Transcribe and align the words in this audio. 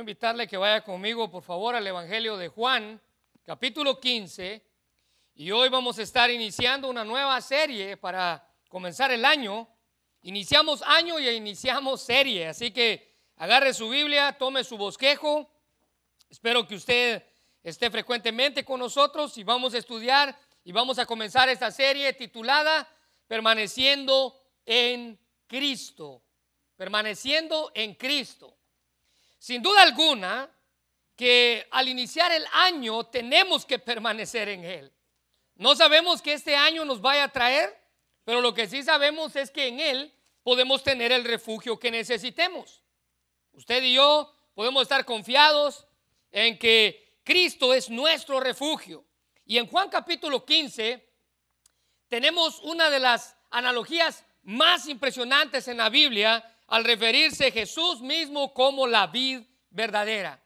invitarle 0.00 0.48
que 0.48 0.56
vaya 0.56 0.82
conmigo, 0.82 1.30
por 1.30 1.42
favor, 1.42 1.74
al 1.74 1.86
Evangelio 1.86 2.36
de 2.36 2.48
Juan, 2.48 3.00
capítulo 3.44 4.00
15. 4.00 4.64
Y 5.34 5.50
hoy 5.50 5.68
vamos 5.68 5.98
a 5.98 6.02
estar 6.02 6.30
iniciando 6.30 6.88
una 6.88 7.04
nueva 7.04 7.40
serie 7.40 7.96
para 7.96 8.46
comenzar 8.68 9.10
el 9.12 9.24
año. 9.24 9.68
Iniciamos 10.22 10.82
año 10.82 11.18
y 11.18 11.28
iniciamos 11.28 12.02
serie, 12.02 12.48
así 12.48 12.72
que 12.72 13.14
agarre 13.36 13.72
su 13.72 13.88
Biblia, 13.88 14.36
tome 14.38 14.64
su 14.64 14.76
bosquejo. 14.76 15.50
Espero 16.28 16.66
que 16.66 16.74
usted 16.74 17.22
esté 17.62 17.90
frecuentemente 17.90 18.64
con 18.64 18.80
nosotros 18.80 19.36
y 19.38 19.44
vamos 19.44 19.74
a 19.74 19.78
estudiar 19.78 20.36
y 20.64 20.72
vamos 20.72 20.98
a 20.98 21.06
comenzar 21.06 21.48
esta 21.48 21.70
serie 21.70 22.12
titulada 22.12 22.88
Permaneciendo 23.26 24.40
en 24.66 25.18
Cristo. 25.46 26.22
Permaneciendo 26.76 27.70
en 27.74 27.94
Cristo. 27.94 28.59
Sin 29.40 29.62
duda 29.62 29.80
alguna 29.80 30.50
que 31.16 31.66
al 31.70 31.88
iniciar 31.88 32.30
el 32.30 32.44
año 32.52 33.04
tenemos 33.04 33.64
que 33.64 33.78
permanecer 33.78 34.50
en 34.50 34.64
Él. 34.64 34.92
No 35.56 35.74
sabemos 35.74 36.20
que 36.20 36.34
este 36.34 36.54
año 36.54 36.84
nos 36.84 37.00
vaya 37.00 37.24
a 37.24 37.32
traer, 37.32 37.74
pero 38.24 38.42
lo 38.42 38.52
que 38.52 38.68
sí 38.68 38.82
sabemos 38.82 39.34
es 39.36 39.50
que 39.50 39.68
en 39.68 39.80
Él 39.80 40.14
podemos 40.42 40.82
tener 40.82 41.10
el 41.10 41.24
refugio 41.24 41.80
que 41.80 41.90
necesitemos. 41.90 42.82
Usted 43.52 43.82
y 43.82 43.94
yo 43.94 44.30
podemos 44.54 44.82
estar 44.82 45.06
confiados 45.06 45.86
en 46.30 46.58
que 46.58 47.18
Cristo 47.24 47.72
es 47.72 47.88
nuestro 47.88 48.40
refugio. 48.40 49.06
Y 49.46 49.56
en 49.56 49.66
Juan 49.66 49.88
capítulo 49.88 50.44
15 50.44 51.02
tenemos 52.08 52.60
una 52.60 52.90
de 52.90 53.00
las 53.00 53.36
analogías 53.50 54.22
más 54.42 54.86
impresionantes 54.86 55.66
en 55.66 55.78
la 55.78 55.88
Biblia 55.88 56.44
al 56.70 56.84
referirse 56.84 57.50
Jesús 57.50 58.00
mismo 58.00 58.54
como 58.54 58.86
la 58.86 59.08
vid 59.08 59.40
verdadera. 59.70 60.42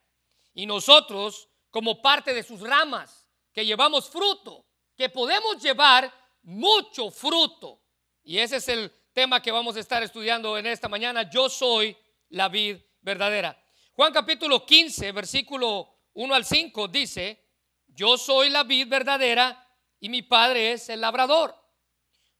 Y 0.55 0.65
nosotros 0.65 1.49
como 1.71 2.01
parte 2.01 2.33
de 2.33 2.43
sus 2.43 2.61
ramas, 2.61 3.29
que 3.53 3.65
llevamos 3.65 4.09
fruto, 4.09 4.65
que 4.97 5.11
podemos 5.11 5.63
llevar 5.63 6.13
mucho 6.43 7.11
fruto. 7.11 7.83
Y 8.23 8.39
ese 8.39 8.57
es 8.57 8.69
el 8.69 8.91
tema 9.13 9.43
que 9.43 9.53
vamos 9.53 9.77
a 9.77 9.81
estar 9.81 10.03
estudiando 10.03 10.57
en 10.57 10.67
esta 10.67 10.89
mañana. 10.89 11.29
Yo 11.29 11.51
soy 11.51 11.97
la 12.31 12.49
vid 12.49 12.79
verdadera. 13.03 13.63
Juan 13.93 14.13
capítulo 14.13 14.65
15, 14.65 15.13
versículo 15.13 15.95
1 16.15 16.35
al 16.35 16.45
5 16.45 16.89
dice, 16.89 17.45
yo 17.87 18.17
soy 18.17 18.49
la 18.49 18.65
vid 18.65 18.89
verdadera 18.89 19.69
y 20.01 20.09
mi 20.09 20.23
padre 20.23 20.73
es 20.73 20.89
el 20.89 21.03
labrador. 21.03 21.55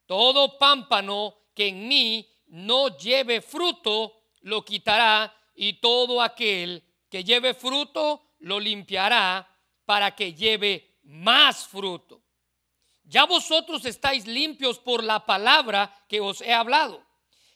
Todo 0.07 0.59
pámpano 0.59 1.37
que 1.55 1.69
en 1.69 1.87
mí 1.87 2.34
no 2.47 2.97
lleve 2.97 3.41
fruto, 3.41 4.23
lo 4.41 4.65
quitará, 4.65 5.35
y 5.55 5.75
todo 5.75 6.21
aquel 6.21 6.83
que 7.09 7.25
lleve 7.25 7.55
fruto, 7.55 8.35
lo 8.41 8.59
limpiará 8.59 9.49
para 9.85 10.15
que 10.15 10.35
lleve 10.35 10.99
más 11.05 11.67
fruto. 11.67 12.23
Ya 13.05 13.27
vosotros 13.27 13.85
estáis 13.85 14.27
limpios 14.27 14.79
por 14.79 15.05
la 15.05 15.25
palabra 15.25 16.05
que 16.09 16.21
os 16.21 16.41
he 16.41 16.53
hablado. 16.53 17.05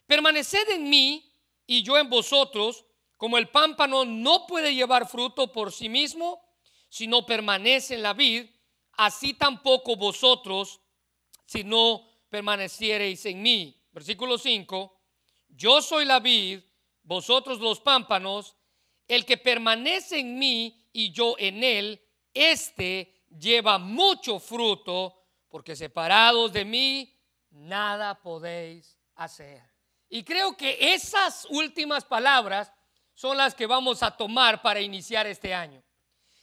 Permaneced 0.06 0.68
en 0.70 0.88
mí 0.88 1.32
y 1.66 1.82
yo 1.82 1.98
en 1.98 2.08
vosotros, 2.08 2.84
como 3.16 3.38
el 3.38 3.48
pámpano 3.48 4.04
no 4.04 4.46
puede 4.46 4.74
llevar 4.74 5.08
fruto 5.08 5.52
por 5.52 5.72
sí 5.72 5.88
mismo, 5.88 6.42
si 6.88 7.06
no 7.06 7.26
permanece 7.26 7.94
en 7.94 8.02
la 8.02 8.14
vid, 8.14 8.46
así 8.92 9.34
tampoco 9.34 9.96
vosotros, 9.96 10.80
si 11.46 11.64
no 11.64 12.08
permaneciereis 12.28 13.24
en 13.26 13.42
mí. 13.42 13.77
Versículo 13.98 14.38
5, 14.38 14.96
yo 15.48 15.82
soy 15.82 16.04
la 16.04 16.20
vid, 16.20 16.60
vosotros 17.02 17.58
los 17.58 17.80
pámpanos, 17.80 18.54
el 19.08 19.24
que 19.24 19.36
permanece 19.36 20.20
en 20.20 20.38
mí 20.38 20.88
y 20.92 21.10
yo 21.10 21.34
en 21.36 21.64
él, 21.64 22.00
este 22.32 23.24
lleva 23.28 23.76
mucho 23.78 24.38
fruto, 24.38 25.20
porque 25.48 25.74
separados 25.74 26.52
de 26.52 26.64
mí, 26.64 27.12
nada 27.50 28.22
podéis 28.22 28.96
hacer. 29.16 29.64
Y 30.08 30.22
creo 30.22 30.56
que 30.56 30.94
esas 30.94 31.48
últimas 31.50 32.04
palabras 32.04 32.72
son 33.14 33.36
las 33.36 33.52
que 33.52 33.66
vamos 33.66 34.04
a 34.04 34.16
tomar 34.16 34.62
para 34.62 34.80
iniciar 34.80 35.26
este 35.26 35.52
año. 35.52 35.82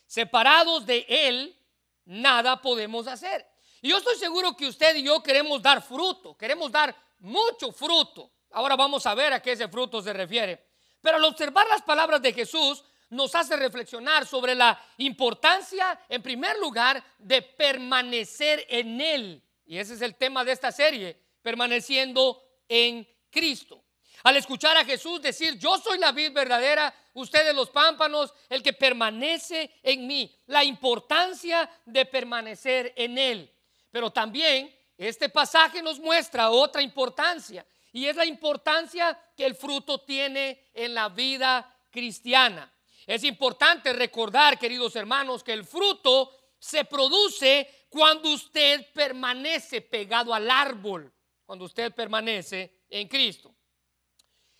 Separados 0.06 0.86
de 0.86 1.06
Él, 1.08 1.58
nada 2.04 2.62
podemos 2.62 3.08
hacer. 3.08 3.48
Y 3.82 3.92
yo 3.92 3.98
estoy 4.00 4.18
seguro 4.18 4.58
que 4.58 4.68
usted 4.68 4.94
y 4.98 5.04
yo 5.04 5.24
queremos 5.24 5.62
dar 5.62 5.82
fruto, 5.82 6.36
queremos 6.36 6.70
dar 6.70 7.05
mucho 7.20 7.72
fruto. 7.72 8.32
Ahora 8.52 8.76
vamos 8.76 9.06
a 9.06 9.16
ver 9.16 9.34
a 9.34 9.42
qué 9.42 9.54
ese 9.54 9.68
fruto 9.68 10.02
se 10.02 10.14
refiere. 10.14 10.66
Pero 11.02 11.18
al 11.18 11.24
observar 11.26 11.68
las 11.68 11.82
palabras 11.82 12.22
de 12.22 12.34
Jesús, 12.34 12.84
nos 13.10 13.36
hace 13.36 13.56
reflexionar 13.56 14.26
sobre 14.26 14.56
la 14.56 14.82
importancia, 14.98 16.00
en 16.10 16.22
primer 16.22 16.58
lugar, 16.60 17.04
de 17.20 17.42
permanecer 17.42 18.66
en 18.70 19.00
Él. 19.00 19.44
Y 19.66 19.78
ese 19.78 19.94
es 19.94 20.02
el 20.02 20.16
tema 20.16 20.44
de 20.44 20.52
esta 20.52 20.72
serie, 20.72 21.20
permaneciendo 21.42 22.42
en 22.68 23.08
Cristo. 23.30 23.84
Al 24.24 24.38
escuchar 24.38 24.76
a 24.78 24.86
Jesús 24.86 25.22
decir, 25.22 25.58
yo 25.60 25.78
soy 25.78 26.00
la 26.00 26.12
vid 26.12 26.32
verdadera, 26.32 26.94
ustedes 27.14 27.54
los 27.54 27.70
pámpanos, 27.70 28.34
el 28.50 28.64
que 28.64 28.74
permanece 28.74 29.72
en 29.84 30.08
mí, 30.08 30.36
la 30.48 30.64
importancia 30.64 31.70
de 31.86 32.06
permanecer 32.06 32.94
en 32.96 33.18
Él. 33.20 33.54
Pero 33.92 34.12
también 34.12 34.75
este 34.98 35.30
pasaje 35.30 35.82
nos 35.82 36.00
muestra 36.00 36.50
otra 36.50 36.82
importancia 36.82 37.66
y 37.92 38.06
es 38.06 38.16
la 38.16 38.26
importancia 38.26 39.18
que 39.36 39.46
el 39.46 39.56
fruto 39.56 40.02
tiene 40.02 40.70
en 40.74 40.94
la 40.94 41.10
vida 41.10 41.74
cristiana. 41.90 42.72
Es 43.06 43.24
importante 43.24 43.94
recordar, 43.94 44.58
queridos 44.58 44.96
hermanos, 44.96 45.44
que 45.44 45.54
el 45.54 45.64
fruto 45.64 46.32
se 46.60 46.86
produce 46.86 47.86
cuando 47.90 48.30
usted 48.30 48.92
permanece 48.94 49.82
pegado 49.82 50.34
al 50.34 50.50
árbol, 50.50 51.14
cuando 51.46 51.66
usted 51.66 51.94
permanece 51.94 52.82
en 52.90 53.08
Cristo. 53.08 53.56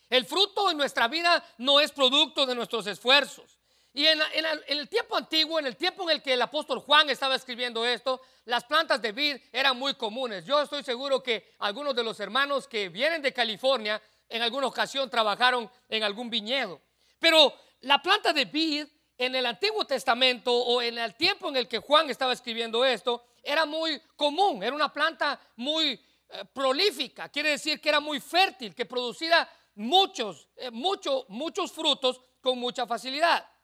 El 0.10 0.26
fruto 0.26 0.70
en 0.70 0.78
nuestra 0.78 1.08
vida 1.08 1.44
no 1.58 1.80
es 1.80 1.92
producto 1.92 2.46
de 2.46 2.56
nuestros 2.56 2.86
esfuerzos. 2.88 3.55
Y 3.98 4.06
en, 4.08 4.20
el 4.68 4.90
tiempo 4.90 5.16
antiguo, 5.16 5.58
en 5.58 5.68
el 5.68 5.78
tiempo 5.78 6.04
en 6.04 6.18
el 6.18 6.22
que 6.22 6.34
el 6.34 6.42
apóstol 6.42 6.80
Juan 6.80 7.10
estaba 7.10 7.34
escribiendo 7.34 7.86
esto, 7.86 8.20
las 8.44 8.66
plantas 8.66 9.02
de 9.02 9.14
vid 9.14 9.38
eran 9.54 9.80
muy 9.80 9.94
comunes. 9.94 10.46
Yo 10.46 10.62
estoy 10.62 10.84
seguro 10.84 11.24
que 11.24 11.56
algunos 11.60 11.96
de 11.96 12.04
los 12.04 12.20
hermanos 12.20 12.68
que 12.68 12.90
vienen 12.90 13.22
de 13.22 13.32
California 13.32 14.02
en 14.28 14.42
alguna 14.42 14.68
ocasión 14.68 15.10
trabajaron 15.10 15.72
en 15.88 16.04
algún 16.04 16.30
viñedo. 16.30 16.82
Pero 17.20 17.56
la 17.80 18.02
planta 18.02 18.34
de 18.34 18.44
vid 18.44 18.86
en 19.18 19.34
el 19.34 19.46
Antiguo 19.46 19.86
Testamento 19.86 20.54
o 20.54 20.82
en 20.82 20.98
el 20.98 21.16
tiempo 21.16 21.48
en 21.48 21.56
el 21.56 21.70
que 21.70 21.80
Juan 21.80 22.10
estaba 22.10 22.34
escribiendo 22.34 22.84
esto, 22.84 23.24
era 23.42 23.66
muy 23.66 24.02
común, 24.18 24.62
era 24.62 24.76
una 24.76 24.92
planta 24.92 25.40
muy 25.56 25.92
eh, 25.92 26.44
prolífica, 26.52 27.30
quiere 27.30 27.52
decir 27.52 27.80
que 27.80 27.88
era 27.88 28.02
muy 28.02 28.20
fértil, 28.20 28.76
que 28.76 28.86
producía 28.86 29.50
muchos, 29.76 30.50
eh, 30.58 30.70
muchos 30.70 31.72
frutos 31.72 32.20
con 32.42 32.60
mucha 32.60 32.86
facilidad. 32.86 33.55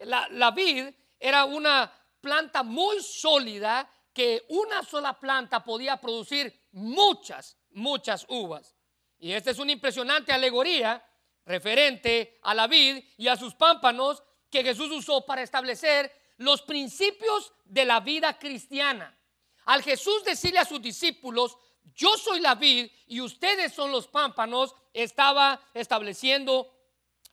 La, 0.00 0.50
vid 0.50 0.88
era 1.18 1.44
una 1.44 1.92
planta 2.20 2.62
muy 2.62 3.02
sólida 3.02 3.90
que 4.12 4.44
una 4.48 4.82
sola 4.82 5.18
planta 5.18 5.62
podía 5.62 6.00
producir 6.00 6.68
muchas, 6.72 7.56
muchas 7.70 8.26
uvas. 8.28 8.76
Y 9.18 9.32
esta 9.32 9.50
es 9.50 9.58
una 9.58 9.72
impresionante 9.72 10.32
alegoría 10.32 11.04
referente 11.44 12.38
a 12.42 12.54
la 12.54 12.66
vid 12.66 13.02
y 13.16 13.28
a 13.28 13.36
sus 13.36 13.54
pámpanos 13.54 14.22
que 14.50 14.62
Jesús 14.62 14.90
usó 14.90 15.24
para 15.24 15.42
establecer 15.42 16.12
los 16.38 16.62
principios 16.62 17.52
de 17.64 17.84
la 17.84 18.00
vida 18.00 18.38
cristiana. 18.38 19.16
Al 19.64 19.82
Jesús 19.82 20.24
decirle 20.24 20.60
a 20.60 20.64
sus 20.64 20.80
discípulos, 20.80 21.58
yo 21.94 22.16
soy 22.16 22.40
la 22.40 22.54
vid 22.54 22.90
y 23.06 23.20
ustedes 23.20 23.72
son 23.72 23.90
los 23.90 24.06
pámpanos, 24.06 24.74
estaba 24.92 25.60
estableciendo 25.74 26.74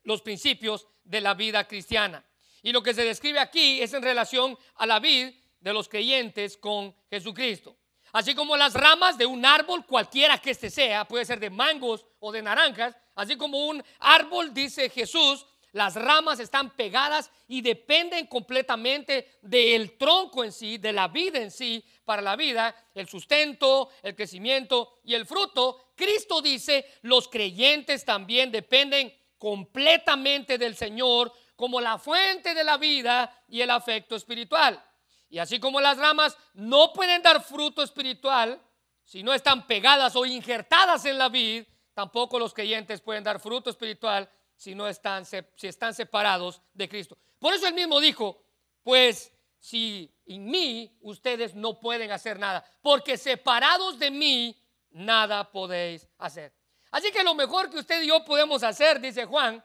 los 0.03 0.21
principios 0.21 0.87
de 1.03 1.21
la 1.21 1.33
vida 1.33 1.67
cristiana. 1.67 2.25
Y 2.65 2.71
lo 2.71 2.81
que 2.81 2.95
se 2.95 3.03
describe 3.03 3.37
aquí 3.37 3.79
es 3.79 3.93
en 3.93 4.01
relación 4.01 4.57
a 4.77 4.87
la 4.87 4.99
vid 4.99 5.35
de 5.59 5.71
los 5.71 5.87
creyentes 5.87 6.57
con 6.57 6.95
Jesucristo. 7.11 7.77
Así 8.11 8.33
como 8.33 8.57
las 8.57 8.73
ramas 8.73 9.19
de 9.19 9.27
un 9.27 9.45
árbol, 9.45 9.85
cualquiera 9.85 10.39
que 10.39 10.49
este 10.49 10.71
sea, 10.71 11.05
puede 11.07 11.25
ser 11.25 11.39
de 11.39 11.51
mangos 11.51 12.07
o 12.17 12.31
de 12.31 12.41
naranjas, 12.41 12.97
así 13.13 13.37
como 13.37 13.67
un 13.67 13.83
árbol, 13.99 14.51
dice 14.51 14.89
Jesús, 14.89 15.45
las 15.73 15.93
ramas 15.93 16.39
están 16.39 16.71
pegadas 16.71 17.29
y 17.47 17.61
dependen 17.61 18.25
completamente 18.25 19.37
del 19.43 19.95
tronco 19.95 20.43
en 20.43 20.51
sí, 20.51 20.79
de 20.79 20.91
la 20.91 21.07
vida 21.07 21.39
en 21.39 21.51
sí, 21.51 21.85
para 22.03 22.23
la 22.23 22.35
vida, 22.35 22.75
el 22.95 23.07
sustento, 23.07 23.91
el 24.01 24.15
crecimiento 24.15 25.01
y 25.03 25.13
el 25.13 25.27
fruto. 25.27 25.91
Cristo 25.93 26.41
dice, 26.41 26.93
los 27.03 27.27
creyentes 27.27 28.03
también 28.03 28.51
dependen 28.51 29.13
completamente 29.37 30.57
del 30.57 30.75
Señor 30.75 31.31
como 31.55 31.81
la 31.81 31.97
fuente 31.97 32.53
de 32.53 32.63
la 32.63 32.77
vida 32.77 33.43
y 33.47 33.61
el 33.61 33.71
afecto 33.71 34.15
espiritual. 34.15 34.83
Y 35.29 35.39
así 35.39 35.59
como 35.59 35.81
las 35.81 35.97
ramas 35.97 36.37
no 36.53 36.93
pueden 36.93 37.21
dar 37.21 37.43
fruto 37.43 37.81
espiritual 37.81 38.61
si 39.03 39.21
no 39.23 39.33
están 39.33 39.67
pegadas 39.67 40.15
o 40.15 40.25
injertadas 40.25 41.05
en 41.05 41.17
la 41.17 41.29
vid, 41.29 41.65
tampoco 41.93 42.39
los 42.39 42.53
creyentes 42.53 43.01
pueden 43.01 43.23
dar 43.23 43.39
fruto 43.39 43.69
espiritual 43.69 44.29
si 44.55 44.73
no 44.73 44.87
están, 44.87 45.25
si 45.25 45.67
están 45.67 45.93
separados 45.93 46.61
de 46.73 46.89
Cristo. 46.89 47.17
Por 47.39 47.53
eso 47.53 47.67
él 47.67 47.73
mismo 47.73 47.99
dijo, 47.99 48.43
pues 48.83 49.31
si 49.59 50.11
en 50.25 50.45
mí 50.45 50.97
ustedes 51.01 51.55
no 51.55 51.79
pueden 51.79 52.11
hacer 52.11 52.39
nada, 52.39 52.63
porque 52.81 53.17
separados 53.17 53.99
de 53.99 54.11
mí 54.11 54.55
nada 54.91 55.51
podéis 55.51 56.07
hacer. 56.17 56.53
Así 56.91 57.11
que 57.11 57.23
lo 57.23 57.35
mejor 57.35 57.69
que 57.69 57.79
usted 57.79 58.01
y 58.01 58.07
yo 58.07 58.23
podemos 58.23 58.63
hacer, 58.63 59.01
dice 59.01 59.25
Juan, 59.25 59.63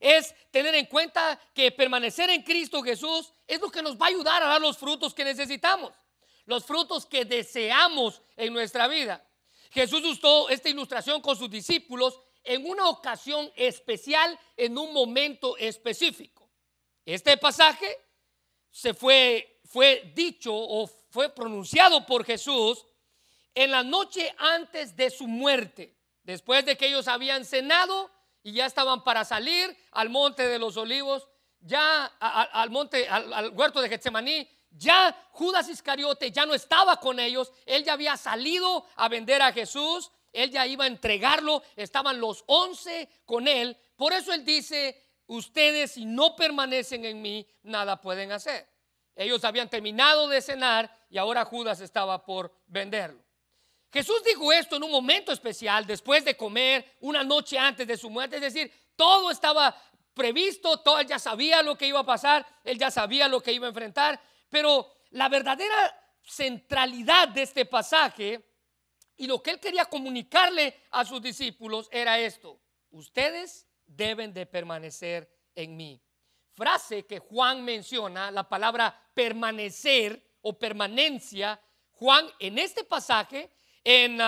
es 0.00 0.34
tener 0.50 0.74
en 0.74 0.86
cuenta 0.86 1.38
que 1.54 1.72
permanecer 1.72 2.30
en 2.30 2.42
Cristo 2.42 2.82
Jesús 2.82 3.32
es 3.46 3.60
lo 3.60 3.70
que 3.70 3.82
nos 3.82 3.96
va 3.96 4.06
a 4.06 4.10
ayudar 4.10 4.42
a 4.42 4.46
dar 4.46 4.60
los 4.60 4.78
frutos 4.78 5.14
que 5.14 5.24
necesitamos, 5.24 5.92
los 6.46 6.64
frutos 6.64 7.06
que 7.06 7.24
deseamos 7.24 8.22
en 8.36 8.52
nuestra 8.52 8.86
vida. 8.88 9.24
Jesús 9.70 10.04
usó 10.04 10.48
esta 10.48 10.68
ilustración 10.68 11.20
con 11.20 11.36
sus 11.36 11.50
discípulos 11.50 12.18
en 12.44 12.64
una 12.68 12.88
ocasión 12.88 13.50
especial, 13.56 14.38
en 14.56 14.78
un 14.78 14.92
momento 14.92 15.56
específico. 15.56 16.48
Este 17.04 17.36
pasaje 17.36 17.96
se 18.70 18.94
fue, 18.94 19.60
fue 19.64 20.12
dicho 20.14 20.54
o 20.54 20.86
fue 20.86 21.28
pronunciado 21.30 22.06
por 22.06 22.24
Jesús 22.24 22.86
en 23.54 23.70
la 23.70 23.82
noche 23.82 24.34
antes 24.38 24.94
de 24.96 25.10
su 25.10 25.26
muerte, 25.26 25.96
después 26.22 26.64
de 26.64 26.76
que 26.76 26.86
ellos 26.86 27.08
habían 27.08 27.44
cenado 27.44 28.10
y 28.48 28.52
ya 28.52 28.64
estaban 28.64 29.04
para 29.04 29.26
salir 29.26 29.76
al 29.92 30.08
monte 30.08 30.48
de 30.48 30.58
los 30.58 30.78
olivos, 30.78 31.28
ya 31.60 32.06
al 32.06 32.70
monte, 32.70 33.06
al, 33.06 33.50
huerto 33.50 33.82
de 33.82 33.90
Getsemaní, 33.90 34.48
ya 34.70 35.14
Judas 35.32 35.68
Iscariote 35.68 36.32
ya 36.32 36.46
no 36.46 36.54
estaba 36.54 36.98
con 36.98 37.20
ellos, 37.20 37.52
él 37.66 37.84
ya 37.84 37.92
había 37.92 38.16
salido 38.16 38.86
a 38.96 39.10
vender 39.10 39.42
a 39.42 39.52
Jesús, 39.52 40.10
él 40.32 40.50
ya 40.50 40.66
iba 40.66 40.84
a 40.84 40.86
entregarlo, 40.86 41.62
estaban 41.76 42.18
los 42.20 42.42
once 42.46 43.10
con 43.26 43.48
él, 43.48 43.76
por 43.96 44.14
eso 44.14 44.32
él 44.32 44.46
dice, 44.46 44.98
ustedes 45.26 45.92
si 45.92 46.06
no 46.06 46.34
permanecen 46.34 47.04
en 47.04 47.20
mí, 47.20 47.46
nada 47.64 48.00
pueden 48.00 48.32
hacer. 48.32 48.66
Ellos 49.14 49.44
habían 49.44 49.68
terminado 49.68 50.26
de 50.26 50.40
cenar 50.40 50.90
y 51.10 51.18
ahora 51.18 51.44
Judas 51.44 51.80
estaba 51.80 52.24
por 52.24 52.50
venderlo. 52.66 53.22
Jesús 53.90 54.22
dijo 54.24 54.52
esto 54.52 54.76
en 54.76 54.82
un 54.82 54.90
momento 54.90 55.32
especial, 55.32 55.86
después 55.86 56.24
de 56.24 56.36
comer, 56.36 56.96
una 57.00 57.24
noche 57.24 57.58
antes 57.58 57.86
de 57.86 57.96
su 57.96 58.10
muerte, 58.10 58.36
es 58.36 58.42
decir, 58.42 58.70
todo 58.96 59.30
estaba 59.30 59.74
previsto, 60.12 60.80
todo 60.80 60.98
él 60.98 61.06
ya 61.06 61.18
sabía 61.18 61.62
lo 61.62 61.76
que 61.76 61.86
iba 61.86 62.00
a 62.00 62.06
pasar, 62.06 62.46
él 62.64 62.78
ya 62.78 62.90
sabía 62.90 63.28
lo 63.28 63.40
que 63.40 63.52
iba 63.52 63.66
a 63.66 63.70
enfrentar, 63.70 64.20
pero 64.50 64.92
la 65.10 65.28
verdadera 65.28 65.94
centralidad 66.22 67.28
de 67.28 67.42
este 67.42 67.64
pasaje 67.64 68.44
y 69.16 69.26
lo 69.26 69.42
que 69.42 69.52
él 69.52 69.60
quería 69.60 69.86
comunicarle 69.86 70.74
a 70.90 71.04
sus 71.04 71.22
discípulos 71.22 71.88
era 71.90 72.18
esto, 72.18 72.60
ustedes 72.90 73.66
deben 73.86 74.34
de 74.34 74.44
permanecer 74.44 75.32
en 75.54 75.76
mí. 75.76 76.02
Frase 76.54 77.06
que 77.06 77.20
Juan 77.20 77.64
menciona, 77.64 78.30
la 78.30 78.48
palabra 78.48 79.10
permanecer 79.14 80.36
o 80.42 80.58
permanencia, 80.58 81.60
Juan 81.92 82.26
en 82.38 82.58
este 82.58 82.84
pasaje 82.84 83.50
en 83.84 84.18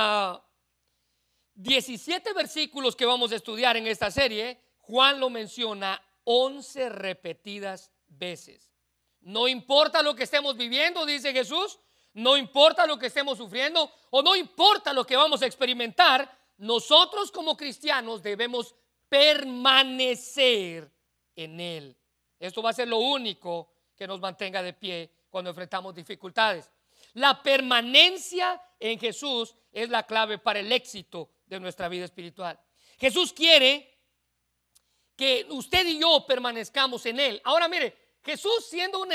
17 1.54 2.30
ah, 2.30 2.32
versículos 2.34 2.96
que 2.96 3.06
vamos 3.06 3.32
a 3.32 3.36
estudiar 3.36 3.76
en 3.76 3.86
esta 3.86 4.10
serie, 4.10 4.60
Juan 4.78 5.20
lo 5.20 5.30
menciona 5.30 6.02
11 6.24 6.88
repetidas 6.88 7.90
veces. 8.08 8.70
No 9.20 9.48
importa 9.48 10.02
lo 10.02 10.14
que 10.14 10.24
estemos 10.24 10.56
viviendo, 10.56 11.04
dice 11.04 11.32
Jesús, 11.32 11.78
no 12.14 12.36
importa 12.36 12.86
lo 12.86 12.98
que 12.98 13.06
estemos 13.06 13.38
sufriendo 13.38 13.90
o 14.10 14.22
no 14.22 14.34
importa 14.34 14.92
lo 14.92 15.04
que 15.04 15.16
vamos 15.16 15.42
a 15.42 15.46
experimentar, 15.46 16.38
nosotros 16.58 17.30
como 17.30 17.56
cristianos 17.56 18.22
debemos 18.22 18.74
permanecer 19.08 20.90
en 21.36 21.60
Él. 21.60 21.96
Esto 22.38 22.62
va 22.62 22.70
a 22.70 22.74
ser 22.74 22.88
lo 22.88 22.98
único 22.98 23.72
que 23.96 24.06
nos 24.06 24.20
mantenga 24.20 24.62
de 24.62 24.72
pie 24.72 25.10
cuando 25.28 25.50
enfrentamos 25.50 25.94
dificultades. 25.94 26.70
La 27.14 27.42
permanencia 27.42 28.60
en 28.78 28.98
Jesús 28.98 29.54
es 29.72 29.88
la 29.88 30.04
clave 30.04 30.38
para 30.38 30.60
el 30.60 30.70
éxito 30.72 31.30
de 31.46 31.60
nuestra 31.60 31.88
vida 31.88 32.04
espiritual. 32.04 32.58
Jesús 32.98 33.32
quiere 33.32 33.98
que 35.16 35.46
usted 35.50 35.86
y 35.86 36.00
yo 36.00 36.24
permanezcamos 36.26 37.04
en 37.06 37.20
Él. 37.20 37.40
Ahora 37.44 37.68
mire, 37.68 38.16
Jesús 38.22 38.66
siendo 38.68 39.00
un, 39.00 39.08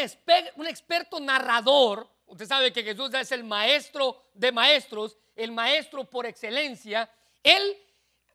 un 0.56 0.68
experto 0.68 1.19
narrador, 1.19 2.09
usted 2.25 2.47
sabe 2.47 2.74
que 2.74 2.83
Jesús 2.83 3.13
es 3.13 3.31
el 3.31 3.44
maestro 3.44 4.30
de 4.33 4.51
maestros, 4.51 5.18
el 5.36 5.51
maestro 5.51 6.09
por 6.09 6.25
excelencia, 6.25 7.09
Él 7.44 7.77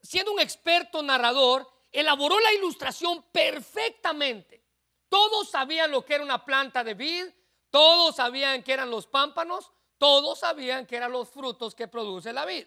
siendo 0.03 0.33
un 0.33 0.41
experto 0.41 1.03
narrador, 1.03 1.69
elaboró 1.93 2.39
la 2.41 2.53
ilustración 2.55 3.25
perfectamente. 3.33 4.63
Todos 5.09 5.51
sabían 5.51 5.91
lo 5.91 6.05
que 6.05 6.15
era 6.15 6.25
una 6.25 6.45
planta 6.45 6.85
de 6.85 6.95
vid, 6.95 7.27
todos 7.71 8.17
sabían 8.17 8.63
que 8.63 8.73
eran 8.73 8.91
los 8.91 9.07
pámpanos, 9.07 9.71
todos 9.99 10.41
sabían 10.41 10.87
que 10.87 10.97
eran 10.97 11.13
los 11.13 11.29
frutos 11.29 11.75
que 11.75 11.89
produce 11.89 12.33
la 12.33 12.45
vid, 12.45 12.67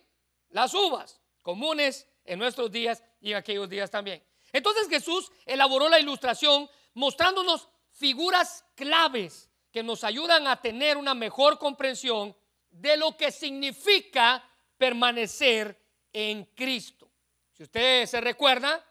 las 0.49 0.73
uvas, 0.73 1.21
comunes 1.41 2.07
en 2.25 2.39
nuestros 2.39 2.71
días 2.71 3.03
y 3.19 3.31
en 3.31 3.37
aquellos 3.37 3.69
días 3.69 3.91
también. 3.91 4.23
Entonces 4.51 4.87
Jesús 4.87 5.31
elaboró 5.45 5.89
la 5.89 5.99
ilustración 5.99 6.69
mostrándonos 6.93 7.67
figuras 7.91 8.65
claves 8.75 9.49
que 9.71 9.83
nos 9.83 10.03
ayudan 10.03 10.47
a 10.47 10.61
tener 10.61 10.97
una 10.97 11.15
mejor 11.15 11.57
comprensión 11.57 12.35
de 12.69 12.97
lo 12.97 13.17
que 13.17 13.31
significa 13.31 14.47
permanecer 14.77 15.79
en 16.11 16.45
Cristo. 16.55 17.09
Si 17.51 17.63
usted 17.63 18.05
se 18.05 18.21
recuerda, 18.21 18.85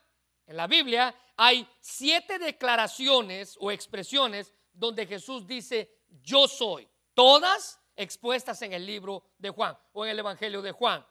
en 0.46 0.56
la 0.56 0.66
Biblia 0.66 1.14
hay 1.36 1.66
siete 1.80 2.38
declaraciones 2.38 3.56
o 3.60 3.70
expresiones 3.70 4.52
donde 4.72 5.06
Jesús 5.06 5.46
dice 5.46 6.01
yo 6.22 6.48
soy. 6.48 6.88
Todas 7.14 7.80
expuestas 7.96 8.60
en 8.62 8.72
el 8.72 8.86
libro 8.86 9.24
de 9.38 9.50
Juan 9.50 9.76
o 9.92 10.04
en 10.04 10.12
el 10.12 10.18
Evangelio 10.18 10.62
de 10.62 10.72
Juan. 10.72 11.04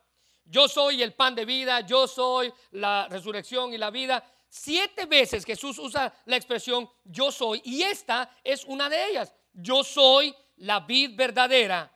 Yo 0.45 0.68
soy 0.68 1.01
el 1.01 1.13
pan 1.13 1.36
de 1.36 1.45
vida, 1.45 1.81
yo 1.81 2.07
soy 2.07 2.51
la 2.71 3.07
resurrección 3.09 3.74
y 3.74 3.77
la 3.77 3.92
vida. 3.92 4.24
Siete 4.50 5.06
veces 5.06 5.45
Jesús 5.45 5.77
usa 5.80 6.13
la 6.25 6.36
expresión 6.36 6.89
yo 7.06 7.31
soy 7.31 7.62
y 7.63 7.83
esta 7.83 8.38
es 8.44 8.65
una 8.65 8.89
de 8.89 9.09
ellas. 9.09 9.33
Yo 9.53 9.83
soy 9.83 10.36
la 10.57 10.81
vid 10.81 11.15
verdadera. 11.15 11.92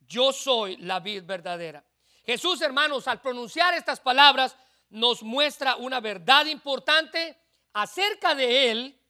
Yo 0.00 0.32
soy 0.32 0.76
la 0.76 1.00
vid 1.00 1.24
verdadera. 1.24 1.84
Jesús, 2.24 2.60
hermanos, 2.60 3.08
al 3.08 3.20
pronunciar 3.20 3.74
estas 3.74 4.00
palabras, 4.00 4.56
nos 4.90 5.22
muestra 5.22 5.76
una 5.76 6.00
verdad 6.00 6.46
importante 6.46 7.36
acerca 7.72 8.34
de 8.34 8.70
Él, 8.70 9.00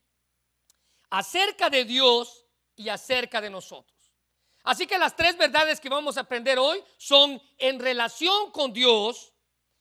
acerca 1.10 1.68
de 1.70 1.84
Dios 1.84 2.44
y 2.78 2.88
acerca 2.88 3.40
de 3.40 3.50
nosotros. 3.50 4.12
Así 4.64 4.86
que 4.86 4.98
las 4.98 5.16
tres 5.16 5.36
verdades 5.36 5.80
que 5.80 5.88
vamos 5.88 6.16
a 6.16 6.22
aprender 6.22 6.58
hoy 6.58 6.82
son 6.96 7.40
en 7.58 7.78
relación 7.78 8.50
con 8.50 8.72
Dios, 8.72 9.32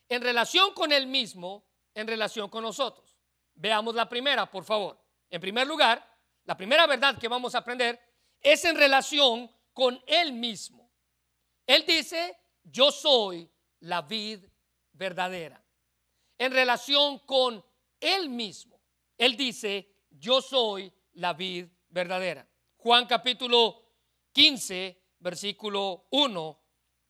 en 0.10 0.22
relación 0.22 0.74
con 0.74 0.92
Él 0.92 1.08
mismo, 1.08 1.66
en 1.94 2.08
relación 2.08 2.50
con 2.50 2.64
nosotros. 2.64 3.18
Veamos 3.56 3.96
la 3.96 4.08
primera, 4.08 4.50
por 4.50 4.64
favor. 4.64 5.00
En 5.30 5.42
primer 5.42 5.68
lugar, 5.68 6.06
la 6.46 6.56
primera 6.56 6.88
verdad 6.88 7.18
que 7.18 7.28
vamos 7.28 7.54
a 7.54 7.60
aprender 7.60 8.00
es 8.40 8.64
en 8.66 8.76
relación 8.76 9.52
con 9.74 10.02
Él 10.08 10.34
mismo. 10.34 10.90
Él 11.66 11.84
dice, 11.86 12.38
yo 12.64 12.92
soy 12.92 13.50
la 13.82 14.02
vid 14.02 14.44
verdadera. 14.94 15.62
En 16.38 16.52
relación 16.52 17.20
con 17.20 17.64
Él 18.00 18.30
mismo, 18.30 18.80
Él 19.18 19.36
dice, 19.36 19.92
yo 20.10 20.42
soy 20.42 20.94
la 21.14 21.34
vid 21.34 21.68
verdadera. 21.90 22.47
Juan 22.78 23.06
capítulo 23.06 23.84
15, 24.32 25.02
versículo 25.20 26.06
1, 26.12 26.62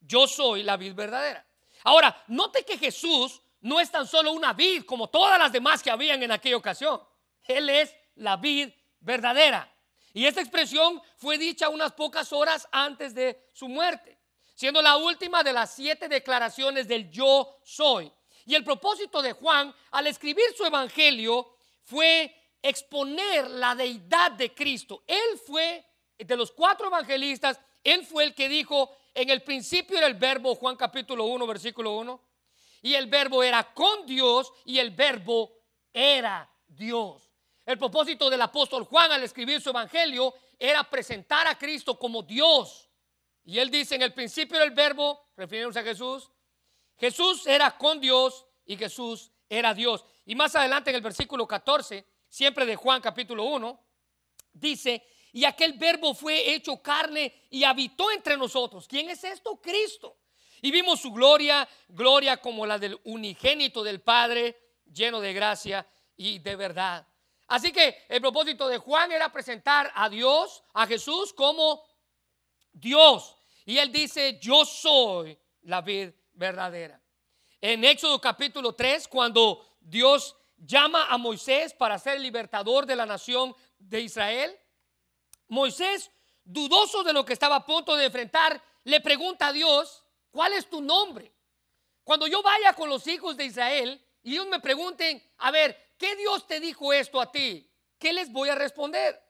yo 0.02 0.28
soy 0.28 0.64
la 0.64 0.78
vid 0.78 0.94
verdadera. 0.94 1.46
Ahora, 1.84 2.24
note 2.28 2.64
que 2.64 2.78
Jesús 2.78 3.42
no 3.62 3.80
es 3.80 3.92
tan 3.92 4.08
solo 4.08 4.32
una 4.32 4.54
vid 4.54 4.86
como 4.86 5.10
todas 5.10 5.38
las 5.38 5.52
demás 5.52 5.84
que 5.84 5.92
habían 5.92 6.24
en 6.24 6.32
aquella 6.32 6.58
ocasión. 6.58 7.02
Él 7.44 7.70
es 7.70 7.94
la 8.16 8.38
vid 8.38 8.70
verdadera. 9.00 9.72
Y 10.14 10.26
esta 10.26 10.42
expresión 10.42 11.02
fue 11.18 11.38
dicha 11.38 11.70
unas 11.70 11.92
pocas 11.92 12.32
horas 12.34 12.68
antes 12.72 13.14
de 13.14 13.50
su 13.54 13.68
muerte, 13.68 14.18
siendo 14.56 14.82
la 14.82 14.98
última 14.98 15.44
de 15.44 15.54
las 15.54 15.76
siete 15.76 16.08
declaraciones 16.08 16.88
del 16.88 17.12
yo 17.12 17.60
soy. 17.64 18.12
Y 18.46 18.56
el 18.56 18.64
propósito 18.64 19.22
de 19.22 19.34
Juan 19.34 19.76
al 19.92 20.08
escribir 20.08 20.46
su 20.56 20.66
evangelio 20.66 21.58
fue 21.84 22.34
exponer 22.62 23.50
la 23.50 23.76
deidad 23.76 24.32
de 24.32 24.54
Cristo. 24.54 25.04
Él 25.08 25.40
fue, 25.46 25.86
de 26.18 26.36
los 26.36 26.52
cuatro 26.52 26.88
evangelistas, 26.88 27.60
él 27.84 28.06
fue 28.06 28.26
el 28.26 28.36
que 28.36 28.50
dijo, 28.50 28.96
en 29.14 29.30
el 29.30 29.44
principio 29.44 29.98
era 29.98 30.08
el 30.08 30.16
verbo, 30.16 30.56
Juan 30.56 30.76
capítulo 30.76 31.26
1, 31.26 31.48
versículo 31.48 31.94
1, 31.98 32.22
y 32.82 32.94
el 32.94 33.08
verbo 33.08 33.44
era 33.44 33.74
con 33.74 34.06
Dios 34.06 34.52
y 34.66 34.80
el 34.80 34.92
verbo 34.92 35.52
era 35.94 36.50
Dios. 36.68 37.32
El 37.66 37.78
propósito 37.78 38.30
del 38.30 38.42
apóstol 38.42 38.84
Juan 38.84 39.12
al 39.12 39.24
escribir 39.24 39.60
su 39.60 39.70
evangelio 39.70 40.34
era 40.58 40.84
presentar 40.84 41.48
a 41.48 41.58
Cristo 41.58 41.98
como 41.98 42.24
Dios. 42.24 42.90
Y 43.44 43.60
él 43.60 43.70
dice, 43.70 43.96
en 43.96 44.02
el 44.02 44.14
principio 44.14 44.58
era 44.58 44.66
el 44.66 44.72
verbo, 44.72 45.30
refiriéndose 45.36 45.80
a 45.80 45.84
Jesús, 45.84 46.30
Jesús 46.98 47.46
era 47.48 47.78
con 47.78 48.00
Dios 48.00 48.46
y 48.66 48.76
Jesús 48.76 49.32
era 49.50 49.74
Dios. 49.74 50.04
Y 50.26 50.36
más 50.36 50.56
adelante 50.56 50.90
en 50.90 50.98
el 50.98 51.02
versículo 51.02 51.48
14, 51.48 52.06
siempre 52.30 52.66
de 52.66 52.76
Juan 52.76 53.02
capítulo 53.02 53.44
1, 53.46 53.80
dice, 54.54 55.06
y 55.32 55.46
aquel 55.46 55.74
verbo 55.74 56.14
fue 56.14 56.54
hecho 56.54 56.82
carne 56.82 57.48
y 57.50 57.64
habitó 57.64 58.12
entre 58.12 58.38
nosotros. 58.38 58.88
¿Quién 58.88 59.10
es 59.10 59.24
esto? 59.24 59.60
Cristo. 59.62 60.18
Y 60.62 60.72
vimos 60.72 61.00
su 61.00 61.12
gloria, 61.12 61.68
gloria 61.90 62.38
como 62.38 62.66
la 62.66 62.80
del 62.80 63.00
unigénito 63.04 63.84
del 63.84 64.02
Padre, 64.02 64.58
lleno 64.92 65.20
de 65.20 65.34
gracia 65.34 65.88
y 66.16 66.40
de 66.40 66.56
verdad. 66.56 67.08
Así 67.48 67.72
que 67.72 68.06
el 68.10 68.20
propósito 68.20 68.68
de 68.68 68.78
Juan 68.78 69.12
era 69.12 69.32
presentar 69.32 69.92
a 69.96 70.10
Dios, 70.10 70.64
a 70.74 70.88
Jesús 70.88 71.34
como 71.34 71.84
Dios. 72.74 73.38
Y 73.66 73.78
él 73.78 73.92
dice, 73.92 74.40
yo 74.42 74.66
soy 74.66 75.38
la 75.62 75.82
vid 75.82 76.10
verdadera. 76.34 77.02
En 77.62 77.84
Éxodo 77.84 78.20
capítulo 78.20 78.74
3, 78.74 79.08
cuando 79.08 79.78
Dios 79.80 80.36
llama 80.58 81.06
a 81.08 81.18
Moisés 81.18 81.74
para 81.74 82.00
ser 82.00 82.18
el 82.18 82.24
libertador 82.24 82.86
de 82.86 82.96
la 82.96 83.06
nación 83.06 83.56
de 83.78 84.02
Israel, 84.02 84.58
Moisés, 85.48 86.12
dudoso 86.44 87.04
de 87.04 87.14
lo 87.14 87.26
que 87.26 87.34
estaba 87.34 87.58
a 87.58 87.66
punto 87.66 87.96
de 87.96 88.06
enfrentar, 88.06 88.62
le 88.84 89.02
pregunta 89.02 89.48
a 89.48 89.54
Dios, 89.54 90.04
¿cuál 90.32 90.54
es 90.54 90.70
tu 90.70 90.82
nombre? 90.82 91.34
Cuando 92.04 92.28
yo 92.28 92.42
vaya 92.42 92.74
con 92.74 92.90
los 92.90 93.06
hijos 93.08 93.36
de 93.38 93.46
Israel 93.46 94.02
y 94.24 94.34
ellos 94.34 94.48
me 94.48 94.60
pregunten, 94.60 95.22
a 95.38 95.52
ver, 95.52 95.94
¿qué 95.98 96.16
Dios 96.16 96.48
te 96.48 96.60
dijo 96.60 96.94
esto 96.94 97.20
a 97.20 97.32
ti? 97.32 97.70
¿Qué 98.00 98.14
les 98.14 98.32
voy 98.32 98.50
a 98.50 98.56
responder? 98.56 99.22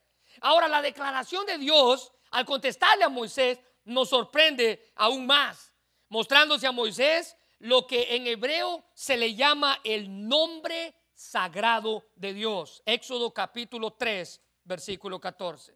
Ahora, 0.42 0.68
la 0.68 0.82
declaración 0.82 1.46
de 1.46 1.58
Dios, 1.58 2.12
al 2.32 2.46
contestarle 2.46 3.04
a 3.04 3.10
Moisés, 3.10 3.60
nos 3.86 4.10
sorprende 4.10 4.92
aún 4.96 5.26
más, 5.26 5.74
mostrándose 6.10 6.68
a 6.68 6.72
Moisés 6.72 7.36
lo 7.60 7.88
que 7.88 8.16
en 8.16 8.28
hebreo 8.28 8.86
se 8.94 9.18
le 9.18 9.34
llama 9.34 9.80
el 9.84 10.28
nombre 10.28 10.94
sagrado 11.18 12.06
de 12.16 12.32
Dios. 12.34 12.84
Éxodo 12.86 13.34
capítulo 13.34 13.94
3, 13.94 14.40
versículo 14.64 15.20
14. 15.20 15.76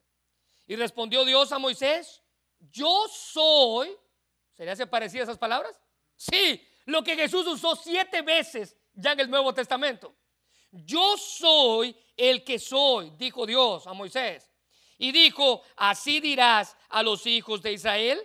Y 0.67 0.75
respondió 0.75 1.25
Dios 1.25 1.51
a 1.51 1.57
Moisés, 1.57 2.21
yo 2.60 3.07
soy, 3.10 3.98
¿se 4.53 4.63
le 4.63 4.71
hace 4.71 4.86
parecida 4.86 5.24
esas 5.24 5.39
palabras? 5.39 5.81
Sí, 6.15 6.63
lo 6.86 7.03
que 7.03 7.15
Jesús 7.15 7.48
usó 7.48 7.75
siete 7.75 8.21
veces 8.21 8.77
ya 8.93 9.13
en 9.13 9.21
el 9.21 9.29
Nuevo 9.31 9.51
Testamento. 9.51 10.15
Yo 10.69 11.17
soy 11.17 11.95
el 12.15 12.43
que 12.43 12.60
soy, 12.60 13.10
dijo 13.17 13.45
Dios 13.48 13.88
a 13.88 13.93
Moisés. 13.93 14.48
Y 15.00 15.12
dijo, 15.12 15.63
así 15.75 16.19
dirás 16.19 16.77
a 16.89 17.01
los 17.01 17.25
hijos 17.25 17.63
de 17.63 17.74
Israel, 17.74 18.21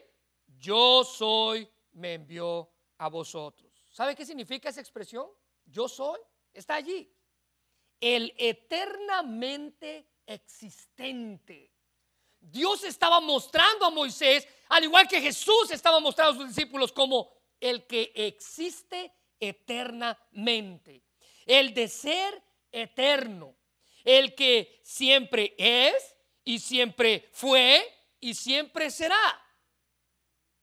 yo 0.58 1.02
soy, 1.02 1.66
me 1.92 2.12
envió 2.12 2.70
a 2.98 3.08
vosotros. 3.08 3.72
¿Sabe 3.88 4.14
qué 4.14 4.26
significa 4.26 4.68
esa 4.68 4.82
expresión? 4.82 5.26
Yo 5.64 5.88
soy, 5.88 6.20
está 6.56 6.76
allí. 6.76 7.12
El 8.00 8.34
eternamente 8.36 10.08
existente. 10.26 11.72
Dios 12.40 12.84
estaba 12.84 13.20
mostrando 13.20 13.86
a 13.86 13.90
Moisés, 13.90 14.46
al 14.68 14.84
igual 14.84 15.08
que 15.08 15.20
Jesús 15.20 15.70
estaba 15.70 16.00
mostrando 16.00 16.32
a 16.32 16.36
sus 16.36 16.54
discípulos, 16.54 16.92
como 16.92 17.30
el 17.60 17.86
que 17.86 18.12
existe 18.14 19.12
eternamente, 19.40 21.02
el 21.44 21.74
de 21.74 21.88
ser 21.88 22.42
eterno, 22.70 23.56
el 24.04 24.34
que 24.34 24.80
siempre 24.82 25.54
es 25.58 26.16
y 26.44 26.58
siempre 26.58 27.28
fue 27.32 27.84
y 28.20 28.34
siempre 28.34 28.90
será. 28.90 29.42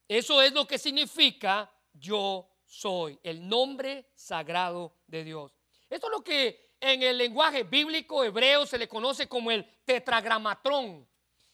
Eso 0.07 0.41
es 0.41 0.53
lo 0.53 0.67
que 0.67 0.77
significa 0.77 1.71
yo 1.93 2.49
soy, 2.65 3.19
el 3.23 3.47
nombre 3.47 4.09
sagrado 4.15 4.95
de 5.07 5.23
Dios. 5.23 5.51
Esto 5.93 6.07
es 6.07 6.11
lo 6.11 6.23
que 6.23 6.73
en 6.79 7.03
el 7.03 7.17
lenguaje 7.17 7.63
bíblico 7.63 8.23
hebreo 8.23 8.65
se 8.65 8.77
le 8.79 8.87
conoce 8.87 9.27
como 9.27 9.51
el 9.51 9.63
tetragramatrón 9.85 11.07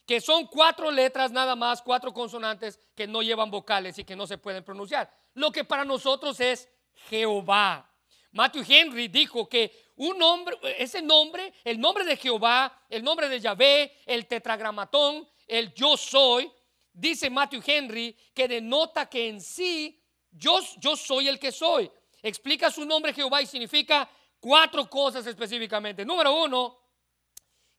que 0.05 0.21
son 0.21 0.47
cuatro 0.47 0.89
letras 0.89 1.31
nada 1.31 1.55
más, 1.55 1.83
cuatro 1.83 2.11
consonantes 2.11 2.79
que 2.95 3.05
no 3.05 3.21
llevan 3.21 3.51
vocales 3.51 3.99
y 3.99 4.03
que 4.03 4.15
no 4.15 4.25
se 4.25 4.39
pueden 4.39 4.63
pronunciar. 4.63 5.07
Lo 5.35 5.51
que 5.51 5.63
para 5.63 5.85
nosotros 5.85 6.39
es 6.39 6.67
Jehová. 7.09 7.87
Matthew 8.31 8.63
Henry 8.67 9.07
dijo 9.07 9.47
que 9.47 9.91
un 9.97 10.17
nombre, 10.17 10.57
ese 10.79 11.03
nombre, 11.03 11.53
el 11.63 11.79
nombre 11.79 12.05
de 12.05 12.17
Jehová, 12.17 12.85
el 12.89 13.03
nombre 13.03 13.29
de 13.29 13.39
Yahvé, 13.39 14.01
el 14.07 14.25
tetragramatón, 14.25 15.29
el 15.45 15.75
yo 15.75 15.95
soy, 15.95 16.51
dice 16.91 17.29
Matthew 17.29 17.61
Henry 17.63 18.17
que 18.33 18.47
denota 18.47 19.07
que 19.07 19.27
en 19.27 19.39
sí 19.39 20.01
yo, 20.31 20.59
yo 20.79 20.95
soy 20.95 21.27
el 21.27 21.37
que 21.37 21.51
soy. 21.51 21.91
Explica 22.23 22.71
su 22.71 22.83
nombre 22.83 23.13
Jehová 23.13 23.43
y 23.43 23.45
significa 23.45 24.09
cuatro 24.39 24.89
cosas 24.89 25.25
específicamente. 25.25 26.05
Número 26.05 26.43
uno, 26.43 26.77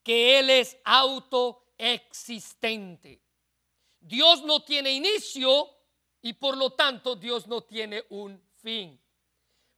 que 0.03 0.39
Él 0.39 0.51
es 0.51 0.77
auto 0.85 1.73
existente. 1.77 3.21
Dios 4.01 4.43
no 4.45 4.63
tiene 4.63 4.93
inicio 4.93 5.69
y 6.23 6.33
por 6.35 6.57
lo 6.57 6.71
tanto 6.71 7.17
Dios 7.17 7.47
no 7.47 7.63
tiene 7.63 8.05
un 8.11 8.41
fin. 8.63 8.99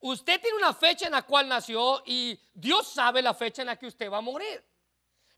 Usted 0.01 0.41
tiene 0.41 0.57
una 0.57 0.75
fecha 0.75 1.07
en 1.07 1.13
la 1.13 1.23
cual 1.23 1.49
nació 1.49 2.03
y 2.05 2.39
Dios 2.53 2.89
sabe 2.89 3.23
la 3.23 3.35
fecha 3.35 3.63
en 3.63 3.67
la 3.67 3.77
que 3.77 3.87
usted 3.87 4.11
va 4.11 4.19
a 4.19 4.23
morir. 4.23 4.63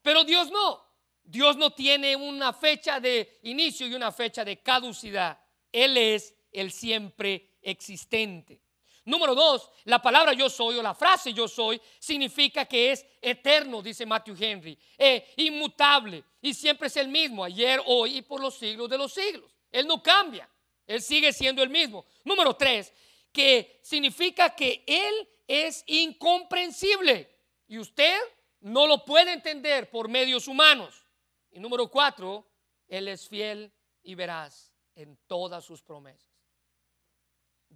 Pero 0.01 0.25
Dios 0.25 0.51
no. 0.51 0.83
Dios 1.23 1.57
no 1.57 1.73
tiene 1.73 2.17
una 2.17 2.53
fecha 2.53 3.01
de 3.01 3.41
inicio 3.43 3.87
y 3.87 3.95
una 3.95 4.13
fecha 4.13 4.45
de 4.45 4.63
caducidad. 4.63 5.39
Él 5.73 5.97
es 5.97 6.35
el 6.53 6.71
siempre 6.71 7.57
existente. 7.63 8.64
Número 9.07 9.35
dos, 9.35 9.71
la 9.85 10.01
palabra 10.01 10.33
yo 10.33 10.49
soy 10.49 10.79
o 10.79 10.83
la 10.83 10.95
frase 10.95 11.35
yo 11.35 11.47
soy 11.47 11.81
significa 11.99 12.65
que 12.65 12.93
es 12.93 13.05
eterno, 13.21 13.83
dice 13.83 14.07
Matthew 14.07 14.37
Henry, 14.41 14.79
e 14.97 15.35
inmutable 15.37 16.25
y 16.41 16.55
siempre 16.55 16.89
es 16.89 16.97
el 16.97 17.09
mismo, 17.09 17.45
ayer, 17.45 17.83
hoy 17.85 18.19
y 18.19 18.23
por 18.23 18.41
los 18.41 18.57
siglos 18.57 18.89
de 18.89 18.97
los 18.97 19.13
siglos. 19.13 19.55
Él 19.71 19.87
no 19.87 20.03
cambia, 20.03 20.49
él 20.87 21.03
sigue 21.03 21.33
siendo 21.33 21.63
el 21.63 21.69
mismo. 21.69 22.07
Número 22.25 22.55
tres, 22.55 22.93
que 23.31 23.81
significa 23.83 24.55
que 24.55 24.85
él 24.87 25.29
es 25.47 25.85
incomprensible 25.87 27.29
y 27.69 27.79
usted 27.79 28.19
no 28.61 28.87
lo 28.87 29.05
puede 29.05 29.33
entender 29.33 29.91
por 29.91 30.09
medios 30.09 30.49
humanos. 30.49 31.07
Y 31.51 31.61
número 31.61 31.89
cuatro, 31.89 32.47
él 32.89 33.09
es 33.09 33.29
fiel 33.29 33.71
y 34.03 34.15
veraz 34.15 34.73
en 34.95 35.19
todas 35.27 35.65
sus 35.65 35.83
promesas. 35.83 36.34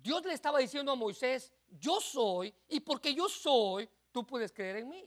Dios 0.08 0.24
le 0.24 0.32
estaba 0.32 0.58
diciendo 0.58 0.90
a 0.90 0.94
Moisés, 0.94 1.52
yo 1.68 2.00
soy, 2.00 2.54
y 2.70 2.80
porque 2.80 3.12
yo 3.12 3.28
soy, 3.28 3.86
tú 4.10 4.26
puedes 4.26 4.50
creer 4.52 4.76
en 4.76 4.88
mí. 4.88 5.06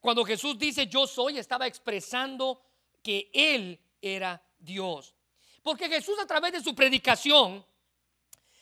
Cuando 0.00 0.24
Jesús 0.24 0.58
dice 0.58 0.88
yo 0.88 1.06
soy, 1.06 1.38
estaba 1.38 1.68
expresando 1.68 2.60
que 3.00 3.30
Él 3.32 3.78
era 4.02 4.42
Dios. 4.58 5.14
Porque 5.62 5.88
Jesús 5.88 6.18
a 6.20 6.26
través 6.26 6.50
de 6.50 6.60
su 6.60 6.74
predicación, 6.74 7.64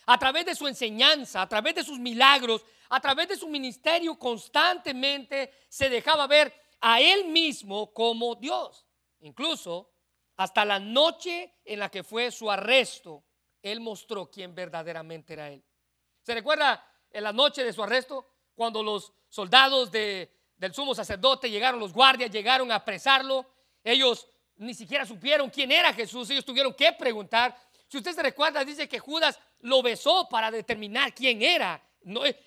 a 0.04 0.18
través 0.18 0.44
de 0.44 0.54
su 0.54 0.68
enseñanza, 0.68 1.40
a 1.40 1.48
través 1.48 1.74
de 1.74 1.84
sus 1.84 1.98
milagros, 1.98 2.62
a 2.90 3.00
través 3.00 3.26
de 3.26 3.36
su 3.38 3.48
ministerio, 3.48 4.18
constantemente 4.18 5.54
se 5.70 5.88
dejaba 5.88 6.26
ver 6.26 6.52
a 6.82 7.00
Él 7.00 7.28
mismo 7.28 7.94
como 7.94 8.34
Dios. 8.34 8.84
Incluso 9.20 9.88
hasta 10.36 10.66
la 10.66 10.78
noche 10.78 11.54
en 11.64 11.78
la 11.78 11.88
que 11.88 12.04
fue 12.04 12.30
su 12.30 12.50
arresto, 12.50 13.24
él 13.62 13.80
mostró 13.80 14.30
quién 14.30 14.54
verdaderamente 14.54 15.32
era 15.32 15.50
Él. 15.50 15.62
¿Se 16.22 16.34
recuerda 16.34 16.84
en 17.10 17.24
la 17.24 17.32
noche 17.32 17.64
de 17.64 17.72
su 17.72 17.82
arresto? 17.82 18.26
Cuando 18.54 18.82
los 18.82 19.12
soldados 19.28 19.90
del 19.90 20.28
sumo 20.72 20.94
sacerdote 20.94 21.50
llegaron, 21.50 21.80
los 21.80 21.92
guardias 21.92 22.30
llegaron 22.30 22.70
a 22.72 22.76
apresarlo, 22.76 23.46
ellos 23.82 24.28
ni 24.56 24.74
siquiera 24.74 25.04
supieron 25.04 25.50
quién 25.50 25.70
era 25.70 25.92
Jesús, 25.92 26.30
ellos 26.30 26.44
tuvieron 26.44 26.74
que 26.74 26.92
preguntar. 26.92 27.56
Si 27.88 27.98
usted 27.98 28.12
se 28.12 28.22
recuerda, 28.22 28.64
dice 28.64 28.88
que 28.88 28.98
Judas 28.98 29.38
lo 29.60 29.82
besó 29.82 30.28
para 30.28 30.50
determinar 30.50 31.14
quién 31.14 31.42
era. 31.42 31.80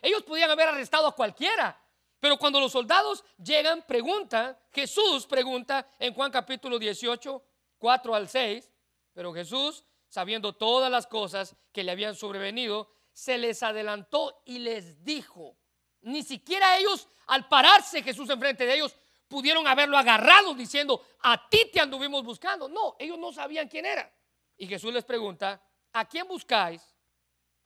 ellos 0.01 0.23
podían 0.23 0.49
haber 0.49 0.69
arrestado 0.69 1.07
a 1.07 1.15
cualquiera, 1.15 1.79
pero 2.19 2.37
cuando 2.37 2.59
los 2.59 2.71
soldados 2.71 3.23
llegan, 3.37 3.83
preguntan, 3.87 4.57
Jesús 4.71 5.25
pregunta 5.25 5.87
en 5.99 6.13
Juan 6.13 6.31
capítulo 6.31 6.77
18, 6.77 7.43
4 7.77 8.15
al 8.15 8.27
6, 8.27 8.69
pero 9.13 9.33
Jesús 9.33 9.83
sabiendo 10.09 10.53
todas 10.53 10.91
las 10.91 11.07
cosas 11.07 11.55
que 11.71 11.83
le 11.83 11.91
habían 11.91 12.15
sobrevenido, 12.15 12.91
se 13.13 13.37
les 13.37 13.63
adelantó 13.63 14.41
y 14.45 14.59
les 14.59 15.03
dijo, 15.03 15.57
ni 16.01 16.23
siquiera 16.23 16.77
ellos, 16.77 17.07
al 17.27 17.47
pararse 17.47 18.01
Jesús 18.01 18.29
enfrente 18.29 18.65
de 18.65 18.75
ellos, 18.75 18.95
pudieron 19.27 19.67
haberlo 19.67 19.97
agarrado 19.97 20.55
diciendo, 20.55 21.05
a 21.21 21.47
ti 21.49 21.69
te 21.71 21.79
anduvimos 21.79 22.23
buscando. 22.23 22.67
No, 22.67 22.95
ellos 22.97 23.19
no 23.19 23.31
sabían 23.31 23.67
quién 23.67 23.85
era. 23.85 24.11
Y 24.57 24.67
Jesús 24.67 24.91
les 24.91 25.05
pregunta, 25.05 25.63
¿a 25.93 26.05
quién 26.05 26.27
buscáis? 26.27 26.81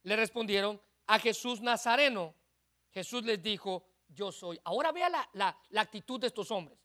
Le 0.03 0.15
respondieron, 0.15 0.81
a 1.07 1.19
Jesús 1.19 1.61
Nazareno. 1.61 2.35
Jesús 2.91 3.23
les 3.23 3.41
dijo, 3.41 3.85
yo 4.09 4.31
soy. 4.31 4.59
Ahora 4.65 4.91
vea 4.91 5.09
la, 5.09 5.29
la 5.33 5.81
actitud 5.81 6.19
de 6.19 6.27
estos 6.27 6.51
hombres. 6.51 6.77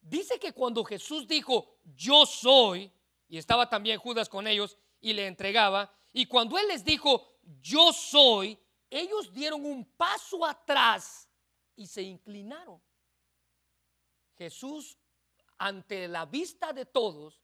Dice 0.00 0.38
que 0.38 0.52
cuando 0.52 0.84
Jesús 0.84 1.28
dijo, 1.28 1.78
yo 1.84 2.26
soy, 2.26 2.92
y 3.32 3.38
estaba 3.38 3.66
también 3.66 3.98
Judas 3.98 4.28
con 4.28 4.46
ellos 4.46 4.76
y 5.00 5.14
le 5.14 5.26
entregaba. 5.26 5.90
Y 6.12 6.26
cuando 6.26 6.58
él 6.58 6.68
les 6.68 6.84
dijo, 6.84 7.38
yo 7.62 7.90
soy, 7.90 8.58
ellos 8.90 9.32
dieron 9.32 9.64
un 9.64 9.86
paso 9.86 10.44
atrás 10.44 11.26
y 11.74 11.86
se 11.86 12.02
inclinaron. 12.02 12.78
Jesús, 14.36 14.98
ante 15.56 16.08
la 16.08 16.26
vista 16.26 16.74
de 16.74 16.84
todos, 16.84 17.40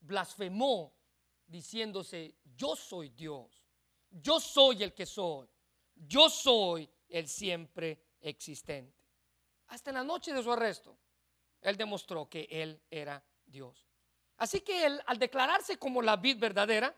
blasfemó 0.00 0.92
diciéndose, 1.46 2.34
yo 2.56 2.74
soy 2.74 3.10
Dios, 3.10 3.64
yo 4.10 4.40
soy 4.40 4.82
el 4.82 4.92
que 4.92 5.06
soy, 5.06 5.48
yo 5.94 6.28
soy 6.28 6.90
el 7.08 7.28
siempre 7.28 8.16
existente. 8.20 9.04
Hasta 9.68 9.90
en 9.90 9.98
la 9.98 10.02
noche 10.02 10.32
de 10.32 10.42
su 10.42 10.50
arresto, 10.50 10.98
él 11.60 11.76
demostró 11.76 12.28
que 12.28 12.48
él 12.50 12.82
era 12.90 13.24
Dios. 13.46 13.87
Así 14.38 14.60
que 14.60 14.86
él, 14.86 15.02
al 15.06 15.18
declararse 15.18 15.78
como 15.78 16.00
la 16.00 16.16
vid 16.16 16.38
verdadera, 16.38 16.94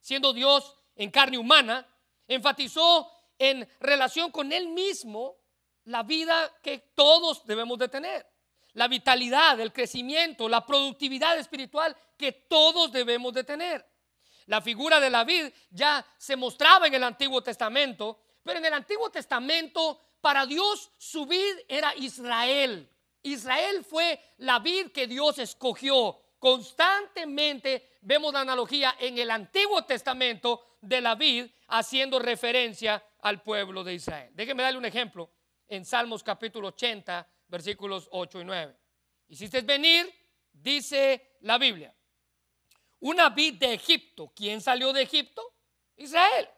siendo 0.00 0.32
Dios 0.32 0.76
en 0.94 1.10
carne 1.10 1.38
humana, 1.38 1.86
enfatizó 2.28 3.10
en 3.38 3.68
relación 3.80 4.30
con 4.30 4.52
él 4.52 4.68
mismo 4.68 5.36
la 5.84 6.02
vida 6.02 6.52
que 6.62 6.78
todos 6.94 7.44
debemos 7.46 7.78
de 7.78 7.88
tener, 7.88 8.26
la 8.72 8.88
vitalidad, 8.88 9.58
el 9.60 9.72
crecimiento, 9.72 10.48
la 10.48 10.66
productividad 10.66 11.38
espiritual 11.38 11.96
que 12.16 12.32
todos 12.32 12.92
debemos 12.92 13.32
de 13.32 13.44
tener. 13.44 13.86
La 14.46 14.60
figura 14.60 15.00
de 15.00 15.10
la 15.10 15.24
vid 15.24 15.52
ya 15.70 16.06
se 16.18 16.36
mostraba 16.36 16.86
en 16.86 16.94
el 16.94 17.04
Antiguo 17.04 17.42
Testamento, 17.42 18.20
pero 18.42 18.58
en 18.58 18.64
el 18.64 18.74
Antiguo 18.74 19.10
Testamento 19.10 20.00
para 20.20 20.46
Dios 20.46 20.92
su 20.98 21.26
vid 21.26 21.56
era 21.68 21.94
Israel. 21.96 22.88
Israel 23.22 23.84
fue 23.84 24.20
la 24.38 24.60
vid 24.60 24.92
que 24.92 25.06
Dios 25.06 25.38
escogió. 25.38 26.20
Constantemente 26.46 27.96
vemos 28.02 28.32
la 28.32 28.42
analogía 28.42 28.94
en 29.00 29.18
el 29.18 29.32
Antiguo 29.32 29.82
Testamento 29.82 30.76
de 30.80 31.00
la 31.00 31.16
vid 31.16 31.46
haciendo 31.66 32.20
referencia 32.20 33.02
al 33.22 33.42
pueblo 33.42 33.82
de 33.82 33.94
Israel. 33.94 34.30
Déjenme 34.32 34.62
darle 34.62 34.78
un 34.78 34.84
ejemplo 34.84 35.28
en 35.66 35.84
Salmos 35.84 36.22
capítulo 36.22 36.68
80, 36.68 37.28
versículos 37.48 38.06
8 38.12 38.42
y 38.42 38.44
9. 38.44 38.76
Hiciste 39.26 39.62
venir, 39.62 40.08
dice 40.52 41.32
la 41.40 41.58
Biblia, 41.58 41.92
una 43.00 43.30
vid 43.30 43.54
de 43.54 43.74
Egipto. 43.74 44.32
¿Quién 44.32 44.60
salió 44.60 44.92
de 44.92 45.02
Egipto? 45.02 45.42
Israel. 45.96 46.48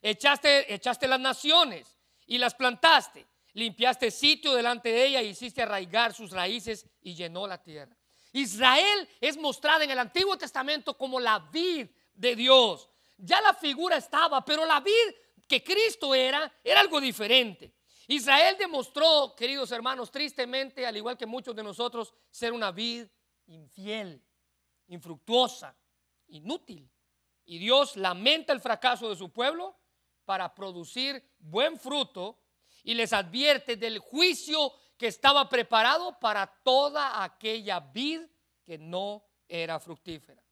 Echaste, 0.00 0.72
echaste 0.72 1.06
las 1.06 1.20
naciones 1.20 1.98
y 2.24 2.38
las 2.38 2.54
plantaste. 2.54 3.26
Limpiaste 3.52 4.10
sitio 4.10 4.54
delante 4.54 4.88
de 4.88 5.04
ella 5.04 5.20
hiciste 5.20 5.60
arraigar 5.60 6.14
sus 6.14 6.30
raíces 6.30 6.86
y 7.02 7.14
llenó 7.14 7.46
la 7.46 7.62
tierra. 7.62 7.97
Israel 8.32 9.08
es 9.20 9.36
mostrada 9.36 9.84
en 9.84 9.90
el 9.90 9.98
Antiguo 9.98 10.36
Testamento 10.36 10.96
como 10.96 11.18
la 11.18 11.38
vid 11.38 11.88
de 12.14 12.36
Dios. 12.36 12.88
Ya 13.16 13.40
la 13.40 13.54
figura 13.54 13.96
estaba, 13.96 14.44
pero 14.44 14.64
la 14.64 14.80
vid 14.80 15.14
que 15.46 15.62
Cristo 15.62 16.14
era 16.14 16.52
era 16.62 16.80
algo 16.80 17.00
diferente. 17.00 17.74
Israel 18.06 18.56
demostró, 18.58 19.34
queridos 19.36 19.70
hermanos, 19.70 20.10
tristemente, 20.10 20.86
al 20.86 20.96
igual 20.96 21.18
que 21.18 21.26
muchos 21.26 21.54
de 21.54 21.62
nosotros, 21.62 22.14
ser 22.30 22.52
una 22.52 22.70
vid 22.70 23.06
infiel, 23.46 24.24
infructuosa, 24.86 25.76
inútil. 26.28 26.90
Y 27.44 27.58
Dios 27.58 27.96
lamenta 27.96 28.52
el 28.52 28.60
fracaso 28.60 29.10
de 29.10 29.16
su 29.16 29.30
pueblo 29.30 29.76
para 30.24 30.54
producir 30.54 31.22
buen 31.38 31.78
fruto 31.78 32.38
y 32.82 32.94
les 32.94 33.12
advierte 33.12 33.76
del 33.76 33.98
juicio 33.98 34.72
que 34.98 35.06
estaba 35.06 35.48
preparado 35.48 36.18
para 36.18 36.46
toda 36.46 37.22
aquella 37.22 37.78
vid 37.78 38.22
que 38.64 38.76
no 38.76 39.24
era 39.48 39.78
fructífera. 39.78 40.42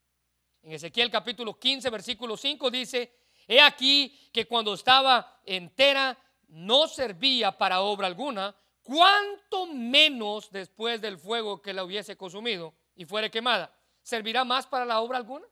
En 0.63 0.73
Ezequiel 0.73 1.11
capítulo 1.11 1.59
15, 1.59 1.91
versículo 1.91 2.37
5 2.37 2.71
dice, 2.71 3.13
he 3.47 3.61
aquí 3.61 4.31
que 4.33 4.47
cuando 4.47 4.73
estaba 4.75 5.41
entera 5.45 6.17
no 6.49 6.87
servía 6.87 7.59
para 7.59 7.81
obra 7.81 8.07
alguna, 8.07 8.55
cuanto 8.83 9.67
menos 9.67 10.51
después 10.51 11.01
del 11.01 11.19
fuego 11.19 11.61
que 11.61 11.73
la 11.73 11.83
hubiese 11.85 12.17
consumido 12.17 12.73
y 12.95 13.05
fuere 13.05 13.31
quemada, 13.31 13.77
¿servirá 14.01 14.45
más 14.45 14.67
para 14.67 14.85
la 14.85 15.01
obra 15.01 15.19
alguna? 15.19 15.47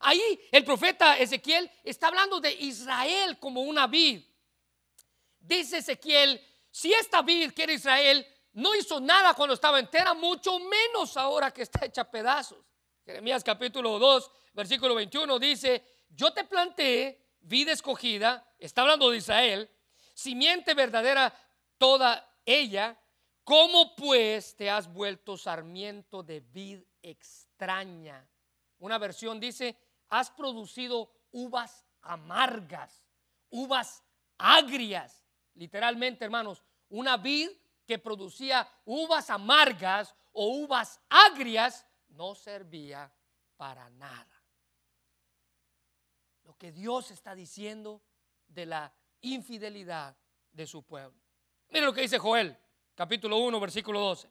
Ahí 0.00 0.40
el 0.50 0.64
profeta 0.64 1.18
Ezequiel 1.18 1.70
está 1.84 2.08
hablando 2.08 2.40
de 2.40 2.52
Israel 2.52 3.38
como 3.38 3.62
una 3.62 3.86
vid. 3.86 4.22
Dice 5.38 5.78
Ezequiel, 5.78 6.40
si 6.70 6.92
esta 6.92 7.22
vid 7.22 7.52
que 7.52 7.72
Israel 7.72 8.26
no 8.52 8.74
hizo 8.74 9.00
nada 9.00 9.34
cuando 9.34 9.54
estaba 9.54 9.78
entera, 9.78 10.14
mucho 10.14 10.58
menos 10.58 11.16
ahora 11.16 11.50
que 11.50 11.62
está 11.62 11.84
hecha 11.84 12.10
pedazos. 12.10 12.64
Jeremías 13.04 13.42
capítulo 13.42 13.98
2, 13.98 14.30
versículo 14.52 14.94
21 14.94 15.38
dice, 15.38 15.84
yo 16.08 16.32
te 16.32 16.44
planté 16.44 17.34
vida 17.40 17.72
escogida, 17.72 18.46
está 18.58 18.82
hablando 18.82 19.10
de 19.10 19.18
Israel, 19.18 19.70
simiente 20.14 20.74
verdadera 20.74 21.32
toda 21.78 22.28
ella, 22.44 22.98
¿cómo 23.44 23.94
pues 23.94 24.54
te 24.56 24.70
has 24.70 24.92
vuelto 24.92 25.36
sarmiento 25.36 26.22
de 26.22 26.40
vid 26.40 26.82
extraña? 27.02 28.28
Una 28.78 28.98
versión 28.98 29.40
dice, 29.40 29.76
has 30.08 30.30
producido 30.30 31.10
uvas 31.30 31.84
amargas, 32.02 33.04
uvas 33.50 34.02
agrias. 34.38 35.24
Literalmente, 35.54 36.24
hermanos, 36.24 36.62
una 36.88 37.16
vid 37.16 37.50
que 37.90 37.98
producía 37.98 38.68
uvas 38.84 39.30
amargas 39.30 40.14
o 40.30 40.46
uvas 40.46 41.00
agrias 41.08 41.84
no 42.10 42.36
servía 42.36 43.12
para 43.56 43.90
nada. 43.90 44.44
Lo 46.44 46.56
que 46.56 46.70
Dios 46.70 47.10
está 47.10 47.34
diciendo 47.34 48.00
de 48.46 48.66
la 48.66 48.94
infidelidad 49.22 50.16
de 50.52 50.68
su 50.68 50.84
pueblo. 50.84 51.20
Miren 51.70 51.86
lo 51.86 51.92
que 51.92 52.02
dice 52.02 52.20
Joel, 52.20 52.56
capítulo 52.94 53.38
1, 53.38 53.58
versículo 53.58 53.98
12. 53.98 54.30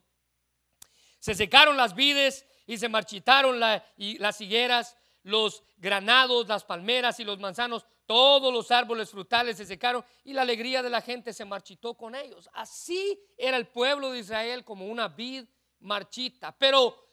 Se 1.19 1.35
secaron 1.35 1.75
las 1.75 1.93
vides 1.93 2.45
y 2.65 2.77
se 2.77 2.87
marchitaron 2.87 3.59
las 3.59 4.39
higueras 4.39 4.95
los 5.23 5.63
granados, 5.75 6.47
las 6.47 6.63
palmeras 6.63 7.19
y 7.19 7.25
los 7.25 7.39
manzanos, 7.39 7.85
todos 8.09 8.51
los 8.51 8.71
árboles 8.71 9.11
frutales 9.11 9.55
se 9.55 9.67
secaron 9.67 10.03
y 10.23 10.33
la 10.33 10.41
alegría 10.41 10.81
de 10.81 10.89
la 10.89 10.99
gente 10.99 11.31
se 11.31 11.45
marchitó 11.45 11.93
con 11.93 12.15
ellos. 12.15 12.49
Así 12.53 13.21
era 13.37 13.55
el 13.55 13.67
pueblo 13.67 14.09
de 14.09 14.17
Israel 14.17 14.63
como 14.63 14.87
una 14.87 15.09
vid 15.09 15.45
marchita. 15.81 16.51
Pero 16.57 17.11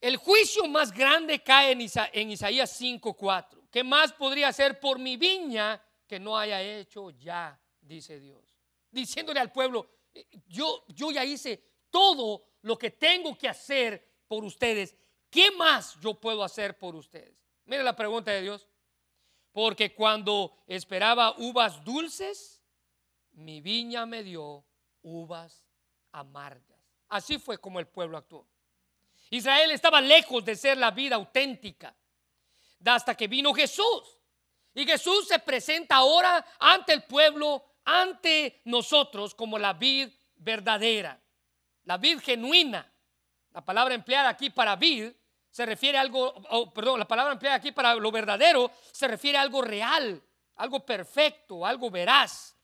el 0.00 0.16
juicio 0.16 0.66
más 0.66 0.90
grande 0.90 1.44
cae 1.44 1.70
en, 1.70 1.80
en 1.80 2.30
Isaías 2.32 2.80
5:4. 2.80 3.68
¿Qué 3.70 3.84
más 3.84 4.12
podría 4.12 4.48
hacer 4.48 4.80
por 4.80 4.98
mi 4.98 5.16
viña 5.16 5.80
que 6.08 6.18
no 6.18 6.36
haya 6.36 6.60
hecho 6.60 7.10
ya? 7.10 7.56
Dice 7.80 8.18
Dios. 8.18 8.52
Diciéndole 8.90 9.38
al 9.38 9.52
pueblo, 9.52 9.88
eh, 10.12 10.26
yo, 10.48 10.84
yo 10.88 11.12
ya 11.12 11.24
hice 11.24 11.62
todo 11.88 12.46
lo 12.62 12.76
que 12.76 12.90
tengo 12.90 13.38
que 13.38 13.48
hacer 13.48 14.24
por 14.26 14.42
ustedes 14.42 14.96
¿qué 15.30 15.50
más 15.50 16.00
yo 16.00 16.14
puedo 16.14 16.42
hacer 16.42 16.78
por 16.78 16.96
ustedes? 16.96 17.36
Mire 17.66 17.82
la 17.82 17.94
pregunta 17.94 18.30
de 18.30 18.42
Dios. 18.42 18.66
Porque 19.56 19.94
cuando 19.94 20.54
esperaba 20.66 21.34
uvas 21.38 21.82
dulces, 21.82 22.62
mi 23.32 23.62
viña 23.62 24.04
me 24.04 24.22
dio 24.22 24.66
uvas 25.00 25.64
amargas. 26.12 26.78
Así 27.08 27.38
fue 27.38 27.56
como 27.56 27.80
el 27.80 27.86
pueblo 27.86 28.18
actuó. 28.18 28.46
Israel 29.30 29.70
estaba 29.70 30.02
lejos 30.02 30.44
de 30.44 30.56
ser 30.56 30.76
la 30.76 30.90
vida 30.90 31.16
auténtica 31.16 31.96
hasta 32.84 33.14
que 33.14 33.28
vino 33.28 33.54
Jesús. 33.54 34.18
Y 34.74 34.84
Jesús 34.84 35.26
se 35.26 35.38
presenta 35.38 35.94
ahora 35.96 36.44
ante 36.58 36.92
el 36.92 37.04
pueblo, 37.04 37.64
ante 37.82 38.60
nosotros 38.66 39.34
como 39.34 39.58
la 39.58 39.72
vid 39.72 40.10
verdadera, 40.34 41.18
la 41.84 41.96
vid 41.96 42.18
genuina. 42.18 42.92
La 43.52 43.64
palabra 43.64 43.94
empleada 43.94 44.28
aquí 44.28 44.50
para 44.50 44.76
vid 44.76 45.12
se 45.56 45.64
refiere 45.64 45.96
a 45.96 46.02
algo, 46.02 46.34
perdón, 46.74 46.98
la 46.98 47.08
palabra 47.08 47.32
empleada 47.32 47.56
aquí 47.56 47.72
para 47.72 47.94
lo 47.94 48.12
verdadero 48.12 48.70
se 48.92 49.08
refiere 49.08 49.38
a 49.38 49.40
algo 49.40 49.62
real, 49.62 50.22
algo 50.56 50.84
perfecto, 50.84 51.64
algo 51.64 51.90
veraz. 51.90 52.54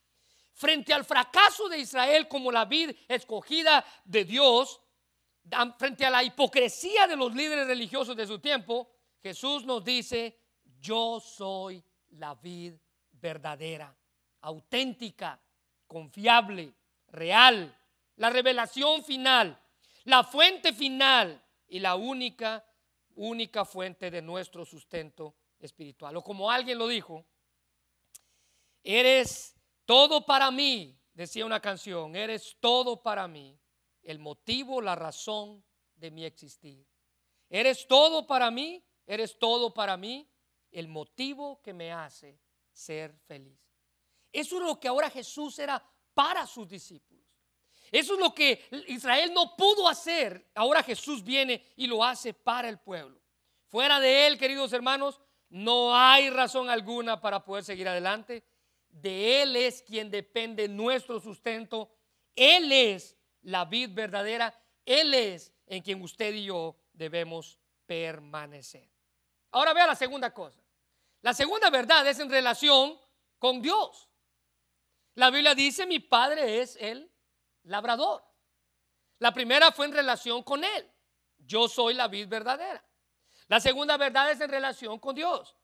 Frente 0.52 0.92
al 0.92 1.02
fracaso 1.02 1.70
de 1.70 1.78
Israel 1.78 2.28
como 2.28 2.52
la 2.52 2.66
vid 2.66 2.94
escogida 3.08 3.82
de 4.04 4.26
Dios, 4.26 4.78
frente 5.78 6.04
a 6.04 6.10
la 6.10 6.22
hipocresía 6.22 7.06
de 7.06 7.16
los 7.16 7.34
líderes 7.34 7.66
religiosos 7.66 8.14
de 8.14 8.26
su 8.26 8.40
tiempo, 8.40 8.90
Jesús 9.22 9.64
nos 9.64 9.82
dice, 9.82 10.38
yo 10.78 11.18
soy 11.18 11.82
la 12.10 12.34
vid 12.34 12.74
verdadera, 13.12 13.96
auténtica, 14.42 15.40
confiable, 15.86 16.74
real, 17.06 17.74
la 18.16 18.28
revelación 18.28 19.02
final, 19.02 19.58
la 20.04 20.24
fuente 20.24 20.74
final 20.74 21.42
y 21.68 21.78
la 21.78 21.94
única 21.94 22.62
única 23.16 23.64
fuente 23.64 24.10
de 24.10 24.22
nuestro 24.22 24.64
sustento 24.64 25.34
espiritual. 25.58 26.16
O 26.16 26.22
como 26.22 26.50
alguien 26.50 26.78
lo 26.78 26.88
dijo, 26.88 27.24
eres 28.82 29.54
todo 29.84 30.24
para 30.24 30.50
mí, 30.50 30.98
decía 31.12 31.46
una 31.46 31.60
canción, 31.60 32.16
eres 32.16 32.56
todo 32.60 33.02
para 33.02 33.28
mí, 33.28 33.58
el 34.02 34.18
motivo, 34.18 34.80
la 34.80 34.94
razón 34.94 35.64
de 35.94 36.10
mi 36.10 36.24
existir. 36.24 36.86
Eres 37.48 37.86
todo 37.86 38.26
para 38.26 38.50
mí, 38.50 38.84
eres 39.06 39.38
todo 39.38 39.72
para 39.72 39.96
mí, 39.96 40.28
el 40.70 40.88
motivo 40.88 41.60
que 41.62 41.72
me 41.72 41.92
hace 41.92 42.40
ser 42.72 43.14
feliz. 43.26 43.60
Eso 44.32 44.56
es 44.56 44.62
lo 44.62 44.80
que 44.80 44.88
ahora 44.88 45.10
Jesús 45.10 45.58
era 45.58 45.84
para 46.14 46.46
sus 46.46 46.68
discípulos. 46.68 47.11
Eso 47.92 48.14
es 48.14 48.20
lo 48.20 48.34
que 48.34 48.64
Israel 48.88 49.32
no 49.34 49.54
pudo 49.54 49.86
hacer. 49.86 50.50
Ahora 50.54 50.82
Jesús 50.82 51.22
viene 51.22 51.62
y 51.76 51.86
lo 51.86 52.02
hace 52.02 52.32
para 52.32 52.70
el 52.70 52.78
pueblo. 52.78 53.20
Fuera 53.68 54.00
de 54.00 54.26
él, 54.26 54.38
queridos 54.38 54.72
hermanos, 54.72 55.20
no 55.50 55.94
hay 55.94 56.30
razón 56.30 56.70
alguna 56.70 57.20
para 57.20 57.44
poder 57.44 57.64
seguir 57.64 57.86
adelante. 57.86 58.42
De 58.88 59.42
él 59.42 59.56
es 59.56 59.82
quien 59.82 60.10
depende 60.10 60.68
nuestro 60.68 61.20
sustento. 61.20 61.94
Él 62.34 62.72
es 62.72 63.14
la 63.42 63.66
vid 63.66 63.90
verdadera. 63.92 64.58
Él 64.86 65.12
es 65.12 65.52
en 65.66 65.82
quien 65.82 66.00
usted 66.00 66.32
y 66.32 66.44
yo 66.46 66.74
debemos 66.94 67.58
permanecer. 67.84 68.88
Ahora 69.50 69.74
vea 69.74 69.86
la 69.86 69.94
segunda 69.94 70.32
cosa. 70.32 70.62
La 71.20 71.34
segunda 71.34 71.68
verdad 71.68 72.06
es 72.06 72.18
en 72.18 72.30
relación 72.30 72.98
con 73.38 73.60
Dios. 73.60 74.08
La 75.14 75.30
Biblia 75.30 75.54
dice, 75.54 75.84
mi 75.84 75.98
padre 75.98 76.62
es 76.62 76.76
el 76.76 77.11
labrador. 77.64 78.24
La 79.18 79.32
primera 79.32 79.70
fue 79.72 79.86
en 79.86 79.92
relación 79.92 80.42
con 80.42 80.64
él. 80.64 80.90
Yo 81.38 81.68
soy 81.68 81.94
la 81.94 82.08
vid 82.08 82.28
verdadera. 82.28 82.84
La 83.48 83.60
segunda 83.60 83.96
verdad 83.96 84.30
es 84.30 84.40
en 84.40 84.50
relación 84.50 84.98
con 84.98 85.14
Dios. 85.14 85.56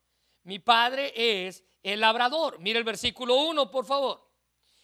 Mi 0.43 0.59
padre 0.59 1.13
es 1.15 1.65
el 1.83 2.01
labrador. 2.01 2.59
Mire 2.61 2.79
el 2.79 2.85
versículo 2.85 3.37
1, 3.37 3.71
por 3.71 3.85
favor. 3.85 4.31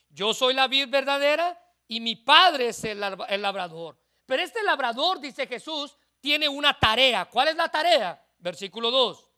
Yo 0.08 0.32
soy 0.34 0.54
la 0.54 0.68
vid 0.68 0.88
verdadera 0.88 1.60
y 1.86 2.00
mi 2.00 2.16
padre 2.16 2.68
es 2.68 2.84
el, 2.84 3.00
labrador. 3.00 3.98
Pero 4.26 4.42
este 4.42 4.62
labrador, 4.62 5.20
dice 5.20 5.46
Jesús, 5.46 5.96
tiene 6.20 6.48
una 6.48 6.78
tarea. 6.78 7.26
¿Cuál 7.26 7.48
es 7.48 7.56
la 7.56 7.68
tarea? 7.68 8.24
Versículo 8.38 8.90
2. 8.90 9.30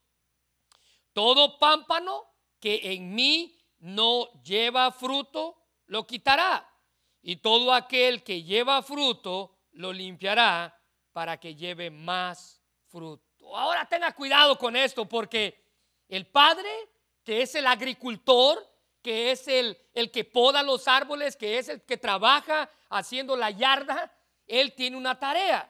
Todo 1.12 1.58
pámpano 1.58 2.24
que 2.60 2.80
en 2.82 3.14
mí 3.14 3.58
no 3.78 4.30
lleva 4.42 4.92
fruto, 4.92 5.62
lo 5.86 6.06
quitará. 6.06 6.68
Y 7.28 7.38
todo 7.38 7.72
aquel 7.74 8.22
que 8.22 8.44
lleva 8.44 8.84
fruto, 8.84 9.58
lo 9.72 9.92
limpiará 9.92 10.80
para 11.12 11.40
que 11.40 11.56
lleve 11.56 11.90
más 11.90 12.62
fruto. 12.86 13.56
Ahora 13.56 13.84
tenga 13.88 14.12
cuidado 14.12 14.56
con 14.56 14.76
esto 14.76 15.08
porque 15.08 15.60
el 16.06 16.28
padre, 16.28 16.70
que 17.24 17.42
es 17.42 17.56
el 17.56 17.66
agricultor, 17.66 18.64
que 19.02 19.32
es 19.32 19.48
el, 19.48 19.76
el 19.92 20.12
que 20.12 20.22
poda 20.22 20.62
los 20.62 20.86
árboles, 20.86 21.34
que 21.34 21.58
es 21.58 21.68
el 21.68 21.82
que 21.82 21.96
trabaja 21.96 22.70
haciendo 22.90 23.34
la 23.34 23.50
yarda, 23.50 24.16
él 24.46 24.72
tiene 24.76 24.96
una 24.96 25.18
tarea. 25.18 25.68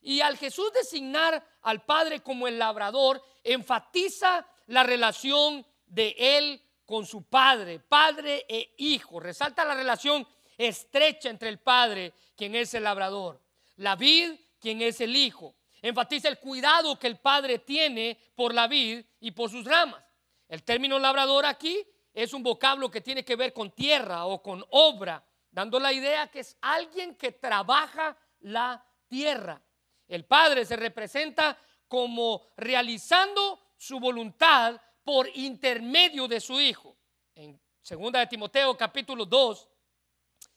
Y 0.00 0.22
al 0.22 0.38
Jesús 0.38 0.72
designar 0.72 1.46
al 1.60 1.84
Padre 1.84 2.20
como 2.20 2.48
el 2.48 2.58
labrador, 2.58 3.22
enfatiza 3.42 4.46
la 4.68 4.82
relación 4.82 5.66
de 5.84 6.16
él 6.16 6.62
con 6.86 7.04
su 7.04 7.24
Padre, 7.24 7.78
Padre 7.78 8.46
e 8.48 8.72
Hijo. 8.78 9.20
Resalta 9.20 9.66
la 9.66 9.74
relación 9.74 10.26
estrecha 10.56 11.30
entre 11.30 11.48
el 11.48 11.58
Padre, 11.58 12.12
quien 12.36 12.54
es 12.54 12.74
el 12.74 12.84
labrador, 12.84 13.40
la 13.76 13.96
vid, 13.96 14.32
quien 14.58 14.82
es 14.82 15.00
el 15.00 15.14
Hijo. 15.14 15.54
Enfatiza 15.82 16.28
el 16.28 16.38
cuidado 16.38 16.98
que 16.98 17.06
el 17.06 17.18
Padre 17.18 17.58
tiene 17.58 18.18
por 18.34 18.54
la 18.54 18.66
vid 18.66 19.04
y 19.20 19.30
por 19.32 19.50
sus 19.50 19.64
ramas. 19.64 20.02
El 20.48 20.62
término 20.62 20.98
labrador 20.98 21.44
aquí 21.44 21.86
es 22.12 22.32
un 22.32 22.42
vocablo 22.42 22.90
que 22.90 23.00
tiene 23.00 23.24
que 23.24 23.36
ver 23.36 23.52
con 23.52 23.72
tierra 23.72 24.24
o 24.26 24.42
con 24.42 24.64
obra, 24.70 25.22
dando 25.50 25.78
la 25.78 25.92
idea 25.92 26.28
que 26.28 26.40
es 26.40 26.56
alguien 26.60 27.16
que 27.16 27.32
trabaja 27.32 28.16
la 28.40 28.84
tierra. 29.08 29.60
El 30.08 30.24
Padre 30.24 30.64
se 30.64 30.76
representa 30.76 31.58
como 31.88 32.52
realizando 32.56 33.60
su 33.76 34.00
voluntad 34.00 34.80
por 35.02 35.28
intermedio 35.34 36.26
de 36.26 36.40
su 36.40 36.60
Hijo. 36.60 36.96
En 37.34 37.60
2 37.88 38.12
de 38.12 38.26
Timoteo 38.26 38.76
capítulo 38.76 39.26
2, 39.26 39.68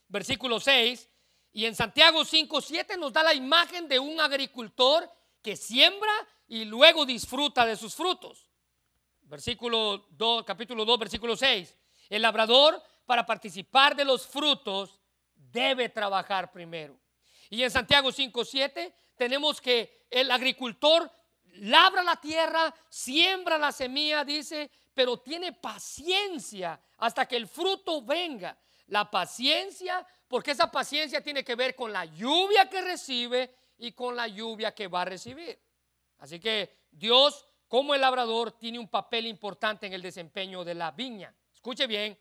versículo 0.07 0.59
6, 0.59 1.09
y 1.53 1.65
en 1.65 1.75
Santiago 1.75 2.23
5, 2.23 2.61
7 2.61 2.97
nos 2.97 3.11
da 3.11 3.23
la 3.23 3.33
imagen 3.33 3.87
de 3.87 3.97
un 3.97 4.19
agricultor 4.19 5.09
que 5.41 5.55
siembra 5.55 6.11
y 6.47 6.65
luego 6.65 7.05
disfruta 7.05 7.65
de 7.65 7.75
sus 7.75 7.95
frutos. 7.95 8.49
Versículo 9.23 10.07
2, 10.11 10.43
capítulo 10.45 10.85
2, 10.85 10.99
versículo 10.99 11.35
6. 11.35 11.75
El 12.09 12.21
labrador 12.21 12.81
para 13.05 13.25
participar 13.25 13.95
de 13.95 14.05
los 14.05 14.27
frutos 14.27 14.99
debe 15.35 15.89
trabajar 15.89 16.51
primero. 16.51 16.99
Y 17.49 17.63
en 17.63 17.71
Santiago 17.71 18.11
5, 18.11 18.45
7 18.45 18.93
tenemos 19.15 19.59
que 19.59 20.05
el 20.09 20.29
agricultor 20.31 21.11
labra 21.55 22.03
la 22.03 22.17
tierra, 22.17 22.73
siembra 22.89 23.57
la 23.57 23.71
semilla, 23.71 24.23
dice, 24.23 24.69
pero 24.93 25.17
tiene 25.17 25.53
paciencia 25.53 26.79
hasta 26.97 27.25
que 27.25 27.37
el 27.37 27.47
fruto 27.47 28.01
venga. 28.01 28.57
La 28.87 29.09
paciencia, 29.09 30.05
porque 30.27 30.51
esa 30.51 30.71
paciencia 30.71 31.21
tiene 31.21 31.43
que 31.43 31.55
ver 31.55 31.75
con 31.75 31.93
la 31.93 32.05
lluvia 32.05 32.69
que 32.69 32.81
recibe 32.81 33.53
y 33.77 33.91
con 33.91 34.15
la 34.15 34.27
lluvia 34.27 34.73
que 34.73 34.87
va 34.87 35.01
a 35.01 35.05
recibir. 35.05 35.59
Así 36.19 36.39
que 36.39 36.87
Dios, 36.91 37.45
como 37.67 37.93
el 37.93 38.01
labrador, 38.01 38.51
tiene 38.53 38.79
un 38.79 38.87
papel 38.87 39.27
importante 39.27 39.87
en 39.87 39.93
el 39.93 40.01
desempeño 40.01 40.63
de 40.63 40.73
la 40.73 40.91
viña. 40.91 41.33
Escuche 41.53 41.85
bien, 41.87 42.17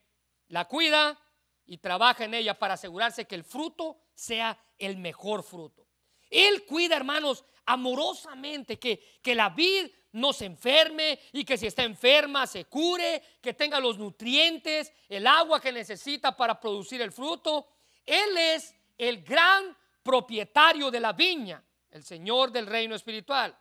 la 0.49 0.67
cuida 0.67 1.19
y 1.65 1.79
trabaja 1.79 2.25
en 2.25 2.35
ella 2.35 2.59
para 2.59 2.75
asegurarse 2.75 3.27
que 3.27 3.35
el 3.35 3.45
fruto 3.45 3.99
sea 4.15 4.59
el 4.79 4.97
mejor 4.97 5.43
fruto. 5.43 5.87
Él 6.31 6.65
cuida, 6.65 6.97
hermanos, 6.97 7.45
amorosamente 7.67 8.79
que, 8.79 9.19
que 9.23 9.35
la 9.35 9.51
vid 9.51 9.91
no 10.13 10.33
se 10.33 10.47
enferme 10.47 11.19
y 11.33 11.45
que 11.45 11.59
si 11.59 11.67
está 11.67 11.83
enferma 11.83 12.47
se 12.47 12.65
cure, 12.65 13.23
que 13.41 13.53
tenga 13.53 13.79
los 13.79 13.99
nutrientes, 13.99 14.93
el 15.09 15.27
agua 15.27 15.61
que 15.61 15.73
necesita 15.73 16.35
para 16.35 16.59
producir 16.59 17.03
el 17.03 17.13
fruto. 17.13 17.69
Él 18.05 18.37
es 18.37 18.75
el 18.97 19.23
gran 19.23 19.77
propietario 20.03 20.91
de 20.91 21.01
la 21.01 21.13
viña, 21.13 21.63
el 21.91 22.03
Señor 22.03 22.51
del 22.51 22.67
reino 22.67 22.95
espiritual. 22.95 23.57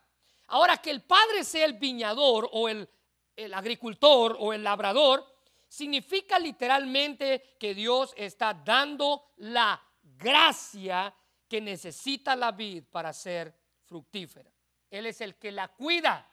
Ahora 0.48 0.78
que 0.78 0.92
el 0.92 1.02
Padre 1.02 1.44
sea 1.44 1.66
el 1.66 1.74
viñador 1.74 2.48
o 2.54 2.70
el, 2.70 2.88
el 3.36 3.54
agricultor 3.54 4.38
o 4.40 4.54
el 4.54 4.64
labrador, 4.64 5.26
significa 5.68 6.40
literalmente 6.40 7.56
que 7.60 7.74
Dios 7.74 8.14
está 8.16 8.54
dando 8.54 9.34
la 9.38 9.82
gracia 10.04 11.14
que 11.50 11.60
necesita 11.60 12.36
la 12.36 12.52
vid 12.52 12.84
para 12.90 13.12
ser 13.12 13.54
fructífera. 13.86 14.52
Él 14.90 15.06
es 15.06 15.22
el 15.22 15.36
que 15.36 15.52
la 15.52 15.70
cuida. 15.70 16.30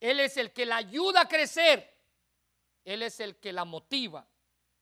Él 0.00 0.20
es 0.20 0.36
el 0.36 0.52
que 0.52 0.66
la 0.66 0.76
ayuda 0.76 1.22
a 1.22 1.28
crecer. 1.28 1.92
Él 2.84 3.02
es 3.02 3.20
el 3.20 3.36
que 3.36 3.52
la 3.52 3.64
motiva. 3.64 4.26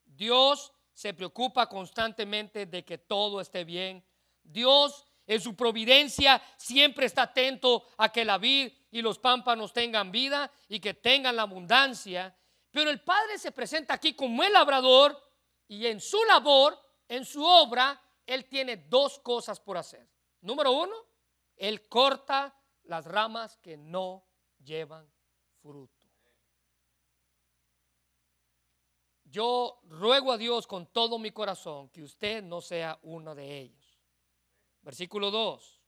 Dios 0.05 0.73
se 0.93 1.15
preocupa 1.15 1.69
constantemente 1.69 2.67
de 2.67 2.85
que 2.85 2.99
todo 2.99 3.41
esté 3.41 3.65
bien. 3.65 4.05
Dios 4.43 5.07
en 5.27 5.41
su 5.41 5.55
providencia 5.55 6.43
siempre 6.57 7.07
está 7.07 7.23
atento 7.23 7.87
a 7.97 8.11
que 8.11 8.25
la 8.25 8.39
vid 8.39 8.73
y 8.91 9.01
los 9.01 9.19
pámpanos 9.19 9.73
tengan 9.73 10.11
vida 10.11 10.51
y 10.69 10.81
que 10.81 10.95
tengan 10.95 11.37
la 11.37 11.43
abundancia. 11.43 12.37
Pero 12.71 12.91
el 12.91 13.01
Padre 13.03 13.39
se 13.39 13.53
presenta 13.53 13.95
aquí 13.95 14.15
como 14.15 14.43
el 14.43 14.53
labrador 14.53 15.19
y 15.69 15.87
en 15.87 16.01
su 16.01 16.23
labor, 16.25 16.79
en 17.09 17.25
su 17.25 17.45
obra, 17.45 18.01
Él 18.27 18.47
tiene 18.47 18.77
dos 18.77 19.19
cosas 19.21 19.61
por 19.61 19.77
hacer. 19.77 20.07
Número 20.41 20.73
uno, 20.73 20.95
Él 21.57 21.89
corta 21.89 22.55
las 22.85 23.05
ramas 23.05 23.57
que 23.59 23.77
no 23.77 24.27
llevan 24.59 25.11
fruto. 25.61 26.03
Yo 29.25 29.81
ruego 29.85 30.33
a 30.33 30.37
Dios 30.37 30.67
con 30.67 30.87
todo 30.93 31.19
mi 31.19 31.31
corazón 31.31 31.89
que 31.89 32.03
usted 32.03 32.43
no 32.43 32.61
sea 32.61 32.99
uno 33.03 33.35
de 33.35 33.61
ellos. 33.61 33.99
Versículo 34.83 35.31
2. 35.31 35.81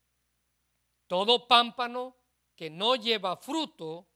Todo 1.05 1.47
pámpano 1.47 2.15
que 2.55 2.69
no 2.69 2.95
lleva 2.95 3.37
fruto, 3.37 4.07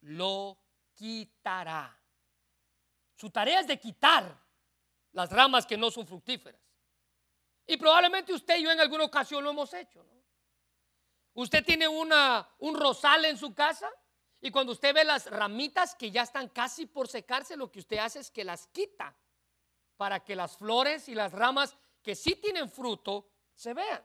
lo 0.00 0.58
quitará. 0.94 1.96
Su 3.14 3.30
tarea 3.30 3.60
es 3.60 3.68
de 3.68 3.78
quitar 3.78 4.36
las 5.12 5.30
ramas 5.30 5.64
que 5.64 5.76
no 5.76 5.90
son 5.90 6.06
fructíferas. 6.06 6.60
Y 7.66 7.76
probablemente 7.76 8.32
usted 8.32 8.58
y 8.58 8.64
yo 8.64 8.70
en 8.72 8.80
alguna 8.80 9.04
ocasión 9.04 9.44
lo 9.44 9.50
hemos 9.50 9.72
hecho. 9.74 10.04
Usted 11.34 11.64
tiene 11.64 11.88
un 11.88 12.74
rosal 12.74 13.24
en 13.24 13.38
su 13.38 13.54
casa 13.54 13.90
y 14.40 14.50
cuando 14.50 14.72
usted 14.72 14.94
ve 14.94 15.04
las 15.04 15.26
ramitas 15.26 15.94
que 15.94 16.10
ya 16.10 16.22
están 16.22 16.48
casi 16.48 16.86
por 16.86 17.08
secarse, 17.08 17.56
lo 17.56 17.70
que 17.70 17.78
usted 17.78 17.98
hace 17.98 18.18
es 18.18 18.30
que 18.30 18.44
las 18.44 18.66
quita 18.66 19.16
para 19.96 20.24
que 20.24 20.34
las 20.34 20.56
flores 20.56 21.08
y 21.08 21.14
las 21.14 21.32
ramas 21.32 21.76
que 22.02 22.14
sí 22.14 22.34
tienen 22.34 22.68
fruto 22.68 23.30
se 23.54 23.72
vean. 23.72 24.04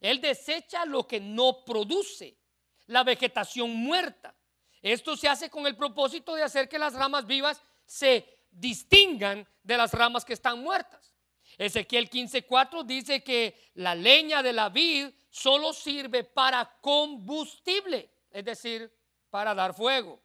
Él 0.00 0.20
desecha 0.20 0.84
lo 0.86 1.06
que 1.06 1.20
no 1.20 1.64
produce, 1.64 2.38
la 2.86 3.04
vegetación 3.04 3.70
muerta. 3.70 4.34
Esto 4.80 5.16
se 5.16 5.28
hace 5.28 5.48
con 5.48 5.66
el 5.66 5.76
propósito 5.76 6.34
de 6.34 6.42
hacer 6.42 6.68
que 6.68 6.78
las 6.78 6.94
ramas 6.94 7.26
vivas 7.26 7.62
se 7.84 8.26
distingan 8.50 9.46
de 9.62 9.76
las 9.76 9.92
ramas 9.92 10.24
que 10.24 10.32
están 10.32 10.60
muertas. 10.60 11.11
Ezequiel 11.58 12.08
15:4 12.08 12.84
dice 12.84 13.22
que 13.22 13.70
la 13.74 13.94
leña 13.94 14.42
de 14.42 14.52
la 14.52 14.68
vid 14.68 15.08
solo 15.30 15.72
sirve 15.72 16.24
para 16.24 16.78
combustible, 16.80 18.10
es 18.30 18.44
decir, 18.44 18.92
para 19.30 19.54
dar 19.54 19.74
fuego. 19.74 20.20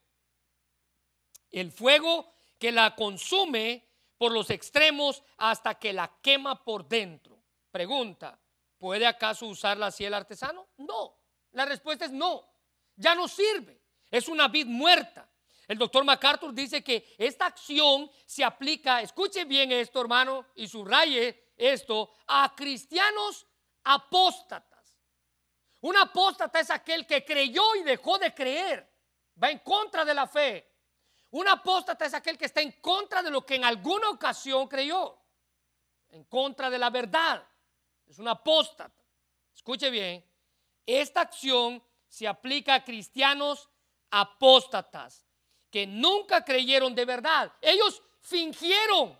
El 1.49 1.71
fuego 1.71 2.29
que 2.57 2.71
la 2.71 2.95
consume 2.95 3.87
por 4.17 4.31
los 4.31 4.49
extremos 4.49 5.23
hasta 5.37 5.75
que 5.75 5.93
la 5.93 6.11
quema 6.21 6.63
por 6.63 6.87
dentro. 6.87 7.41
Pregunta, 7.71 8.39
¿puede 8.77 9.05
acaso 9.05 9.45
usarla 9.47 9.87
así 9.87 10.03
el 10.03 10.13
artesano? 10.13 10.67
No, 10.77 11.15
la 11.51 11.65
respuesta 11.65 12.05
es 12.05 12.11
no, 12.11 12.49
ya 12.95 13.15
no 13.15 13.27
sirve, 13.27 13.81
es 14.09 14.27
una 14.27 14.47
vid 14.47 14.65
muerta. 14.65 15.29
El 15.67 15.77
doctor 15.77 16.05
MacArthur 16.05 16.53
dice 16.53 16.81
que 16.81 17.15
esta 17.17 17.47
acción 17.47 18.09
se 18.25 18.43
aplica, 18.43 19.01
escuche 19.01 19.43
bien 19.43 19.71
esto 19.71 19.99
hermano 19.99 20.45
y 20.55 20.67
subraye 20.67 21.51
esto, 21.57 22.13
a 22.27 22.53
cristianos 22.55 23.45
apóstatas. 23.83 24.95
Un 25.81 25.97
apóstata 25.97 26.61
es 26.61 26.69
aquel 26.69 27.05
que 27.05 27.25
creyó 27.25 27.75
y 27.75 27.83
dejó 27.83 28.17
de 28.17 28.33
creer, 28.33 28.89
va 29.41 29.49
en 29.49 29.59
contra 29.59 30.05
de 30.05 30.13
la 30.13 30.25
fe. 30.25 30.71
Un 31.31 31.47
apóstata 31.49 32.05
es 32.05 32.13
aquel 32.13 32.37
que 32.37 32.45
está 32.45 32.61
en 32.61 32.71
contra 32.79 33.21
de 33.21 33.29
lo 33.29 33.45
que 33.45 33.55
en 33.55 33.65
alguna 33.65 34.09
ocasión 34.09 34.67
creyó, 34.69 35.19
en 36.09 36.23
contra 36.23 36.69
de 36.69 36.77
la 36.77 36.89
verdad. 36.89 37.45
Es 38.05 38.19
un 38.19 38.29
apóstata. 38.29 39.03
Escuche 39.53 39.89
bien, 39.89 40.25
esta 40.85 41.21
acción 41.21 41.83
se 42.07 42.25
aplica 42.25 42.75
a 42.75 42.83
cristianos 42.85 43.69
apóstatas 44.09 45.26
que 45.69 45.85
nunca 45.85 46.43
creyeron 46.43 46.95
de 46.95 47.05
verdad. 47.05 47.53
Ellos 47.61 48.01
fingieron. 48.21 49.19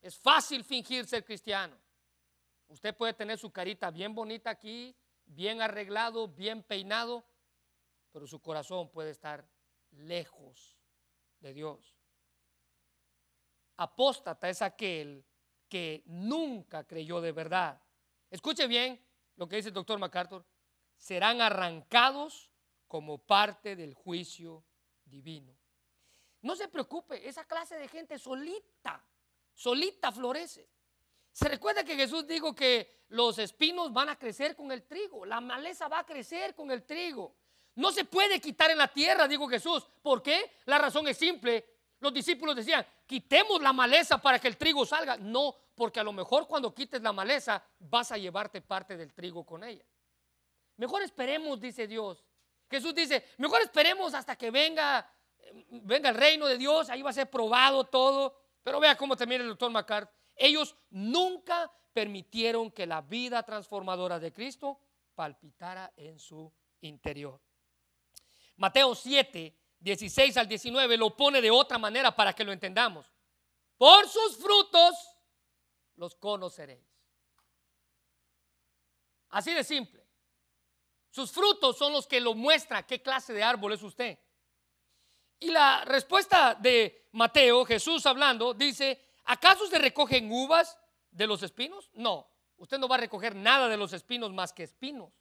Es 0.00 0.16
fácil 0.16 0.64
fingir 0.64 1.06
ser 1.06 1.24
cristiano. 1.24 1.76
Usted 2.68 2.94
puede 2.94 3.14
tener 3.14 3.38
su 3.38 3.50
carita 3.50 3.90
bien 3.90 4.14
bonita 4.14 4.50
aquí, 4.50 4.94
bien 5.24 5.60
arreglado, 5.60 6.28
bien 6.28 6.62
peinado, 6.62 7.24
pero 8.12 8.26
su 8.26 8.40
corazón 8.40 8.90
puede 8.90 9.10
estar 9.10 9.48
lejos 9.90 10.78
de 11.40 11.52
Dios. 11.52 11.96
Apóstata 13.76 14.48
es 14.48 14.60
aquel 14.60 15.24
que 15.68 16.02
nunca 16.06 16.84
creyó 16.84 17.20
de 17.20 17.32
verdad. 17.32 17.80
Escuche 18.30 18.66
bien 18.66 19.00
lo 19.36 19.48
que 19.48 19.56
dice 19.56 19.68
el 19.68 19.74
doctor 19.74 19.98
MacArthur. 19.98 20.44
Serán 20.96 21.40
arrancados 21.40 22.50
como 22.86 23.18
parte 23.18 23.76
del 23.76 23.94
juicio 23.94 24.64
divino. 25.04 25.57
No 26.42 26.54
se 26.54 26.68
preocupe, 26.68 27.28
esa 27.28 27.44
clase 27.44 27.76
de 27.76 27.88
gente 27.88 28.18
solita, 28.18 29.04
solita 29.54 30.12
florece. 30.12 30.68
Se 31.32 31.48
recuerda 31.48 31.84
que 31.84 31.96
Jesús 31.96 32.26
dijo 32.26 32.54
que 32.54 33.04
los 33.08 33.38
espinos 33.38 33.92
van 33.92 34.08
a 34.08 34.18
crecer 34.18 34.54
con 34.54 34.70
el 34.72 34.84
trigo, 34.84 35.24
la 35.24 35.40
maleza 35.40 35.88
va 35.88 36.00
a 36.00 36.06
crecer 36.06 36.54
con 36.54 36.70
el 36.70 36.84
trigo. 36.84 37.34
No 37.76 37.92
se 37.92 38.04
puede 38.04 38.40
quitar 38.40 38.70
en 38.72 38.78
la 38.78 38.88
tierra, 38.88 39.28
dijo 39.28 39.48
Jesús. 39.48 39.86
¿Por 40.02 40.20
qué? 40.20 40.56
La 40.64 40.78
razón 40.78 41.06
es 41.06 41.16
simple. 41.16 41.64
Los 42.00 42.12
discípulos 42.12 42.56
decían, 42.56 42.84
quitemos 43.06 43.62
la 43.62 43.72
maleza 43.72 44.18
para 44.18 44.40
que 44.40 44.48
el 44.48 44.56
trigo 44.56 44.84
salga. 44.84 45.16
No, 45.16 45.54
porque 45.76 46.00
a 46.00 46.02
lo 46.02 46.12
mejor 46.12 46.48
cuando 46.48 46.74
quites 46.74 47.00
la 47.02 47.12
maleza 47.12 47.62
vas 47.78 48.10
a 48.10 48.18
llevarte 48.18 48.60
parte 48.62 48.96
del 48.96 49.12
trigo 49.12 49.46
con 49.46 49.62
ella. 49.62 49.84
Mejor 50.76 51.02
esperemos, 51.02 51.60
dice 51.60 51.86
Dios. 51.86 52.24
Jesús 52.68 52.94
dice, 52.94 53.24
mejor 53.38 53.62
esperemos 53.62 54.12
hasta 54.12 54.34
que 54.36 54.50
venga, 54.50 55.08
venga 55.70 56.10
el 56.10 56.14
reino 56.14 56.46
de 56.46 56.58
Dios, 56.58 56.90
ahí 56.90 57.02
va 57.02 57.10
a 57.10 57.14
ser 57.14 57.30
probado 57.30 57.84
todo. 57.84 58.36
Pero 58.62 58.80
vea 58.80 58.96
cómo 58.96 59.16
termina 59.16 59.42
el 59.42 59.48
doctor 59.48 59.70
MacArthur. 59.70 60.12
Ellos 60.36 60.76
nunca 60.90 61.72
permitieron 61.92 62.70
que 62.70 62.86
la 62.86 63.00
vida 63.00 63.42
transformadora 63.42 64.18
de 64.18 64.32
Cristo 64.32 64.78
palpitara 65.14 65.92
en 65.96 66.18
su 66.18 66.52
interior. 66.80 67.40
Mateo 68.56 68.94
7, 68.94 69.56
16 69.80 70.36
al 70.36 70.48
19 70.48 70.96
lo 70.96 71.16
pone 71.16 71.40
de 71.40 71.50
otra 71.50 71.78
manera 71.78 72.14
para 72.14 72.32
que 72.32 72.44
lo 72.44 72.52
entendamos. 72.52 73.10
Por 73.76 74.08
sus 74.08 74.36
frutos 74.36 74.94
los 75.96 76.14
conoceréis. 76.16 76.86
Así 79.30 79.52
de 79.52 79.64
simple. 79.64 80.06
Sus 81.10 81.30
frutos 81.30 81.76
son 81.76 81.92
los 81.92 82.06
que 82.06 82.20
lo 82.20 82.34
muestran 82.34 82.84
qué 82.86 83.02
clase 83.02 83.32
de 83.32 83.42
árbol 83.42 83.72
es 83.72 83.82
usted. 83.82 84.18
Y 85.40 85.50
la 85.50 85.84
respuesta 85.84 86.54
de 86.54 87.08
Mateo, 87.12 87.64
Jesús 87.64 88.04
hablando, 88.06 88.54
dice, 88.54 89.00
¿acaso 89.24 89.66
se 89.66 89.78
recogen 89.78 90.30
uvas 90.30 90.78
de 91.10 91.26
los 91.26 91.42
espinos? 91.42 91.90
No, 91.94 92.28
usted 92.56 92.78
no 92.78 92.88
va 92.88 92.96
a 92.96 93.00
recoger 93.00 93.34
nada 93.34 93.68
de 93.68 93.76
los 93.76 93.92
espinos 93.92 94.32
más 94.32 94.52
que 94.52 94.64
espinos. 94.64 95.12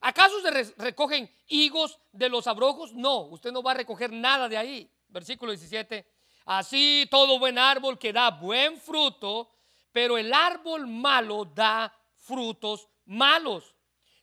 ¿Acaso 0.00 0.40
se 0.40 0.74
recogen 0.78 1.30
higos 1.46 1.98
de 2.10 2.28
los 2.28 2.46
abrojos? 2.46 2.92
No, 2.92 3.20
usted 3.20 3.52
no 3.52 3.62
va 3.62 3.70
a 3.70 3.74
recoger 3.74 4.12
nada 4.12 4.48
de 4.48 4.56
ahí. 4.56 4.90
Versículo 5.08 5.52
17. 5.52 6.04
Así 6.44 7.06
todo 7.08 7.38
buen 7.38 7.56
árbol 7.56 7.98
que 7.98 8.12
da 8.12 8.30
buen 8.30 8.80
fruto, 8.80 9.50
pero 9.92 10.18
el 10.18 10.32
árbol 10.32 10.88
malo 10.88 11.44
da 11.44 11.94
frutos 12.16 12.88
malos. 13.04 13.74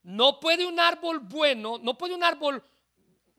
No 0.03 0.39
puede 0.39 0.65
un 0.65 0.79
árbol 0.79 1.19
bueno, 1.19 1.77
no 1.81 1.97
puede 1.97 2.13
un 2.13 2.23
árbol 2.23 2.61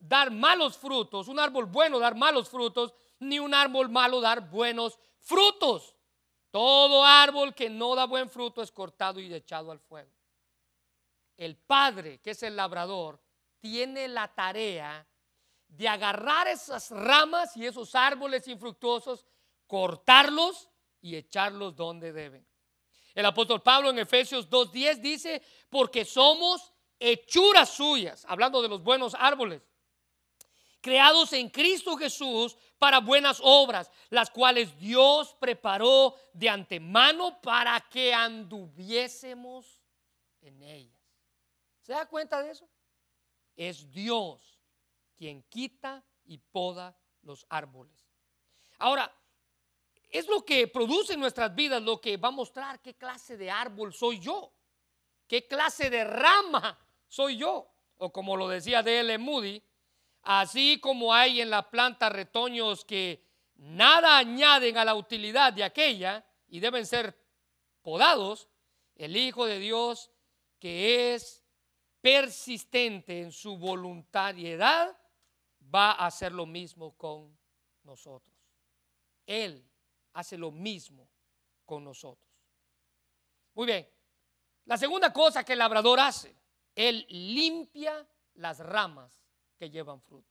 dar 0.01 0.31
malos 0.31 0.77
frutos, 0.77 1.29
un 1.29 1.39
árbol 1.39 1.67
bueno 1.67 1.99
dar 1.99 2.15
malos 2.15 2.49
frutos, 2.49 2.93
ni 3.19 3.39
un 3.39 3.53
árbol 3.53 3.89
malo 3.89 4.19
dar 4.19 4.49
buenos 4.49 4.99
frutos. 5.19 5.95
Todo 6.51 7.05
árbol 7.05 7.55
que 7.55 7.69
no 7.69 7.95
da 7.95 8.05
buen 8.05 8.29
fruto 8.29 8.61
es 8.61 8.71
cortado 8.71 9.21
y 9.21 9.33
echado 9.33 9.71
al 9.71 9.79
fuego 9.79 10.11
el 11.41 11.55
padre, 11.55 12.19
que 12.19 12.31
es 12.31 12.43
el 12.43 12.55
labrador, 12.55 13.19
tiene 13.59 14.07
la 14.07 14.27
tarea 14.27 15.07
de 15.67 15.87
agarrar 15.87 16.47
esas 16.47 16.91
ramas 16.91 17.57
y 17.57 17.65
esos 17.65 17.95
árboles 17.95 18.47
infructuosos, 18.47 19.25
cortarlos 19.65 20.69
y 21.01 21.15
echarlos 21.15 21.75
donde 21.75 22.13
deben. 22.13 22.45
El 23.15 23.25
apóstol 23.25 23.61
Pablo 23.63 23.89
en 23.89 23.97
Efesios 23.97 24.49
2.10 24.51 24.97
dice, 24.97 25.41
porque 25.69 26.05
somos 26.05 26.71
hechuras 26.99 27.69
suyas, 27.69 28.23
hablando 28.29 28.61
de 28.61 28.69
los 28.69 28.83
buenos 28.83 29.15
árboles, 29.15 29.63
creados 30.81 31.31
en 31.33 31.49
Cristo 31.49 31.95
Jesús 31.95 32.57
para 32.77 32.99
buenas 32.99 33.39
obras, 33.43 33.89
las 34.09 34.29
cuales 34.29 34.77
Dios 34.79 35.35
preparó 35.39 36.15
de 36.33 36.49
antemano 36.49 37.39
para 37.41 37.79
que 37.89 38.13
anduviésemos 38.13 39.81
en 40.41 40.61
ellas. 40.63 40.99
¿Se 41.81 41.93
da 41.93 42.07
cuenta 42.07 42.41
de 42.41 42.51
eso? 42.51 42.67
Es 43.55 43.89
Dios 43.91 44.59
quien 45.15 45.43
quita 45.43 46.03
y 46.25 46.39
poda 46.39 46.97
los 47.21 47.45
árboles. 47.49 48.07
Ahora, 48.79 49.13
es 50.09 50.27
lo 50.27 50.43
que 50.43 50.67
produce 50.67 51.13
en 51.13 51.19
nuestras 51.19 51.53
vidas 51.55 51.81
lo 51.81 52.01
que 52.01 52.17
va 52.17 52.29
a 52.29 52.31
mostrar 52.31 52.81
qué 52.81 52.95
clase 52.95 53.37
de 53.37 53.49
árbol 53.49 53.93
soy 53.93 54.19
yo, 54.19 54.51
qué 55.27 55.47
clase 55.47 55.89
de 55.89 56.03
rama 56.03 56.77
soy 57.07 57.37
yo. 57.37 57.67
O 57.97 58.11
como 58.11 58.35
lo 58.35 58.47
decía 58.47 58.81
D.L. 58.81 59.15
Moody, 59.19 59.63
así 60.23 60.79
como 60.79 61.13
hay 61.13 61.41
en 61.41 61.49
la 61.49 61.69
planta 61.69 62.09
retoños 62.09 62.85
que 62.85 63.25
nada 63.55 64.17
añaden 64.17 64.77
a 64.77 64.85
la 64.85 64.95
utilidad 64.95 65.53
de 65.53 65.63
aquella 65.63 66.25
y 66.47 66.59
deben 66.59 66.85
ser 66.85 67.17
podados, 67.81 68.49
el 68.95 69.15
Hijo 69.17 69.45
de 69.45 69.59
Dios, 69.59 70.11
que 70.59 71.13
es 71.13 71.43
persistente 72.01 73.21
en 73.21 73.31
su 73.31 73.57
voluntariedad, 73.57 74.97
va 75.73 75.91
a 75.91 76.07
hacer 76.07 76.31
lo 76.31 76.45
mismo 76.45 76.95
con 76.97 77.37
nosotros. 77.83 78.35
Él 79.25 79.65
hace 80.13 80.37
lo 80.37 80.51
mismo 80.51 81.09
con 81.65 81.83
nosotros. 81.83 82.29
Muy 83.53 83.65
bien. 83.67 83.89
La 84.65 84.77
segunda 84.77 85.11
cosa 85.11 85.43
que 85.43 85.53
el 85.53 85.59
labrador 85.59 85.99
hace, 85.99 86.35
él 86.75 87.05
limpia 87.09 88.07
las 88.35 88.59
ramas 88.59 89.20
que 89.61 89.69
llevan 89.69 90.01
fruto. 90.01 90.27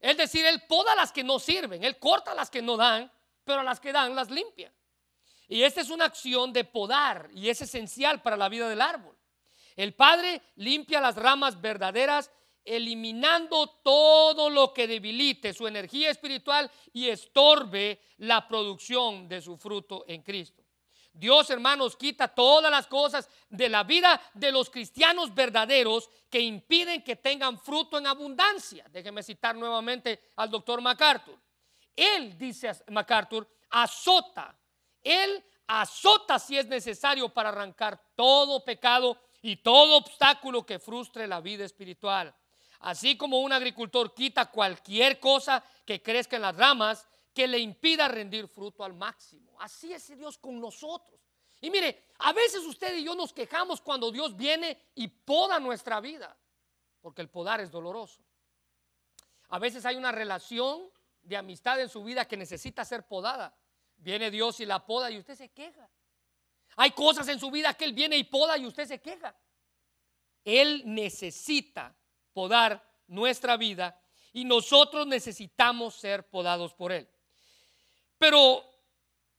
Es 0.00 0.16
decir, 0.16 0.42
él 0.46 0.62
poda 0.66 0.94
las 0.94 1.12
que 1.12 1.22
no 1.22 1.38
sirven, 1.38 1.84
él 1.84 1.98
corta 1.98 2.34
las 2.34 2.48
que 2.48 2.62
no 2.62 2.78
dan, 2.78 3.12
pero 3.44 3.62
las 3.62 3.78
que 3.78 3.92
dan 3.92 4.14
las 4.14 4.30
limpia. 4.30 4.72
Y 5.48 5.62
esta 5.62 5.82
es 5.82 5.90
una 5.90 6.06
acción 6.06 6.50
de 6.50 6.64
podar 6.64 7.28
y 7.34 7.50
es 7.50 7.60
esencial 7.60 8.22
para 8.22 8.38
la 8.38 8.48
vida 8.48 8.70
del 8.70 8.80
árbol. 8.80 9.14
El 9.76 9.92
Padre 9.92 10.40
limpia 10.56 10.98
las 10.98 11.16
ramas 11.16 11.60
verdaderas, 11.60 12.30
eliminando 12.64 13.66
todo 13.84 14.48
lo 14.48 14.72
que 14.72 14.86
debilite 14.86 15.52
su 15.52 15.66
energía 15.66 16.08
espiritual 16.08 16.70
y 16.94 17.10
estorbe 17.10 18.00
la 18.16 18.48
producción 18.48 19.28
de 19.28 19.42
su 19.42 19.58
fruto 19.58 20.06
en 20.08 20.22
Cristo. 20.22 20.61
Dios, 21.12 21.50
hermanos, 21.50 21.96
quita 21.96 22.28
todas 22.28 22.70
las 22.70 22.86
cosas 22.86 23.28
de 23.50 23.68
la 23.68 23.84
vida 23.84 24.20
de 24.34 24.50
los 24.50 24.70
cristianos 24.70 25.34
verdaderos 25.34 26.08
que 26.30 26.40
impiden 26.40 27.02
que 27.02 27.16
tengan 27.16 27.58
fruto 27.58 27.98
en 27.98 28.06
abundancia. 28.06 28.86
Déjeme 28.90 29.22
citar 29.22 29.54
nuevamente 29.54 30.32
al 30.36 30.50
doctor 30.50 30.80
MacArthur. 30.80 31.38
Él, 31.94 32.36
dice 32.38 32.72
MacArthur, 32.88 33.46
azota. 33.70 34.56
Él 35.02 35.44
azota 35.66 36.38
si 36.38 36.56
es 36.56 36.66
necesario 36.66 37.28
para 37.28 37.50
arrancar 37.50 38.02
todo 38.14 38.64
pecado 38.64 39.18
y 39.42 39.56
todo 39.56 39.96
obstáculo 39.96 40.64
que 40.64 40.78
frustre 40.78 41.26
la 41.26 41.40
vida 41.40 41.64
espiritual. 41.64 42.34
Así 42.80 43.16
como 43.16 43.40
un 43.40 43.52
agricultor 43.52 44.14
quita 44.14 44.46
cualquier 44.46 45.20
cosa 45.20 45.62
que 45.84 46.02
crezca 46.02 46.36
en 46.36 46.42
las 46.42 46.56
ramas, 46.56 47.06
que 47.32 47.46
le 47.46 47.58
impida 47.58 48.08
rendir 48.08 48.48
fruto 48.48 48.84
al 48.84 48.94
máximo. 48.94 49.56
Así 49.60 49.92
es 49.92 50.16
Dios 50.16 50.38
con 50.38 50.60
nosotros. 50.60 51.20
Y 51.60 51.70
mire, 51.70 52.06
a 52.18 52.32
veces 52.32 52.64
usted 52.64 52.96
y 52.96 53.04
yo 53.04 53.14
nos 53.14 53.32
quejamos 53.32 53.80
cuando 53.80 54.10
Dios 54.10 54.36
viene 54.36 54.90
y 54.94 55.08
poda 55.08 55.60
nuestra 55.60 56.00
vida, 56.00 56.36
porque 57.00 57.22
el 57.22 57.30
podar 57.30 57.60
es 57.60 57.70
doloroso. 57.70 58.20
A 59.48 59.58
veces 59.58 59.86
hay 59.86 59.96
una 59.96 60.12
relación 60.12 60.90
de 61.22 61.36
amistad 61.36 61.80
en 61.80 61.88
su 61.88 62.02
vida 62.02 62.26
que 62.26 62.36
necesita 62.36 62.84
ser 62.84 63.06
podada. 63.06 63.56
Viene 63.96 64.30
Dios 64.30 64.58
y 64.60 64.66
la 64.66 64.84
poda 64.84 65.10
y 65.10 65.18
usted 65.18 65.36
se 65.36 65.50
queja. 65.50 65.88
Hay 66.76 66.90
cosas 66.92 67.28
en 67.28 67.38
su 67.38 67.50
vida 67.50 67.74
que 67.74 67.84
Él 67.84 67.92
viene 67.92 68.16
y 68.16 68.24
poda 68.24 68.58
y 68.58 68.66
usted 68.66 68.86
se 68.86 69.00
queja. 69.00 69.36
Él 70.44 70.82
necesita 70.86 71.94
podar 72.32 72.82
nuestra 73.06 73.56
vida 73.56 74.00
y 74.32 74.44
nosotros 74.44 75.06
necesitamos 75.06 75.94
ser 75.94 76.28
podados 76.28 76.74
por 76.74 76.90
Él. 76.90 77.08
Pero 78.22 78.64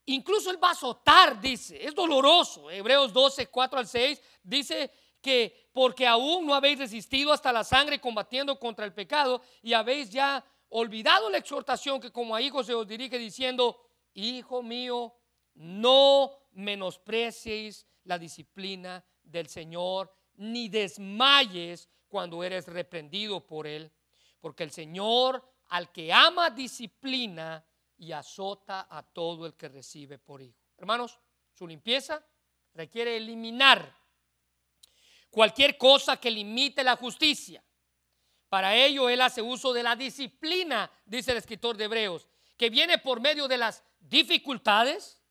incluso 0.07 0.51
Él 0.51 0.61
va 0.61 0.67
a 0.67 0.71
azotar, 0.71 1.39
dice, 1.39 1.81
es 1.85 1.95
doloroso. 1.95 2.69
Hebreos 2.69 3.13
12, 3.13 3.47
4 3.47 3.79
al 3.79 3.87
6 3.87 4.21
dice 4.43 4.91
que 5.21 5.69
porque 5.71 6.05
aún 6.05 6.45
no 6.45 6.53
habéis 6.53 6.79
resistido 6.79 7.31
hasta 7.31 7.53
la 7.53 7.63
sangre 7.63 8.01
combatiendo 8.01 8.59
contra 8.59 8.83
el 8.83 8.93
pecado 8.93 9.41
y 9.61 9.71
habéis 9.71 10.09
ya 10.09 10.43
olvidado 10.67 11.29
la 11.29 11.37
exhortación 11.37 12.01
que 12.01 12.11
como 12.11 12.35
a 12.35 12.41
hijos 12.41 12.65
se 12.65 12.73
os 12.73 12.85
dirige 12.85 13.17
diciendo, 13.17 13.79
hijo 14.15 14.61
mío, 14.61 15.15
no 15.53 16.33
menosprecies 16.51 17.87
la 18.03 18.19
disciplina 18.19 19.01
del 19.23 19.47
Señor, 19.47 20.13
ni 20.35 20.67
desmayes 20.67 21.87
cuando 22.09 22.43
eres 22.43 22.67
reprendido 22.67 23.47
por 23.47 23.65
Él, 23.65 23.89
porque 24.41 24.63
el 24.63 24.71
Señor 24.71 25.41
al 25.69 25.89
que 25.93 26.11
ama 26.11 26.49
disciplina 26.49 27.65
y 28.03 28.11
azota 28.11 28.87
a 28.89 29.01
todo 29.01 29.45
el 29.45 29.53
que 29.53 29.69
recibe 29.69 30.19
por 30.19 30.41
hijo. 30.41 30.59
Hermanos, 30.77 31.17
su 31.53 31.65
limpieza 31.65 32.21
requiere 32.73 33.15
eliminar 33.15 33.95
cualquier 35.29 35.77
cosa 35.77 36.17
que 36.17 36.29
limite 36.29 36.83
la 36.83 36.97
justicia. 36.97 37.63
Para 38.49 38.75
ello 38.75 39.09
Él 39.09 39.21
hace 39.21 39.41
uso 39.41 39.71
de 39.71 39.83
la 39.83 39.95
disciplina, 39.95 40.91
dice 41.05 41.31
el 41.31 41.37
escritor 41.37 41.77
de 41.77 41.85
Hebreos, 41.85 42.27
que 42.57 42.69
viene 42.69 42.97
por 42.97 43.21
medio 43.21 43.47
de 43.47 43.57
las 43.57 43.81
dificultades, 44.01 45.21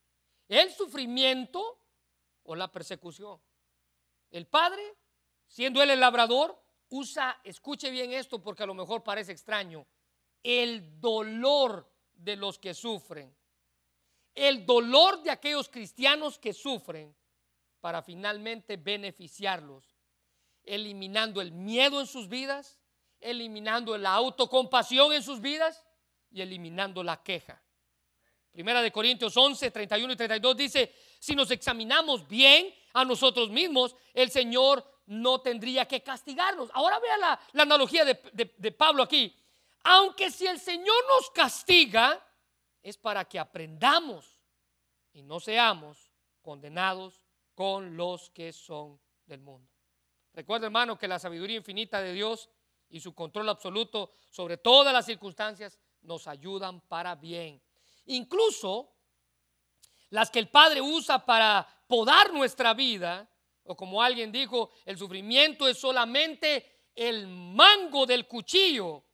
el 0.48 0.72
sufrimiento 0.72 1.78
o 2.44 2.56
la 2.56 2.72
persecución. 2.72 3.38
El 4.30 4.46
Padre, 4.46 4.82
siendo 5.46 5.82
Él 5.82 5.90
el 5.90 6.00
labrador, 6.00 6.58
usa, 6.88 7.38
escuche 7.44 7.90
bien 7.90 8.14
esto 8.14 8.42
porque 8.42 8.62
a 8.62 8.66
lo 8.66 8.74
mejor 8.74 9.04
parece 9.04 9.32
extraño, 9.32 9.86
el 10.42 10.98
dolor 10.98 11.91
de 12.22 12.36
los 12.36 12.58
que 12.58 12.74
sufren, 12.74 13.34
el 14.34 14.64
dolor 14.64 15.22
de 15.22 15.30
aquellos 15.30 15.68
cristianos 15.68 16.38
que 16.38 16.52
sufren 16.52 17.14
para 17.80 18.02
finalmente 18.02 18.76
beneficiarlos, 18.76 19.96
eliminando 20.62 21.40
el 21.40 21.52
miedo 21.52 22.00
en 22.00 22.06
sus 22.06 22.28
vidas, 22.28 22.78
eliminando 23.20 23.96
la 23.98 24.14
autocompasión 24.14 25.12
en 25.12 25.22
sus 25.22 25.40
vidas 25.40 25.84
y 26.30 26.40
eliminando 26.40 27.02
la 27.02 27.22
queja. 27.22 27.62
Primera 28.52 28.82
de 28.82 28.92
Corintios 28.92 29.36
11, 29.36 29.70
31 29.70 30.12
y 30.12 30.16
32 30.16 30.56
dice, 30.56 30.94
si 31.18 31.34
nos 31.34 31.50
examinamos 31.50 32.28
bien 32.28 32.72
a 32.92 33.04
nosotros 33.04 33.50
mismos, 33.50 33.96
el 34.12 34.30
Señor 34.30 34.86
no 35.06 35.40
tendría 35.40 35.86
que 35.86 36.02
castigarnos. 36.02 36.70
Ahora 36.74 36.98
vea 37.00 37.16
la, 37.18 37.40
analogía 37.62 38.04
de, 38.04 38.54
de 38.56 38.72
Pablo 38.72 39.02
aquí. 39.02 39.34
Aunque 39.84 40.30
si 40.30 40.46
el 40.46 40.60
Señor 40.60 40.96
nos 41.08 41.30
castiga, 41.30 42.24
es 42.82 42.96
para 42.96 43.24
que 43.24 43.38
aprendamos 43.38 44.40
y 45.12 45.22
no 45.22 45.40
seamos 45.40 46.10
condenados 46.40 47.22
con 47.54 47.96
los 47.96 48.30
que 48.30 48.52
son 48.52 49.00
del 49.26 49.40
mundo. 49.40 49.70
Recuerda, 50.32 50.66
hermano, 50.66 50.98
que 50.98 51.06
la 51.06 51.18
sabiduría 51.18 51.58
infinita 51.58 52.00
de 52.00 52.12
Dios 52.12 52.48
y 52.88 53.00
su 53.00 53.14
control 53.14 53.48
absoluto 53.48 54.14
sobre 54.30 54.56
todas 54.56 54.92
las 54.92 55.06
circunstancias 55.06 55.78
nos 56.02 56.26
ayudan 56.26 56.80
para 56.80 57.14
bien 57.14 57.62
incluso 58.06 58.92
las 60.10 60.30
que 60.30 60.38
el 60.38 60.48
Padre 60.48 60.80
usa 60.80 61.24
para 61.24 61.66
podar 61.86 62.32
nuestra 62.32 62.74
vida, 62.74 63.28
o 63.64 63.76
como 63.76 64.02
alguien 64.02 64.32
dijo, 64.32 64.70
el 64.84 64.98
sufrimiento 64.98 65.68
es 65.68 65.78
solamente 65.78 66.90
el 66.94 67.26
mango 67.26 68.04
del 68.04 68.26
cuchillo, 68.26 69.04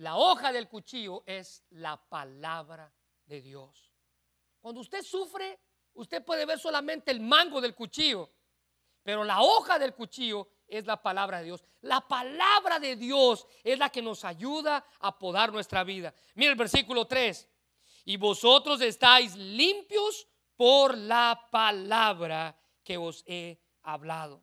la 0.00 0.16
hoja 0.16 0.50
del 0.50 0.66
cuchillo 0.66 1.22
es 1.26 1.62
la 1.70 1.96
palabra 1.96 2.90
de 3.26 3.42
Dios. 3.42 3.92
Cuando 4.58 4.80
usted 4.80 5.02
sufre, 5.02 5.60
usted 5.92 6.24
puede 6.24 6.46
ver 6.46 6.58
solamente 6.58 7.10
el 7.10 7.20
mango 7.20 7.60
del 7.60 7.74
cuchillo, 7.74 8.30
pero 9.02 9.24
la 9.24 9.42
hoja 9.42 9.78
del 9.78 9.94
cuchillo 9.94 10.48
es 10.66 10.86
la 10.86 11.02
palabra 11.02 11.38
de 11.38 11.44
Dios. 11.44 11.64
La 11.82 12.00
palabra 12.00 12.78
de 12.78 12.96
Dios 12.96 13.46
es 13.62 13.78
la 13.78 13.90
que 13.90 14.00
nos 14.00 14.24
ayuda 14.24 14.86
a 15.00 15.18
podar 15.18 15.52
nuestra 15.52 15.84
vida. 15.84 16.14
Mira 16.34 16.52
el 16.52 16.56
versículo 16.56 17.06
3 17.06 17.46
y 18.06 18.16
vosotros 18.16 18.80
estáis 18.80 19.36
limpios 19.36 20.26
por 20.56 20.96
la 20.96 21.48
palabra 21.50 22.58
que 22.82 22.96
os 22.96 23.22
he 23.26 23.60
hablado. 23.82 24.42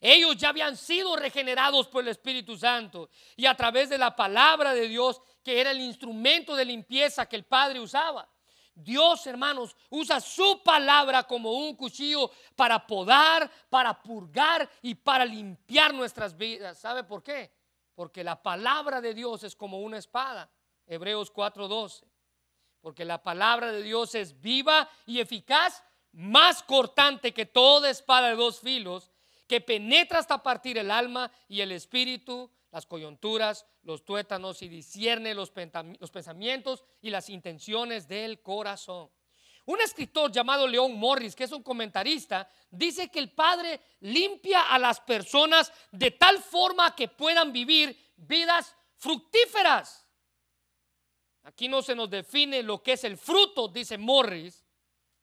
Ellos 0.00 0.36
ya 0.36 0.48
habían 0.48 0.76
sido 0.76 1.14
regenerados 1.16 1.88
por 1.88 2.02
el 2.02 2.08
Espíritu 2.08 2.56
Santo 2.56 3.10
y 3.36 3.46
a 3.46 3.54
través 3.54 3.90
de 3.90 3.98
la 3.98 4.16
palabra 4.16 4.72
de 4.72 4.88
Dios, 4.88 5.20
que 5.42 5.60
era 5.60 5.70
el 5.70 5.80
instrumento 5.80 6.56
de 6.56 6.64
limpieza 6.64 7.26
que 7.26 7.36
el 7.36 7.44
Padre 7.44 7.80
usaba. 7.80 8.28
Dios, 8.74 9.26
hermanos, 9.26 9.76
usa 9.90 10.20
su 10.20 10.62
palabra 10.62 11.24
como 11.24 11.52
un 11.52 11.76
cuchillo 11.76 12.30
para 12.56 12.86
podar, 12.86 13.50
para 13.68 14.00
purgar 14.02 14.68
y 14.80 14.94
para 14.94 15.24
limpiar 15.24 15.92
nuestras 15.92 16.36
vidas. 16.36 16.78
¿Sabe 16.78 17.04
por 17.04 17.22
qué? 17.22 17.52
Porque 17.94 18.24
la 18.24 18.42
palabra 18.42 19.02
de 19.02 19.12
Dios 19.12 19.44
es 19.44 19.54
como 19.54 19.80
una 19.80 19.98
espada. 19.98 20.50
Hebreos 20.86 21.30
4:12 21.30 22.10
porque 22.80 23.04
la 23.04 23.22
palabra 23.22 23.72
de 23.72 23.82
Dios 23.82 24.14
es 24.14 24.40
viva 24.40 24.88
y 25.06 25.20
eficaz, 25.20 25.82
más 26.12 26.62
cortante 26.62 27.32
que 27.32 27.46
toda 27.46 27.90
espada 27.90 28.28
de 28.28 28.36
dos 28.36 28.60
filos, 28.60 29.09
que 29.50 29.60
penetra 29.60 30.20
hasta 30.20 30.40
partir 30.44 30.78
el 30.78 30.92
alma 30.92 31.28
y 31.48 31.60
el 31.60 31.72
espíritu, 31.72 32.48
las 32.70 32.86
coyunturas, 32.86 33.66
los 33.82 34.04
tuétanos 34.04 34.62
y 34.62 34.68
discierne 34.68 35.34
los, 35.34 35.50
pensamientos 35.50 36.84
y 37.00 37.10
las 37.10 37.28
intenciones 37.28 38.06
del 38.06 38.42
corazón. 38.42 39.10
Un 39.66 39.80
escritor 39.80 40.30
llamado 40.30 40.68
León 40.68 40.96
Morris, 40.96 41.34
que 41.34 41.42
es 41.42 41.50
un 41.50 41.64
comentarista, 41.64 42.48
dice 42.70 43.08
que 43.08 43.18
el 43.18 43.32
Padre 43.32 43.80
limpia 44.02 44.72
a 44.72 44.78
las 44.78 45.00
personas 45.00 45.72
de 45.90 46.12
tal 46.12 46.38
forma 46.38 46.94
que 46.94 47.08
puedan 47.08 47.52
vivir 47.52 48.12
vidas 48.18 48.76
fructíferas. 48.98 50.06
Aquí 51.42 51.66
no 51.66 51.82
se 51.82 51.96
nos 51.96 52.08
define 52.08 52.62
lo 52.62 52.80
que 52.84 52.92
es 52.92 53.02
el 53.02 53.16
fruto, 53.16 53.66
dice 53.66 53.98
Morris, 53.98 54.64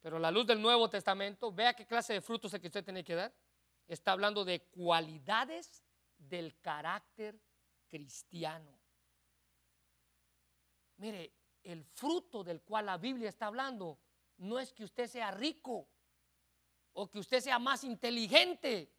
pero 0.02 0.18
a 0.18 0.20
la 0.20 0.32
luz 0.32 0.46
del 0.46 0.62
Nuevo 0.62 0.90
Testamento, 0.90 1.50
vea 1.50 1.74
qué 1.74 1.86
clase 1.86 2.12
de 2.12 2.20
frutos 2.20 2.54
es 2.54 2.60
que 2.60 2.68
usted 2.68 2.84
tiene 2.84 3.06
que 3.06 3.16
dar. 3.16 3.34
Está 3.88 4.12
hablando 4.12 4.44
de 4.44 4.62
cualidades 4.68 5.84
del 6.18 6.60
carácter 6.60 7.40
cristiano. 7.88 8.78
Mire, 10.98 11.34
el 11.64 11.84
fruto 11.84 12.44
del 12.44 12.62
cual 12.62 12.88
la 12.88 12.98
Biblia 12.98 13.30
está 13.30 13.48
hablando 13.48 14.00
no 14.38 14.60
es 14.60 14.74
que 14.74 14.84
usted 14.84 15.08
sea 15.08 15.32
rico 15.32 15.88
o 16.94 17.10
que 17.10 17.20
usted 17.20 17.40
sea 17.40 17.60
más 17.60 17.84
inteligente, 17.84 18.94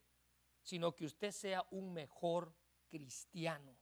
sino 0.62 0.94
que 0.94 1.06
usted 1.06 1.32
sea 1.32 1.64
un 1.70 1.92
mejor 1.92 2.54
cristiano. 2.88 3.76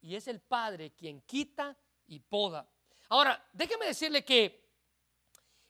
Y 0.00 0.14
es 0.14 0.28
el 0.28 0.40
Padre 0.40 0.92
quien 0.92 1.22
quita 1.22 1.76
y 2.06 2.20
poda. 2.20 2.68
Ahora, 3.08 3.48
déjeme 3.52 3.86
decirle 3.86 4.24
que 4.24 4.68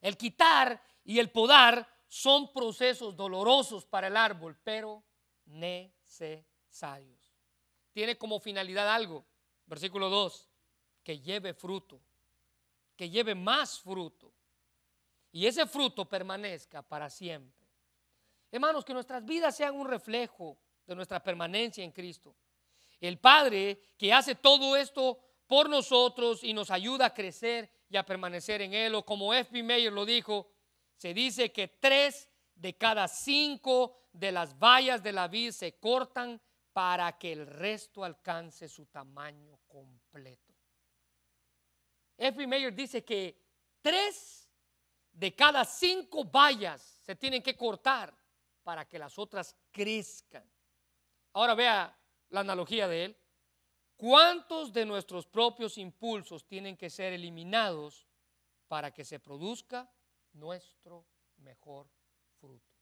el 0.01 0.17
quitar 0.17 0.83
y 1.05 1.19
el 1.19 1.31
podar 1.31 1.96
son 2.09 2.53
procesos 2.53 3.17
dolorosos 3.17 3.85
para 3.85 4.07
el 4.07 4.17
árbol, 4.17 4.57
pero 4.63 5.03
necesarios. 5.47 7.35
Tiene 7.93 8.17
como 8.17 8.41
finalidad 8.41 8.89
algo, 8.89 9.25
versículo 9.67 10.09
2, 10.11 10.49
que 11.03 11.21
lleve 11.21 11.55
fruto, 11.55 12.01
que 12.97 13.09
lleve 13.11 13.35
más 13.35 13.81
fruto. 13.81 14.33
Y 15.33 15.47
ese 15.47 15.67
fruto 15.67 16.09
permanezca 16.09 16.83
para 16.83 17.11
siempre. 17.11 17.67
Hermanos, 18.51 18.85
que 18.85 18.95
nuestras 18.95 19.25
vidas 19.25 19.57
sean 19.57 19.75
un 19.75 19.87
reflejo 19.87 20.57
de 20.87 20.95
nuestra 20.95 21.23
permanencia 21.23 21.85
en 21.85 21.93
Cristo. 21.93 22.35
El 23.01 23.19
Padre 23.19 23.81
que 23.99 24.13
hace 24.13 24.35
todo 24.35 24.77
esto 24.77 25.19
por 25.47 25.69
nosotros 25.69 26.43
y 26.43 26.53
nos 26.53 26.71
ayuda 26.71 27.07
a 27.07 27.15
crecer 27.15 27.71
y 27.89 27.97
a 27.97 28.07
permanecer 28.07 28.63
en 28.63 28.73
Él. 28.73 28.95
O 28.95 29.05
como 29.05 29.35
F.B. 29.35 29.63
Mayer 29.63 29.93
lo 29.93 30.05
dijo, 30.05 30.49
se 30.97 31.13
dice 31.13 31.53
que 31.53 31.69
tres 31.69 32.29
de 32.55 32.77
cada 32.77 33.07
cinco 33.07 34.09
de 34.13 34.33
las 34.33 34.59
vallas 34.59 35.03
de 35.03 35.13
la 35.13 35.29
vid 35.29 35.53
se 35.53 35.79
cortan 35.79 36.41
para 36.73 37.17
que 37.19 37.33
el 37.33 37.47
resto 37.47 38.05
alcance 38.05 38.69
su 38.69 38.87
tamaño 38.87 39.59
completo. 39.67 40.55
F. 42.19 42.47
Mayer 42.47 42.75
dice 42.75 43.05
que 43.05 43.43
tres 43.83 44.51
de 45.13 45.35
cada 45.35 45.65
cinco 45.65 46.25
vallas 46.25 47.01
se 47.03 47.17
tienen 47.17 47.43
que 47.43 47.57
cortar 47.57 48.15
para 48.63 48.87
que 48.87 48.99
las 48.99 49.19
otras 49.19 49.55
crezcan. 49.71 50.45
Ahora 51.35 51.55
vea 51.55 51.99
la 52.31 52.41
analogía 52.41 52.89
de 52.89 53.05
él. 53.05 53.17
¿Cuántos 53.97 54.73
de 54.73 54.85
nuestros 54.85 55.27
propios 55.27 55.79
impulsos 55.79 56.47
tienen 56.47 56.77
que 56.77 56.91
ser 56.91 57.13
eliminados 57.13 58.07
para 58.69 58.93
que 58.93 59.05
se 59.05 59.21
produzca 59.21 59.91
nuestro 60.37 61.07
mejor 61.39 61.89
fruto? 62.39 62.73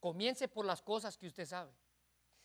Comience 0.00 0.48
por 0.48 0.66
las 0.66 0.82
cosas 0.82 1.16
que 1.16 1.26
usted 1.26 1.46
sabe. 1.46 1.74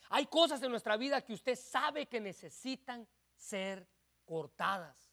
Hay 0.08 0.26
cosas 0.26 0.62
en 0.62 0.70
nuestra 0.70 0.96
vida 0.96 1.22
que 1.22 1.32
usted 1.32 1.56
sabe 1.56 2.06
que 2.06 2.20
necesitan 2.20 3.06
ser 3.36 3.86
cortadas. 4.24 5.10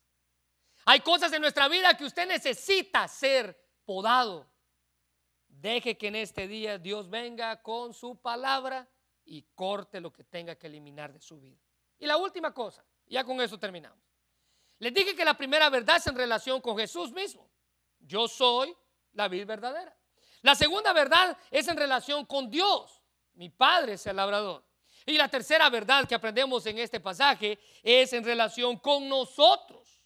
Hay 0.85 1.01
cosas 1.01 1.31
en 1.33 1.41
nuestra 1.41 1.67
vida 1.67 1.95
que 1.97 2.05
usted 2.05 2.27
necesita 2.27 3.07
ser 3.07 3.59
podado. 3.85 4.49
Deje 5.47 5.97
que 5.97 6.07
en 6.07 6.15
este 6.15 6.47
día 6.47 6.77
Dios 6.77 7.09
venga 7.09 7.61
con 7.61 7.93
su 7.93 8.15
palabra 8.21 8.87
y 9.25 9.43
corte 9.53 9.99
lo 9.99 10.13
que 10.13 10.23
tenga 10.23 10.55
que 10.55 10.67
eliminar 10.67 11.11
de 11.11 11.19
su 11.19 11.39
vida. 11.39 11.59
Y 11.99 12.05
la 12.05 12.17
última 12.17 12.53
cosa, 12.53 12.85
ya 13.05 13.23
con 13.23 13.41
eso 13.41 13.59
terminamos. 13.59 13.99
Les 14.79 14.93
dije 14.93 15.15
que 15.15 15.25
la 15.25 15.35
primera 15.35 15.69
verdad 15.69 15.97
es 15.97 16.07
en 16.07 16.15
relación 16.15 16.61
con 16.61 16.77
Jesús 16.77 17.11
mismo. 17.11 17.49
Yo 17.99 18.27
soy 18.27 18.75
la 19.17 19.27
vida 19.27 19.45
verdadera. 19.45 19.95
La 20.41 20.55
segunda 20.55 20.93
verdad 20.93 21.37
es 21.51 21.67
en 21.67 21.75
relación 21.75 22.25
con 22.25 22.49
Dios. 22.49 23.01
Mi 23.33 23.49
Padre 23.49 23.93
es 23.93 24.05
el 24.05 24.15
labrador. 24.15 24.63
Y 25.05 25.17
la 25.17 25.27
tercera 25.27 25.69
verdad 25.69 26.07
que 26.07 26.15
aprendemos 26.15 26.65
en 26.65 26.77
este 26.79 26.99
pasaje 26.99 27.59
es 27.81 28.13
en 28.13 28.23
relación 28.23 28.77
con 28.77 29.09
nosotros. 29.09 30.03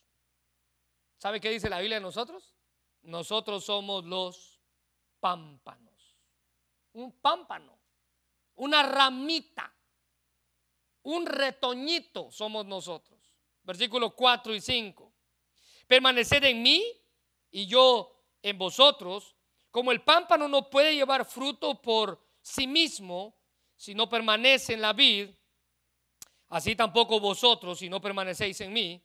¿Sabe 1.17 1.39
qué 1.39 1.49
dice 1.49 1.69
la 1.69 1.79
Biblia 1.79 1.97
de 1.97 2.01
nosotros? 2.01 2.55
Nosotros 3.03 3.65
somos 3.65 4.05
los 4.05 4.59
pámpanos. 5.19 6.17
Un 6.93 7.19
pámpano, 7.19 7.77
una 8.55 8.83
ramita, 8.83 9.73
un 11.03 11.25
retoñito 11.25 12.31
somos 12.31 12.65
nosotros. 12.65 13.19
Versículos 13.63 14.13
4 14.13 14.53
y 14.55 14.61
5. 14.61 15.13
Permaneced 15.87 16.43
en 16.43 16.61
mí 16.63 16.83
y 17.49 17.65
yo 17.65 18.20
en 18.41 18.57
vosotros, 18.57 19.35
como 19.69 19.91
el 19.91 20.01
pámpano 20.01 20.47
no 20.47 20.69
puede 20.69 20.95
llevar 20.95 21.25
fruto 21.25 21.81
por 21.81 22.21
sí 22.41 22.67
mismo 22.67 23.35
si 23.75 23.95
no 23.95 24.09
permanece 24.09 24.73
en 24.73 24.81
la 24.81 24.93
vid, 24.93 25.29
así 26.49 26.75
tampoco 26.75 27.19
vosotros 27.19 27.79
si 27.79 27.89
no 27.89 28.01
permanecéis 28.01 28.61
en 28.61 28.73
mí. 28.73 29.03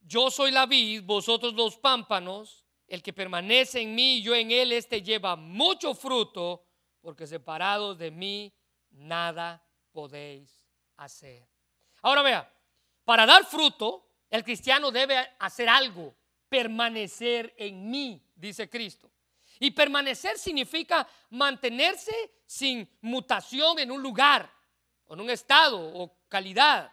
Yo 0.00 0.30
soy 0.30 0.50
la 0.50 0.66
vid, 0.66 1.04
vosotros 1.04 1.54
los 1.54 1.76
pámpanos, 1.76 2.66
el 2.86 3.02
que 3.02 3.12
permanece 3.12 3.80
en 3.80 3.94
mí 3.94 4.16
y 4.16 4.22
yo 4.22 4.34
en 4.34 4.50
él, 4.50 4.72
este 4.72 5.00
lleva 5.00 5.36
mucho 5.36 5.94
fruto, 5.94 6.66
porque 7.00 7.26
separados 7.26 7.96
de 7.96 8.10
mí 8.10 8.52
nada 8.90 9.64
podéis 9.92 10.66
hacer. 10.96 11.48
Ahora 12.02 12.22
vea, 12.22 12.52
para 13.04 13.24
dar 13.24 13.44
fruto, 13.44 14.08
el 14.28 14.44
cristiano 14.44 14.90
debe 14.90 15.16
hacer 15.38 15.68
algo, 15.68 16.14
permanecer 16.52 17.54
en 17.56 17.90
mí, 17.90 18.22
dice 18.34 18.68
Cristo. 18.68 19.10
Y 19.58 19.70
permanecer 19.70 20.36
significa 20.36 21.08
mantenerse 21.30 22.12
sin 22.44 22.86
mutación 23.00 23.78
en 23.78 23.90
un 23.90 24.02
lugar, 24.02 24.52
en 25.08 25.18
un 25.18 25.30
estado 25.30 25.80
o 25.80 26.14
calidad. 26.28 26.92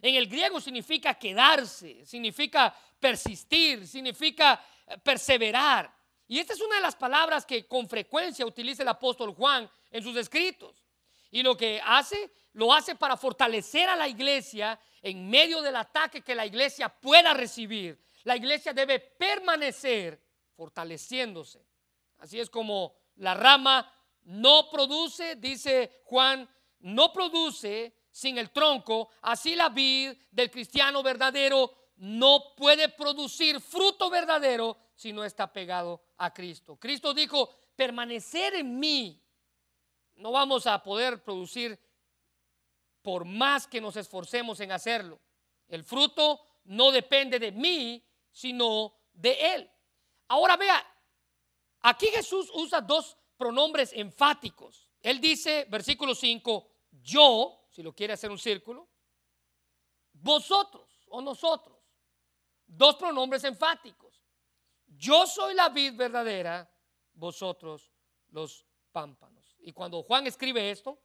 En 0.00 0.14
el 0.14 0.26
griego 0.26 0.58
significa 0.58 1.12
quedarse, 1.12 2.06
significa 2.06 2.74
persistir, 2.98 3.86
significa 3.86 4.64
eh, 4.86 4.96
perseverar. 4.96 5.94
Y 6.26 6.38
esta 6.38 6.54
es 6.54 6.62
una 6.62 6.76
de 6.76 6.80
las 6.80 6.96
palabras 6.96 7.44
que 7.44 7.66
con 7.66 7.86
frecuencia 7.86 8.46
utiliza 8.46 8.84
el 8.84 8.88
apóstol 8.88 9.34
Juan 9.34 9.70
en 9.90 10.02
sus 10.02 10.16
escritos. 10.16 10.82
Y 11.30 11.42
lo 11.42 11.58
que 11.58 11.78
hace, 11.84 12.30
lo 12.54 12.72
hace 12.72 12.94
para 12.94 13.18
fortalecer 13.18 13.86
a 13.86 13.96
la 13.96 14.08
iglesia 14.08 14.80
en 15.02 15.28
medio 15.28 15.60
del 15.60 15.76
ataque 15.76 16.22
que 16.22 16.34
la 16.34 16.46
iglesia 16.46 16.88
pueda 16.88 17.34
recibir. 17.34 18.02
La 18.24 18.36
iglesia 18.36 18.72
debe 18.72 18.98
permanecer 18.98 20.20
fortaleciéndose. 20.54 21.64
Así 22.18 22.40
es 22.40 22.50
como 22.50 22.94
la 23.16 23.34
rama 23.34 23.90
no 24.22 24.70
produce, 24.70 25.36
dice 25.36 26.02
Juan, 26.04 26.48
no 26.80 27.12
produce 27.12 27.94
sin 28.10 28.38
el 28.38 28.50
tronco, 28.50 29.10
así 29.22 29.54
la 29.54 29.68
vid 29.68 30.12
del 30.30 30.50
cristiano 30.50 31.02
verdadero 31.02 31.70
no 31.96 32.54
puede 32.56 32.88
producir 32.88 33.60
fruto 33.60 34.10
verdadero 34.10 34.76
si 34.94 35.12
no 35.12 35.24
está 35.24 35.52
pegado 35.52 36.02
a 36.18 36.32
Cristo. 36.32 36.76
Cristo 36.76 37.12
dijo, 37.12 37.50
permanecer 37.76 38.54
en 38.54 38.78
mí. 38.78 39.20
No 40.16 40.32
vamos 40.32 40.66
a 40.66 40.82
poder 40.82 41.22
producir 41.22 41.78
por 43.02 43.24
más 43.24 43.66
que 43.66 43.80
nos 43.80 43.96
esforcemos 43.96 44.60
en 44.60 44.72
hacerlo. 44.72 45.20
El 45.68 45.84
fruto 45.84 46.40
no 46.64 46.90
depende 46.90 47.38
de 47.38 47.52
mí, 47.52 48.02
sino 48.34 48.92
de 49.12 49.54
Él. 49.54 49.70
Ahora 50.28 50.56
vea, 50.56 50.84
aquí 51.80 52.08
Jesús 52.08 52.50
usa 52.52 52.80
dos 52.80 53.16
pronombres 53.36 53.92
enfáticos. 53.92 54.90
Él 55.00 55.20
dice, 55.20 55.66
versículo 55.70 56.14
5, 56.14 56.70
yo, 56.90 57.66
si 57.70 57.82
lo 57.82 57.94
quiere 57.94 58.12
hacer 58.12 58.30
un 58.30 58.38
círculo, 58.38 58.88
vosotros 60.12 61.06
o 61.08 61.20
nosotros. 61.20 61.78
Dos 62.66 62.96
pronombres 62.96 63.44
enfáticos. 63.44 64.20
Yo 64.86 65.26
soy 65.26 65.54
la 65.54 65.68
vid 65.68 65.94
verdadera, 65.94 66.68
vosotros 67.12 67.92
los 68.30 68.66
pámpanos. 68.90 69.56
Y 69.60 69.72
cuando 69.72 70.02
Juan 70.02 70.26
escribe 70.26 70.70
esto, 70.70 71.00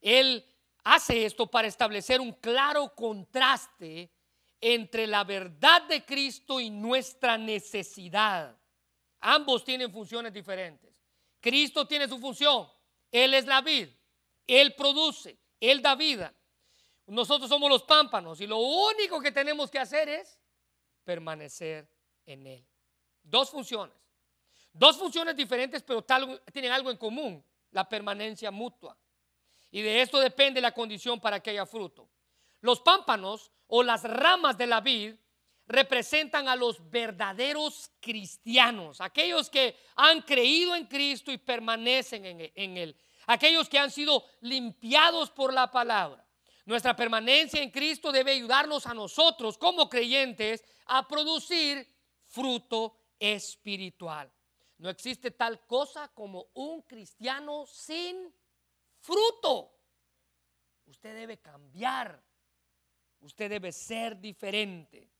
él 0.00 0.44
hace 0.84 1.24
esto 1.24 1.46
para 1.46 1.68
establecer 1.68 2.20
un 2.20 2.32
claro 2.32 2.94
contraste 2.94 4.15
entre 4.60 5.06
la 5.06 5.24
verdad 5.24 5.82
de 5.88 6.04
Cristo 6.04 6.60
y 6.60 6.70
nuestra 6.70 7.36
necesidad. 7.38 8.56
Ambos 9.20 9.64
tienen 9.64 9.92
funciones 9.92 10.32
diferentes. 10.32 11.02
Cristo 11.40 11.86
tiene 11.86 12.08
su 12.08 12.18
función. 12.18 12.68
Él 13.10 13.34
es 13.34 13.46
la 13.46 13.60
vid. 13.60 13.88
Él 14.46 14.74
produce, 14.74 15.38
Él 15.60 15.82
da 15.82 15.94
vida. 15.94 16.34
Nosotros 17.06 17.48
somos 17.48 17.70
los 17.70 17.82
pámpanos 17.82 18.40
y 18.40 18.46
lo 18.46 18.58
único 18.58 19.20
que 19.20 19.30
tenemos 19.30 19.70
que 19.70 19.78
hacer 19.78 20.08
es 20.08 20.38
permanecer 21.04 21.88
en 22.24 22.46
Él. 22.46 22.66
Dos 23.22 23.50
funciones. 23.50 23.96
Dos 24.72 24.98
funciones 24.98 25.34
diferentes, 25.36 25.82
pero 25.82 26.04
tienen 26.52 26.72
algo 26.72 26.90
en 26.90 26.96
común, 26.96 27.42
la 27.70 27.88
permanencia 27.88 28.50
mutua. 28.50 28.96
Y 29.70 29.82
de 29.82 30.02
esto 30.02 30.18
depende 30.20 30.60
la 30.60 30.72
condición 30.72 31.20
para 31.20 31.40
que 31.40 31.50
haya 31.50 31.64
fruto. 31.64 32.08
Los 32.66 32.80
pámpanos 32.80 33.52
o 33.68 33.84
las 33.84 34.02
ramas 34.02 34.58
de 34.58 34.66
la 34.66 34.80
vid 34.80 35.14
representan 35.68 36.48
a 36.48 36.56
los 36.56 36.90
verdaderos 36.90 37.92
cristianos, 38.00 39.00
aquellos 39.00 39.48
que 39.48 39.76
han 39.94 40.22
creído 40.22 40.74
en 40.74 40.86
Cristo 40.86 41.30
y 41.30 41.38
permanecen 41.38 42.24
en, 42.24 42.76
Él 42.76 42.96
aquellos 43.28 43.68
que 43.68 43.78
han 43.78 43.92
sido 43.92 44.24
limpiados 44.40 45.30
por 45.30 45.54
la 45.54 45.70
palabra. 45.70 46.26
Nuestra 46.64 46.96
permanencia 46.96 47.62
en 47.62 47.70
Cristo 47.70 48.10
debe 48.10 48.32
ayudarnos 48.32 48.84
a 48.88 48.94
nosotros 48.94 49.56
como 49.58 49.88
creyentes 49.88 50.64
a 50.86 51.06
producir 51.06 51.86
fruto 52.24 52.98
espiritual. 53.16 54.28
No 54.78 54.90
existe 54.90 55.30
tal 55.30 55.64
cosa 55.68 56.08
como 56.08 56.48
un 56.54 56.82
cristiano 56.82 57.64
sin 57.64 58.34
fruto. 58.98 59.72
Usted 60.86 61.14
debe 61.14 61.38
cambiar. 61.38 62.26
Usted 63.26 63.50
debe 63.50 63.72
ser 63.72 64.18
diferente. 64.20 65.10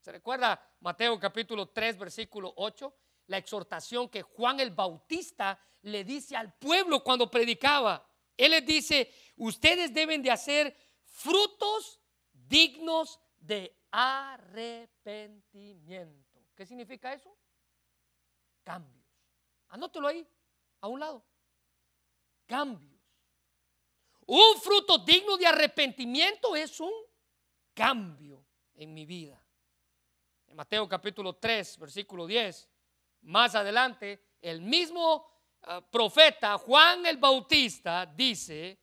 ¿Se 0.00 0.12
recuerda 0.12 0.62
Mateo 0.80 1.18
capítulo 1.18 1.70
3, 1.70 1.96
versículo 1.96 2.52
8? 2.54 2.94
La 3.28 3.38
exhortación 3.38 4.10
que 4.10 4.20
Juan 4.20 4.60
el 4.60 4.70
Bautista 4.70 5.58
le 5.80 6.04
dice 6.04 6.36
al 6.36 6.52
pueblo 6.58 7.02
cuando 7.02 7.30
predicaba. 7.30 8.06
Él 8.36 8.50
les 8.50 8.66
dice, 8.66 9.10
ustedes 9.36 9.94
deben 9.94 10.22
de 10.22 10.30
hacer 10.30 10.76
frutos 11.04 11.98
dignos 12.32 13.18
de 13.38 13.74
arrepentimiento. 13.92 16.42
¿Qué 16.54 16.66
significa 16.66 17.14
eso? 17.14 17.34
Cambios. 18.62 19.06
Anótelo 19.68 20.08
ahí, 20.08 20.28
a 20.82 20.88
un 20.88 21.00
lado. 21.00 21.24
Cambios. 22.46 23.00
Un 24.26 24.60
fruto 24.60 24.98
digno 24.98 25.38
de 25.38 25.46
arrepentimiento 25.46 26.54
es 26.54 26.78
un 26.78 26.92
cambio 27.78 28.44
en 28.74 28.92
mi 28.92 29.06
vida. 29.06 29.40
En 30.48 30.56
Mateo 30.56 30.88
capítulo 30.88 31.36
3, 31.36 31.78
versículo 31.78 32.26
10, 32.26 32.68
más 33.22 33.54
adelante, 33.54 34.34
el 34.40 34.60
mismo 34.60 35.38
Ah, 35.62 35.80
profeta 35.80 36.56
Juan 36.56 37.04
el 37.06 37.16
Bautista 37.16 38.06
dice, 38.06 38.78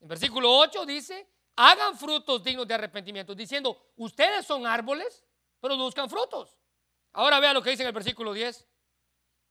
en 0.00 0.08
versículo 0.08 0.52
8 0.58 0.84
dice, 0.84 1.26
hagan 1.56 1.96
frutos 1.96 2.42
dignos 2.42 2.66
de 2.66 2.74
arrepentimiento, 2.74 3.34
diciendo, 3.34 3.92
ustedes 3.96 4.44
son 4.44 4.66
árboles 4.66 5.24
produzcan 5.60 6.10
frutos. 6.10 6.56
Ahora 7.12 7.40
vea 7.40 7.52
lo 7.52 7.62
que 7.62 7.70
dice 7.70 7.82
en 7.82 7.88
el 7.88 7.94
versículo 7.94 8.32
10. 8.32 8.66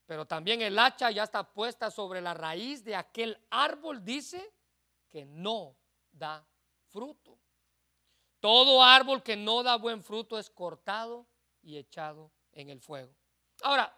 Pero 0.06 0.26
también 0.26 0.62
el 0.62 0.80
hacha 0.80 1.12
ya 1.12 1.24
está 1.24 1.44
puesta 1.44 1.92
sobre 1.92 2.22
la 2.22 2.34
raíz 2.34 2.84
de 2.84 2.96
aquel 2.96 3.38
árbol, 3.50 4.06
dice, 4.06 4.54
que 5.10 5.26
no 5.26 5.76
da 6.12 6.48
fruto. 6.88 7.38
Todo 8.48 8.82
árbol 8.82 9.22
que 9.22 9.36
no 9.36 9.62
da 9.62 9.76
buen 9.76 10.02
fruto 10.02 10.40
es 10.40 10.50
cortado 10.50 11.28
y 11.62 11.76
echado 11.76 12.32
en 12.54 12.70
el 12.70 12.80
fuego. 12.80 13.14
Ahora, 13.62 13.94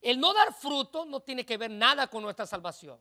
el 0.00 0.18
no 0.18 0.34
dar 0.34 0.52
fruto 0.52 1.04
no 1.04 1.20
tiene 1.20 1.46
que 1.46 1.56
ver 1.56 1.70
nada 1.70 2.08
con 2.08 2.24
nuestra 2.24 2.46
salvación. 2.46 2.98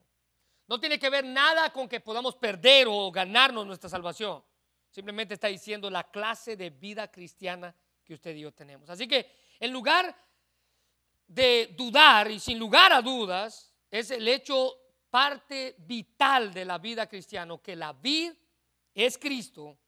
No 0.68 0.80
tiene 0.80 1.00
que 1.00 1.10
ver 1.10 1.26
nada 1.26 1.74
con 1.74 1.90
que 1.90 2.02
podamos 2.02 2.36
perder 2.36 2.86
o 2.88 3.12
ganarnos 3.12 3.66
nuestra 3.66 3.90
salvación. 3.90 4.44
Simplemente 4.92 5.34
está 5.34 5.48
diciendo 5.48 5.90
la 5.90 6.04
clase 6.12 6.56
de 6.56 6.70
vida 6.70 7.10
cristiana 7.10 7.76
que 8.04 8.14
usted 8.14 8.36
y 8.36 8.42
yo 8.42 8.52
tenemos. 8.52 8.92
Así 8.92 9.08
que 9.08 9.28
en 9.60 9.72
lugar 9.72 10.16
de 11.26 11.74
dudar 11.76 12.30
y 12.30 12.40
sin 12.40 12.60
lugar 12.60 12.94
a 12.94 13.02
dudas, 13.02 13.74
es 13.90 14.12
el 14.12 14.28
hecho 14.28 14.72
parte 15.10 15.78
vital 15.80 16.54
de 16.54 16.64
la 16.64 16.78
vida 16.78 17.08
cristiana, 17.08 17.58
que 17.58 17.76
la 17.76 17.94
vid 17.94 18.34
es 18.94 19.18
Cristo 19.18 19.80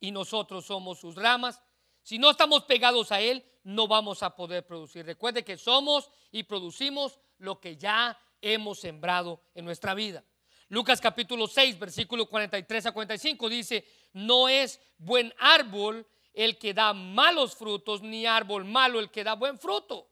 y 0.00 0.10
nosotros 0.10 0.66
somos 0.66 0.98
sus 0.98 1.14
ramas. 1.14 1.62
Si 2.02 2.18
no 2.18 2.30
estamos 2.30 2.64
pegados 2.64 3.12
a 3.12 3.20
Él, 3.20 3.44
no 3.64 3.86
vamos 3.86 4.22
a 4.22 4.34
poder 4.34 4.66
producir. 4.66 5.04
Recuerde 5.04 5.44
que 5.44 5.56
somos 5.56 6.10
y 6.30 6.44
producimos 6.44 7.18
lo 7.38 7.60
que 7.60 7.76
ya 7.76 8.18
hemos 8.40 8.80
sembrado 8.80 9.42
en 9.54 9.64
nuestra 9.64 9.94
vida. 9.94 10.24
Lucas 10.68 11.00
capítulo 11.00 11.46
6, 11.46 11.78
versículo 11.78 12.26
43 12.26 12.86
a 12.86 12.92
45 12.92 13.48
dice, 13.48 13.86
no 14.12 14.48
es 14.48 14.80
buen 14.98 15.32
árbol 15.38 16.06
el 16.34 16.58
que 16.58 16.74
da 16.74 16.92
malos 16.92 17.56
frutos, 17.56 18.02
ni 18.02 18.26
árbol 18.26 18.64
malo 18.64 19.00
el 19.00 19.10
que 19.10 19.24
da 19.24 19.34
buen 19.34 19.58
fruto. 19.58 20.10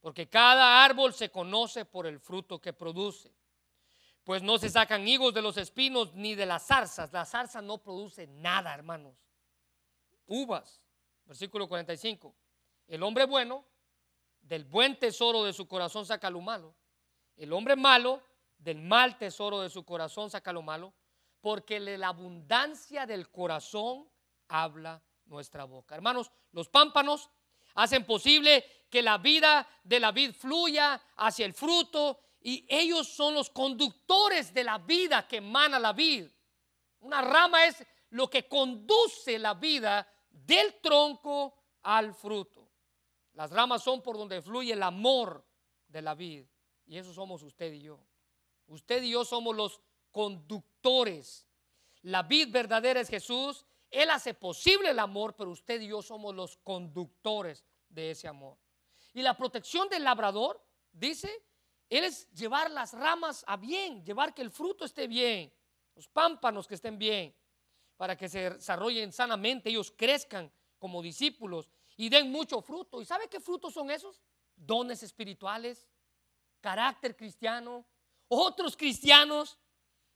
Porque 0.00 0.28
cada 0.28 0.84
árbol 0.84 1.12
se 1.12 1.30
conoce 1.30 1.84
por 1.84 2.06
el 2.06 2.20
fruto 2.20 2.60
que 2.60 2.72
produce. 2.72 3.32
Pues 4.26 4.42
no 4.42 4.58
se 4.58 4.68
sacan 4.68 5.06
higos 5.06 5.32
de 5.32 5.40
los 5.40 5.56
espinos 5.56 6.12
ni 6.14 6.34
de 6.34 6.46
las 6.46 6.66
zarzas. 6.66 7.12
La 7.12 7.24
zarza 7.24 7.62
no 7.62 7.78
produce 7.78 8.26
nada, 8.26 8.74
hermanos. 8.74 9.14
Uvas, 10.26 10.82
versículo 11.24 11.68
45. 11.68 12.34
El 12.88 13.04
hombre 13.04 13.24
bueno, 13.24 13.64
del 14.40 14.64
buen 14.64 14.98
tesoro 14.98 15.44
de 15.44 15.52
su 15.52 15.68
corazón 15.68 16.04
saca 16.04 16.28
lo 16.28 16.40
malo. 16.40 16.74
El 17.36 17.52
hombre 17.52 17.76
malo, 17.76 18.20
del 18.58 18.82
mal 18.82 19.16
tesoro 19.16 19.60
de 19.60 19.70
su 19.70 19.84
corazón 19.84 20.28
saca 20.28 20.52
lo 20.52 20.60
malo. 20.60 20.92
Porque 21.40 21.78
la 21.78 22.08
abundancia 22.08 23.06
del 23.06 23.30
corazón 23.30 24.10
habla 24.48 25.00
nuestra 25.26 25.62
boca. 25.62 25.94
Hermanos, 25.94 26.32
los 26.50 26.68
pámpanos 26.68 27.30
hacen 27.74 28.04
posible 28.04 28.64
que 28.90 29.02
la 29.02 29.18
vida 29.18 29.68
de 29.84 30.00
la 30.00 30.10
vid 30.10 30.32
fluya 30.32 31.00
hacia 31.14 31.46
el 31.46 31.54
fruto 31.54 32.25
y 32.46 32.64
ellos 32.68 33.08
son 33.08 33.34
los 33.34 33.50
conductores 33.50 34.54
de 34.54 34.62
la 34.62 34.78
vida 34.78 35.26
que 35.26 35.38
emana 35.38 35.78
la 35.78 35.92
vid. 35.92 36.28
Una 37.00 37.20
rama 37.20 37.66
es 37.66 37.84
lo 38.10 38.30
que 38.30 38.46
conduce 38.46 39.38
la 39.38 39.54
vida 39.54 40.08
del 40.30 40.80
tronco 40.80 41.54
al 41.82 42.14
fruto. 42.14 42.70
Las 43.32 43.50
ramas 43.50 43.82
son 43.82 44.00
por 44.00 44.16
donde 44.16 44.40
fluye 44.42 44.74
el 44.74 44.82
amor 44.82 45.44
de 45.88 46.02
la 46.02 46.14
vid. 46.14 46.44
Y 46.86 46.96
eso 46.96 47.12
somos 47.12 47.42
usted 47.42 47.72
y 47.72 47.80
yo. 47.80 47.98
Usted 48.68 49.02
y 49.02 49.10
yo 49.10 49.24
somos 49.24 49.56
los 49.56 49.80
conductores. 50.12 51.48
La 52.02 52.22
vid 52.22 52.52
verdadera 52.52 53.00
es 53.00 53.08
Jesús 53.08 53.66
él 53.90 54.10
hace 54.10 54.34
posible 54.34 54.90
el 54.90 54.98
amor, 54.98 55.34
pero 55.36 55.50
usted 55.50 55.80
y 55.80 55.88
yo 55.88 56.02
somos 56.02 56.34
los 56.34 56.56
conductores 56.58 57.64
de 57.88 58.10
ese 58.10 58.28
amor. 58.28 58.58
Y 59.14 59.22
la 59.22 59.36
protección 59.36 59.88
del 59.88 60.04
labrador, 60.04 60.62
dice, 60.92 61.30
él 61.88 62.04
es 62.04 62.30
llevar 62.32 62.70
las 62.70 62.92
ramas 62.92 63.44
a 63.46 63.56
bien, 63.56 64.04
llevar 64.04 64.34
que 64.34 64.42
el 64.42 64.50
fruto 64.50 64.84
esté 64.84 65.06
bien, 65.06 65.52
los 65.94 66.08
pámpanos 66.08 66.66
que 66.66 66.74
estén 66.74 66.98
bien, 66.98 67.34
para 67.96 68.16
que 68.16 68.28
se 68.28 68.50
desarrollen 68.50 69.12
sanamente, 69.12 69.70
ellos 69.70 69.92
crezcan 69.96 70.52
como 70.78 71.00
discípulos 71.02 71.70
y 71.96 72.08
den 72.08 72.30
mucho 72.30 72.60
fruto. 72.60 73.00
¿Y 73.00 73.06
sabe 73.06 73.28
qué 73.28 73.40
frutos 73.40 73.72
son 73.72 73.90
esos? 73.90 74.20
Dones 74.54 75.02
espirituales, 75.02 75.88
carácter 76.60 77.16
cristiano, 77.16 77.86
otros 78.28 78.76
cristianos. 78.76 79.58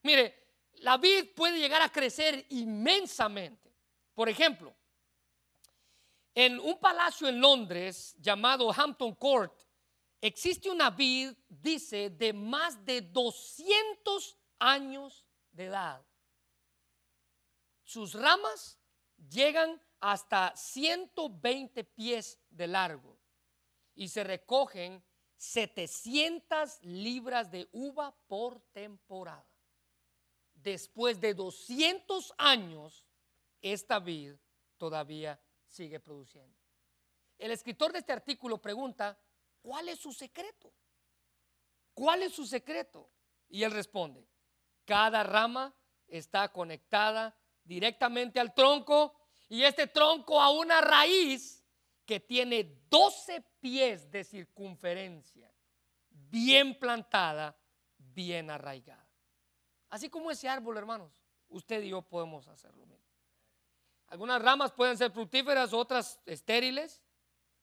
Mire, 0.03 0.41
la 0.75 0.97
vid 0.97 1.35
puede 1.35 1.59
llegar 1.59 1.83
a 1.83 1.91
crecer 1.91 2.47
inmensamente. 2.51 3.73
Por 4.14 4.29
ejemplo, 4.29 4.75
en 6.35 6.61
un 6.61 6.79
palacio 6.79 7.29
en 7.29 7.41
Londres 7.41 8.14
llamado 8.18 8.73
Hampton 8.73 9.14
Court, 9.14 9.53
existe 10.21 10.71
una 10.71 10.91
vid, 10.91 11.33
dice, 11.49 12.11
de 12.11 12.33
más 12.33 12.85
de 12.85 13.01
200 13.01 14.39
años 14.59 15.27
de 15.53 15.66
edad. 15.66 16.05
Sus 17.85 18.14
ramas 18.14 18.79
llegan 19.29 19.81
hasta 19.99 20.55
120 20.57 21.85
pies 21.85 22.39
de 22.49 22.66
largo 22.66 23.18
y 23.95 24.09
se 24.09 24.25
recogen 24.25 25.05
700 25.37 26.83
libras 26.83 27.51
de 27.51 27.68
uva 27.73 28.14
por 28.27 28.61
temporada 28.73 29.51
después 30.62 31.21
de 31.21 31.35
200 31.35 32.35
años, 32.39 33.05
esta 33.61 33.99
vid 33.99 34.35
todavía 34.77 35.41
sigue 35.66 36.01
produciendo. 36.01 36.57
El 37.39 37.53
escritor 37.53 37.93
de 37.93 38.01
este 38.01 38.12
artículo 38.12 38.59
pregunta, 38.61 39.18
¿cuál 39.62 39.88
es 39.88 39.98
su 39.98 40.12
secreto? 40.12 40.72
¿Cuál 41.94 42.22
es 42.22 42.34
su 42.34 42.46
secreto? 42.46 43.11
Y 43.48 43.62
él 43.62 43.72
responde, 43.72 44.26
cada 44.84 45.22
rama 45.22 45.74
está 46.06 46.50
conectada 46.50 47.36
directamente 47.64 48.40
al 48.40 48.54
tronco 48.54 49.14
y 49.48 49.62
este 49.62 49.86
tronco 49.86 50.40
a 50.40 50.50
una 50.50 50.80
raíz 50.80 51.64
que 52.04 52.20
tiene 52.20 52.78
12 52.88 53.44
pies 53.61 54.11
de 54.11 54.24
circunferencia, 54.24 55.52
bien 56.11 56.78
plantada, 56.78 57.56
bien 57.98 58.50
arraigada. 58.50 59.06
Así 59.88 60.08
como 60.08 60.30
ese 60.30 60.48
árbol, 60.48 60.76
hermanos, 60.76 61.12
usted 61.48 61.82
y 61.82 61.90
yo 61.90 62.02
podemos 62.02 62.48
hacerlo 62.48 62.86
mismo. 62.86 63.06
Algunas 64.06 64.42
ramas 64.42 64.72
pueden 64.72 64.96
ser 64.96 65.12
fructíferas, 65.12 65.72
otras 65.72 66.20
estériles, 66.26 67.00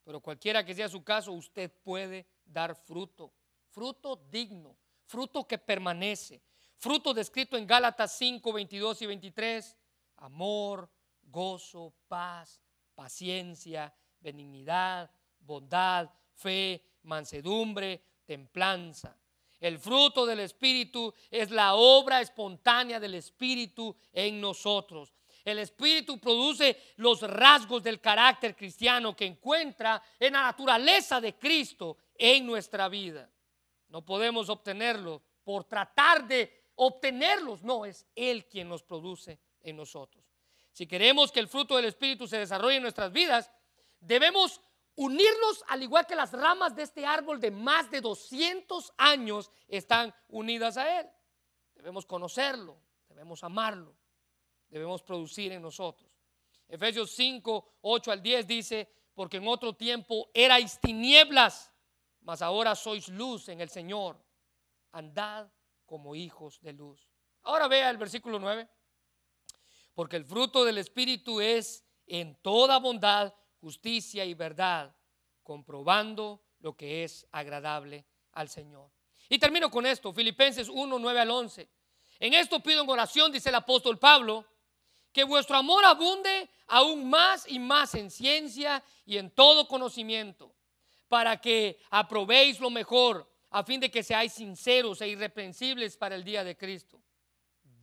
pero 0.08 0.22
cualquiera 0.22 0.64
que 0.64 0.74
sea 0.74 0.88
su 0.88 1.04
caso, 1.04 1.34
usted 1.34 1.70
puede 1.84 2.26
dar 2.46 2.74
fruto, 2.74 3.34
fruto 3.68 4.16
digno, 4.32 4.78
fruto 5.04 5.46
que 5.46 5.58
permanece, 5.58 6.42
fruto 6.78 7.14
descrito 7.14 7.58
en 7.58 7.68
Gálatas 7.68 8.18
5, 8.18 8.54
22 8.54 9.02
y 9.02 9.06
23, 9.06 9.78
amor, 10.16 10.90
gozo, 11.24 11.94
paz, 12.08 12.62
paciencia, 12.96 13.94
benignidad, 14.22 15.12
bondad, 15.42 16.10
fe, 16.32 16.82
mansedumbre, 17.04 18.02
templanza. 18.24 19.14
El 19.60 19.78
fruto 19.78 20.26
del 20.26 20.40
Espíritu 20.40 21.14
es 21.30 21.52
la 21.52 21.76
obra 21.76 22.22
espontánea 22.22 23.02
del 23.02 23.16
Espíritu 23.16 23.94
en 24.14 24.40
nosotros. 24.40 25.14
El 25.48 25.60
Espíritu 25.60 26.20
produce 26.20 26.78
los 26.98 27.22
rasgos 27.22 27.82
del 27.82 28.02
carácter 28.02 28.54
cristiano 28.54 29.16
que 29.16 29.26
encuentra 29.26 30.04
en 30.20 30.34
la 30.34 30.42
naturaleza 30.42 31.22
de 31.22 31.36
Cristo 31.36 31.96
en 32.16 32.46
nuestra 32.46 32.90
vida. 32.90 33.30
No 33.88 34.04
podemos 34.04 34.50
obtenerlo 34.50 35.22
por 35.46 35.64
tratar 35.64 36.28
de 36.28 36.72
obtenerlos, 36.76 37.64
no, 37.64 37.86
es 37.86 38.06
Él 38.14 38.46
quien 38.50 38.68
los 38.68 38.84
produce 38.84 39.40
en 39.62 39.78
nosotros. 39.78 40.22
Si 40.74 40.86
queremos 40.86 41.32
que 41.32 41.40
el 41.40 41.48
fruto 41.48 41.78
del 41.78 41.86
Espíritu 41.86 42.28
se 42.28 42.40
desarrolle 42.40 42.76
en 42.76 42.84
nuestras 42.84 43.14
vidas, 43.14 43.50
debemos 44.02 44.60
unirnos 44.96 45.64
al 45.70 45.82
igual 45.82 46.06
que 46.06 46.18
las 46.18 46.34
ramas 46.34 46.76
de 46.76 46.84
este 46.84 47.06
árbol 47.06 47.40
de 47.40 47.52
más 47.52 47.90
de 47.90 48.02
200 48.02 48.94
años 48.98 49.50
están 49.70 50.14
unidas 50.28 50.76
a 50.76 51.00
Él. 51.00 51.08
Debemos 51.74 52.06
conocerlo, 52.06 52.78
debemos 53.08 53.46
amarlo, 53.46 53.96
debemos 54.70 55.02
producir 55.02 55.52
en 55.52 55.62
nosotros. 55.62 56.12
Efesios 56.68 57.12
5, 57.12 57.78
8 57.82 58.12
al 58.12 58.22
10 58.22 58.48
dice, 58.48 58.90
porque 59.14 59.38
en 59.38 59.48
otro 59.48 59.74
tiempo 59.76 60.30
erais 60.34 60.80
tinieblas, 60.80 61.72
mas 62.22 62.42
ahora 62.42 62.76
sois 62.76 63.08
luz 63.08 63.50
en 63.50 63.62
el 63.62 63.70
Señor. 63.70 64.22
Andad 64.92 65.50
como 65.86 66.16
hijos 66.16 66.60
de 66.62 66.74
luz. 66.74 67.10
Ahora 67.44 67.68
vea 67.68 67.90
el 67.90 67.98
versículo 67.98 68.40
9. 68.40 68.68
Porque 69.94 70.18
el 70.18 70.26
fruto 70.26 70.64
del 70.66 70.78
Espíritu 70.78 71.42
es 71.42 71.84
en 72.06 72.36
toda 72.42 72.78
bondad, 72.80 73.34
justicia 73.60 74.26
y 74.26 74.34
verdad, 74.34 74.96
comprobando 75.42 76.44
lo 76.60 76.76
que 76.76 77.04
es 77.04 77.26
agradable 77.32 78.06
al 78.34 78.50
Señor. 78.50 78.92
Y 79.30 79.40
termino 79.40 79.72
con 79.72 79.86
esto, 79.86 80.14
Filipenses 80.14 80.70
1, 80.70 81.00
9 81.00 81.20
al 81.20 81.32
11. 81.32 81.70
En 82.20 82.34
esto 82.34 82.62
pido 82.62 82.84
en 82.84 82.90
oración, 82.90 83.32
dice 83.32 83.50
el 83.50 83.56
apóstol 83.56 83.98
Pablo, 83.98 84.46
que 85.18 85.24
vuestro 85.24 85.58
amor 85.58 85.84
abunde 85.84 86.48
aún 86.68 87.10
más 87.10 87.50
y 87.50 87.58
más 87.58 87.96
en 87.96 88.12
ciencia 88.12 88.84
y 89.04 89.18
en 89.18 89.32
todo 89.32 89.68
conocimiento, 89.68 90.54
para 91.08 91.42
que 91.42 91.80
aprobéis 91.90 92.60
lo 92.60 92.70
mejor, 92.70 93.28
a 93.50 93.64
fin 93.64 93.80
de 93.80 93.90
que 93.90 94.04
seáis 94.04 94.34
sinceros 94.34 95.02
e 95.02 95.08
irreprensibles 95.08 95.98
para 95.98 96.14
el 96.14 96.24
día 96.24 96.44
de 96.44 96.56
Cristo, 96.56 97.02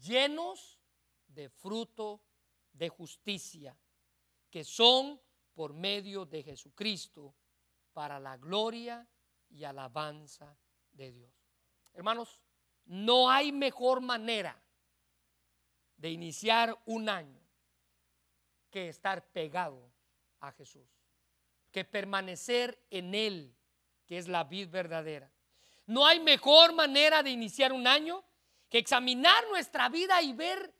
llenos 0.01 0.78
de 1.26 1.49
fruto 1.49 2.22
de 2.72 2.89
justicia, 2.89 3.76
que 4.49 4.62
son 4.62 5.20
por 5.55 5.74
medio 5.74 6.24
de 6.26 6.41
Jesucristo, 6.45 7.35
para 7.93 8.20
la 8.20 8.37
gloria 8.37 9.05
y 9.51 9.64
alabanza 9.64 10.57
de 10.93 11.11
Dios. 11.11 11.35
Hermanos, 11.95 12.39
no 12.85 13.28
hay 13.28 13.51
mejor 13.51 14.01
manera 14.01 14.63
de 15.97 16.11
iniciar 16.11 16.78
un 16.86 17.09
año 17.09 17.40
que 18.70 18.88
estar 18.88 19.30
pegado 19.30 19.90
a 20.40 20.53
Jesús, 20.53 20.88
que 21.70 21.84
permanecer 21.84 22.78
en 22.90 23.14
Él, 23.14 23.57
que 24.07 24.18
es 24.18 24.28
la 24.28 24.45
vida 24.45 24.70
verdadera. 24.70 25.30
No 25.86 26.07
hay 26.07 26.20
mejor 26.20 26.74
manera 26.74 27.22
de 27.22 27.30
iniciar 27.30 27.72
un 27.72 27.86
año 27.86 28.24
que 28.68 28.78
examinar 28.78 29.45
nuestra 29.49 29.88
vida 29.88 30.20
y 30.22 30.32
ver 30.32 30.74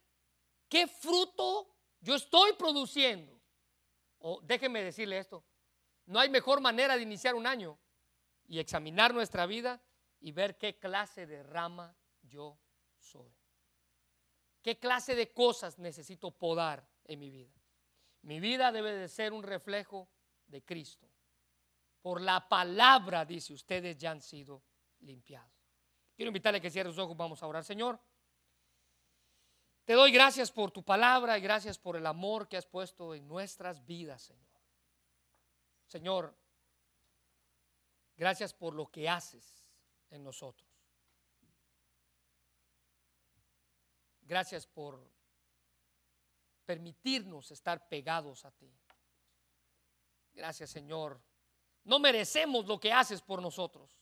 qué 0.69 0.87
fruto 0.89 1.75
yo 2.01 2.15
estoy 2.15 2.55
produciendo. 2.55 3.41
O 4.19 4.41
déjeme 4.43 4.83
decirle 4.83 5.19
esto, 5.19 5.45
no 6.07 6.19
hay 6.19 6.29
mejor 6.29 6.61
manera 6.61 6.97
de 6.97 7.03
iniciar 7.03 7.35
un 7.35 7.47
año 7.47 7.79
y 8.47 8.59
examinar 8.59 9.15
nuestra 9.15 9.47
vida 9.47 9.83
y 10.21 10.33
ver 10.33 10.59
qué 10.59 10.79
clase 10.79 11.27
de 11.27 11.43
rama 11.43 11.95
yo 12.23 12.59
soy. 12.99 13.33
¿Qué 14.65 14.79
clase 14.79 15.15
de 15.15 15.31
cosas 15.31 15.79
necesito 15.79 16.31
podar 16.31 16.89
en 17.05 17.19
mi 17.19 17.29
vida? 17.29 17.53
Mi 18.23 18.41
vida 18.41 18.73
debe 18.73 18.93
de 18.93 19.09
ser 19.09 19.35
un 19.35 19.43
reflejo 19.43 20.09
de 20.47 20.65
Cristo. 20.65 21.07
Por 22.01 22.23
la 22.23 22.49
palabra, 22.49 23.27
dice, 23.27 23.53
ustedes 23.53 23.99
ya 23.99 24.13
han 24.13 24.23
sido 24.23 24.63
limpiados. 25.01 25.53
Quiero 26.17 26.31
invitarle 26.31 26.61
a 26.61 26.63
que 26.63 26.71
cierre 26.71 26.89
sus 26.89 26.99
ojos, 26.99 27.15
vamos 27.15 27.43
a 27.43 27.47
orar. 27.47 27.63
Señor, 27.63 28.01
te 29.85 29.93
doy 29.93 30.11
gracias 30.11 30.51
por 30.51 30.71
tu 30.71 30.83
palabra 30.83 31.37
y 31.37 31.43
gracias 31.43 31.79
por 31.79 31.95
el 31.97 32.07
amor 32.07 32.49
que 32.49 32.57
has 32.57 32.65
puesto 32.65 33.15
en 33.15 33.29
nuestras 33.29 33.85
vidas, 33.85 34.23
Señor. 34.23 34.63
Señor, 35.87 36.35
gracias 38.17 38.55
por 38.55 38.73
lo 38.73 38.87
que 38.87 39.11
haces 39.11 39.63
en 40.09 40.25
nosotros. 40.25 40.74
Gracias 44.35 44.67
por 44.67 45.01
permitirnos 46.67 47.53
estar 47.53 47.89
pegados 47.89 48.45
a 48.45 48.51
ti. 48.51 48.69
Gracias 50.33 50.71
Señor. 50.71 51.23
No 51.85 52.01
merecemos 52.01 52.67
lo 52.67 52.81
que 52.81 52.93
haces 52.93 53.23
por 53.23 53.41
nosotros, 53.41 53.97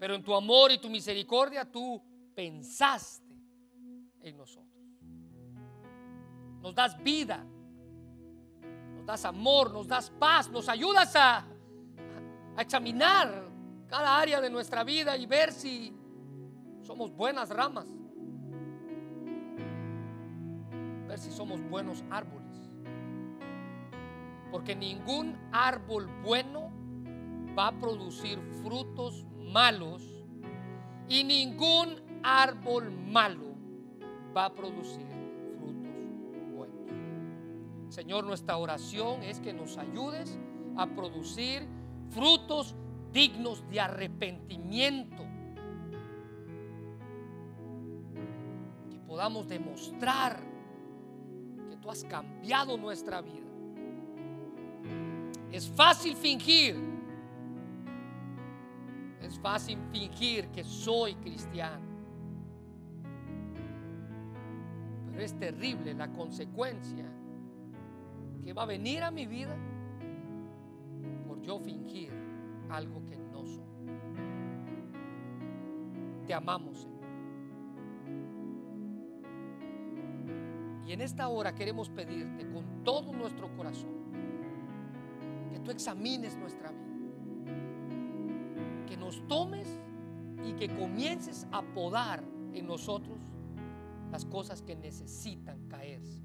pero 0.00 0.16
en 0.16 0.24
tu 0.24 0.34
amor 0.34 0.72
y 0.72 0.78
tu 0.78 0.90
misericordia 0.90 1.70
tú 1.70 2.02
pensaste 2.34 3.32
en 4.22 4.36
nosotros. 4.36 4.82
Nos 6.60 6.74
das 6.74 7.00
vida, 7.00 7.46
nos 8.96 9.06
das 9.06 9.24
amor, 9.24 9.72
nos 9.72 9.86
das 9.86 10.10
paz, 10.10 10.50
nos 10.50 10.68
ayudas 10.68 11.14
a, 11.14 11.46
a 12.56 12.60
examinar 12.60 13.48
cada 13.86 14.18
área 14.18 14.40
de 14.40 14.50
nuestra 14.50 14.82
vida 14.82 15.16
y 15.16 15.26
ver 15.26 15.52
si 15.52 15.94
somos 16.82 17.12
buenas 17.12 17.50
ramas 17.50 17.86
si 21.18 21.30
somos 21.30 21.60
buenos 21.68 22.04
árboles. 22.10 22.46
Porque 24.50 24.74
ningún 24.74 25.36
árbol 25.52 26.08
bueno 26.22 26.70
va 27.56 27.68
a 27.68 27.78
producir 27.78 28.38
frutos 28.62 29.26
malos 29.52 30.02
y 31.08 31.24
ningún 31.24 32.00
árbol 32.22 32.90
malo 32.90 33.54
va 34.36 34.46
a 34.46 34.54
producir 34.54 35.06
frutos 35.58 36.54
buenos. 36.54 36.90
Señor, 37.88 38.24
nuestra 38.24 38.56
oración 38.56 39.22
es 39.22 39.40
que 39.40 39.52
nos 39.52 39.78
ayudes 39.78 40.38
a 40.76 40.86
producir 40.86 41.66
frutos 42.10 42.74
dignos 43.12 43.68
de 43.70 43.80
arrepentimiento. 43.80 45.22
Que 48.90 48.98
podamos 49.06 49.48
demostrar 49.48 50.55
has 51.90 52.04
cambiado 52.04 52.76
nuestra 52.76 53.20
vida. 53.20 53.46
Es 55.50 55.68
fácil 55.70 56.16
fingir. 56.16 56.76
Es 59.20 59.38
fácil 59.38 59.78
fingir 59.90 60.48
que 60.48 60.62
soy 60.64 61.14
cristiano. 61.16 61.84
Pero 65.10 65.20
es 65.24 65.32
terrible 65.38 65.94
la 65.94 66.12
consecuencia 66.12 67.06
que 68.44 68.52
va 68.52 68.62
a 68.62 68.66
venir 68.66 69.02
a 69.02 69.10
mi 69.10 69.26
vida 69.26 69.56
por 71.26 71.40
yo 71.40 71.58
fingir 71.58 72.12
algo 72.68 73.04
que 73.06 73.16
no 73.16 73.44
soy. 73.46 73.64
Te 76.26 76.34
amamos, 76.34 76.78
Señor. 76.78 76.95
En 80.96 81.02
esta 81.02 81.28
hora 81.28 81.54
queremos 81.54 81.90
pedirte 81.90 82.48
con 82.48 82.82
todo 82.82 83.12
nuestro 83.12 83.54
corazón 83.54 83.90
que 85.52 85.60
tú 85.60 85.70
examines 85.70 86.38
nuestra 86.38 86.70
vida, 86.70 86.86
que 88.86 88.96
nos 88.96 89.20
tomes 89.28 89.68
y 90.42 90.54
que 90.54 90.74
comiences 90.74 91.46
a 91.52 91.60
podar 91.60 92.24
en 92.54 92.66
nosotros 92.66 93.18
las 94.10 94.24
cosas 94.24 94.62
que 94.62 94.74
necesitan 94.74 95.68
caerse. 95.68 96.22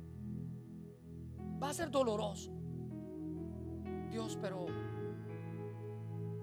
Va 1.61 1.71
a 1.71 1.73
ser 1.73 1.91
doloroso, 1.91 2.53
Dios, 4.09 4.39
pero 4.41 4.67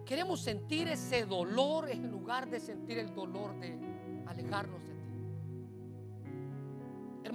queremos 0.05 0.43
sentir 0.43 0.87
ese 0.89 1.25
dolor 1.25 1.89
en 1.89 2.11
lugar 2.11 2.51
de 2.51 2.61
sentir 2.61 2.99
el 2.99 3.15
dolor 3.15 3.59
de 3.59 3.79
alejarnos 4.27 4.88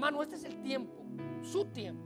Hermano, 0.04 0.22
este 0.22 0.36
es 0.36 0.44
el 0.44 0.62
tiempo, 0.62 1.06
su 1.42 1.64
tiempo. 1.64 2.04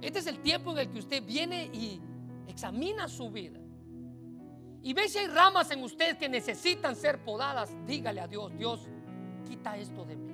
Este 0.00 0.20
es 0.20 0.26
el 0.26 0.38
tiempo 0.40 0.70
en 0.72 0.78
el 0.78 0.88
que 0.88 1.00
usted 1.00 1.22
viene 1.22 1.66
y 1.66 2.00
examina 2.46 3.08
su 3.08 3.30
vida. 3.30 3.60
Y 4.82 4.94
ve 4.94 5.06
si 5.06 5.18
hay 5.18 5.26
ramas 5.26 5.70
en 5.70 5.82
usted 5.82 6.16
que 6.16 6.26
necesitan 6.30 6.96
ser 6.96 7.22
podadas. 7.22 7.76
Dígale 7.86 8.22
a 8.22 8.26
Dios, 8.26 8.56
Dios, 8.56 8.88
quita 9.46 9.76
esto 9.76 10.06
de 10.06 10.16
mí. 10.16 10.32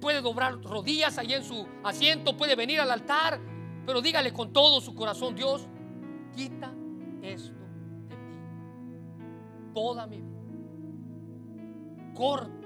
Puede 0.00 0.22
doblar 0.22 0.58
rodillas 0.62 1.18
ahí 1.18 1.34
en 1.34 1.44
su 1.44 1.66
asiento, 1.82 2.34
puede 2.34 2.56
venir 2.56 2.80
al 2.80 2.92
altar, 2.92 3.38
pero 3.84 4.00
dígale 4.00 4.32
con 4.32 4.54
todo 4.54 4.80
su 4.80 4.94
corazón, 4.94 5.34
Dios, 5.34 5.68
quita 6.34 6.72
esto 7.20 7.52
de 7.52 7.68
mí. 7.68 8.24
Toda 9.74 10.06
mi 10.06 10.22
vida. 10.22 10.30
Corta 12.14 12.63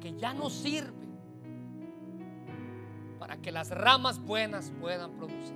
que 0.00 0.16
ya 0.16 0.32
no 0.32 0.50
sirve 0.50 0.98
para 3.18 3.36
que 3.36 3.52
las 3.52 3.70
ramas 3.70 4.18
buenas 4.18 4.72
puedan 4.80 5.12
producir. 5.12 5.54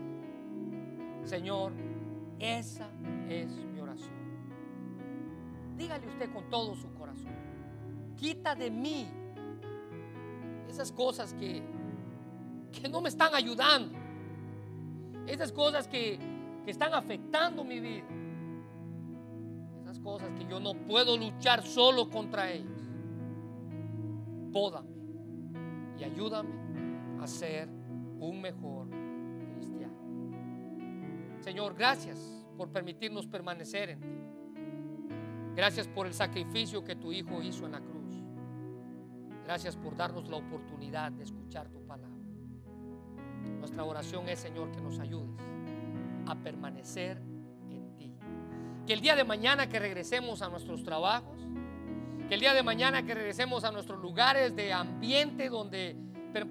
Señor, 1.25 1.73
esa 2.39 2.89
es 3.29 3.51
mi 3.51 3.81
oración. 3.81 4.13
Dígale 5.77 6.07
usted 6.07 6.33
con 6.33 6.49
todo 6.51 6.77
su 6.77 6.93
corazón, 6.93 7.33
quita 8.17 8.55
de 8.55 8.71
mí 8.71 9.09
esas 10.69 10.93
cosas 10.93 11.33
que, 11.35 11.63
que 12.71 12.89
no 12.89 13.01
me 13.01 13.09
están 13.09 13.35
ayudando, 13.35 13.99
esas 15.27 15.51
cosas 15.51 15.89
que, 15.89 16.19
que 16.65 16.71
están 16.71 16.93
afectando 16.93 17.65
mi 17.65 17.81
vida, 17.81 18.05
esas 19.83 19.99
cosas 19.99 20.31
que 20.39 20.47
yo 20.47 20.61
no 20.61 20.75
puedo 20.75 21.17
luchar 21.17 21.63
solo 21.63 22.11
contra 22.11 22.53
ellas 22.53 22.84
pódame 24.55 24.95
y 25.99 26.05
ayúdame 26.05 26.55
a 27.21 27.27
ser 27.27 27.69
un 28.21 28.41
mejor 28.41 28.89
cristiano. 29.57 29.99
Señor, 31.41 31.75
gracias 31.75 32.47
por 32.57 32.71
permitirnos 32.71 33.27
permanecer 33.27 33.91
en 33.91 34.01
ti. 34.01 34.17
Gracias 35.57 35.89
por 35.89 36.07
el 36.07 36.15
sacrificio 36.15 36.85
que 36.85 36.95
tu 36.95 37.13
Hijo 37.13 37.43
hizo 37.43 37.67
en 37.67 37.73
la 37.73 37.81
cruz. 37.81 38.23
Gracias 39.45 39.77
por 39.77 39.97
darnos 39.97 40.29
la 40.29 40.37
oportunidad 40.37 41.11
de 41.13 41.25
escuchar 41.25 41.69
tu 41.69 41.85
palabra. 41.85 42.15
Nuestra 43.59 43.85
oración 43.85 44.29
es, 44.29 44.39
Señor, 44.39 44.71
que 44.71 44.81
nos 44.81 45.01
ayudes 45.01 45.41
a 46.27 46.37
permanecer 46.37 47.21
en 47.71 47.97
ti. 47.97 48.15
Que 48.87 48.93
el 48.93 49.01
día 49.01 49.17
de 49.17 49.25
mañana 49.25 49.69
que 49.69 49.79
regresemos 49.79 50.43
a 50.43 50.49
nuestros 50.49 50.83
trabajos, 50.85 51.39
Que 52.29 52.35
el 52.35 52.41
día 52.41 52.55
de 52.55 52.63
mañana 52.63 53.05
que 53.05 53.15
regresemos 53.15 53.65
a 53.65 53.71
nuestros 53.71 54.01
lugares 54.01 54.57
de 54.57 54.73
ambiente 54.73 55.51
donde 55.51 55.95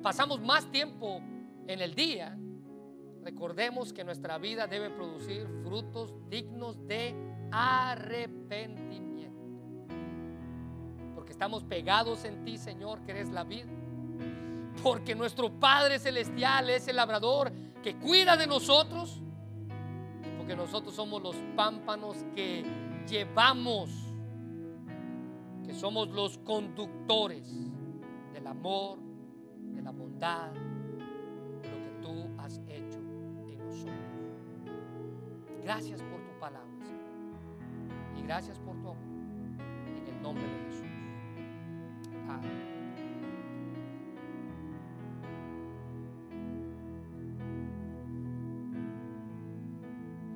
pasamos 0.04 0.40
más 0.40 0.70
tiempo 0.72 1.20
en 1.68 1.82
el 1.82 1.96
día, 1.96 2.38
recordemos 3.24 3.92
que 3.92 4.04
nuestra 4.04 4.38
vida 4.38 4.68
debe 4.68 4.92
producir 4.92 5.48
frutos 5.64 6.14
dignos 6.30 6.86
de 6.88 7.16
arrepentimiento. 7.52 9.42
Porque 11.16 11.32
estamos 11.32 11.64
pegados 11.64 12.24
en 12.26 12.44
ti, 12.44 12.60
Señor, 12.60 13.02
que 13.02 13.12
eres 13.12 13.30
la 13.30 13.44
vida. 13.44 13.72
Porque 14.84 15.16
nuestro 15.16 15.50
Padre 15.60 15.98
Celestial 15.98 16.70
es 16.70 16.88
el 16.88 16.98
labrador 16.98 17.52
que 17.82 17.96
cuida 17.96 18.38
de 18.38 18.46
nosotros. 18.46 19.24
Y 20.24 20.38
porque 20.38 20.56
nosotros 20.56 20.94
somos 20.94 21.24
los 21.24 21.36
pámpanos 21.56 22.18
que 22.36 22.64
llevamos 23.08 24.13
que 25.66 25.74
somos 25.74 26.10
los 26.10 26.38
conductores 26.40 27.54
del 28.34 28.48
amor, 28.48 29.00
de 29.74 29.82
la 29.82 29.92
bondad, 29.92 30.52
de 30.52 31.70
lo 31.70 31.82
que 31.84 31.92
tú 32.02 32.30
has 32.38 32.60
hecho 32.68 33.00
en 33.48 33.58
nosotros. 33.60 33.98
Gracias 35.62 36.02
por 36.02 36.22
tu 36.22 36.40
palabra, 36.40 36.70
Señor. 36.82 38.20
Y 38.20 38.24
gracias 38.24 38.60
por 38.60 38.74
tu 38.82 38.90
amor. 38.90 38.98
En 39.98 40.16
el 40.16 40.22
nombre 40.22 40.44
de 40.44 40.60
Jesús. 40.66 40.88
Amén. 42.28 42.73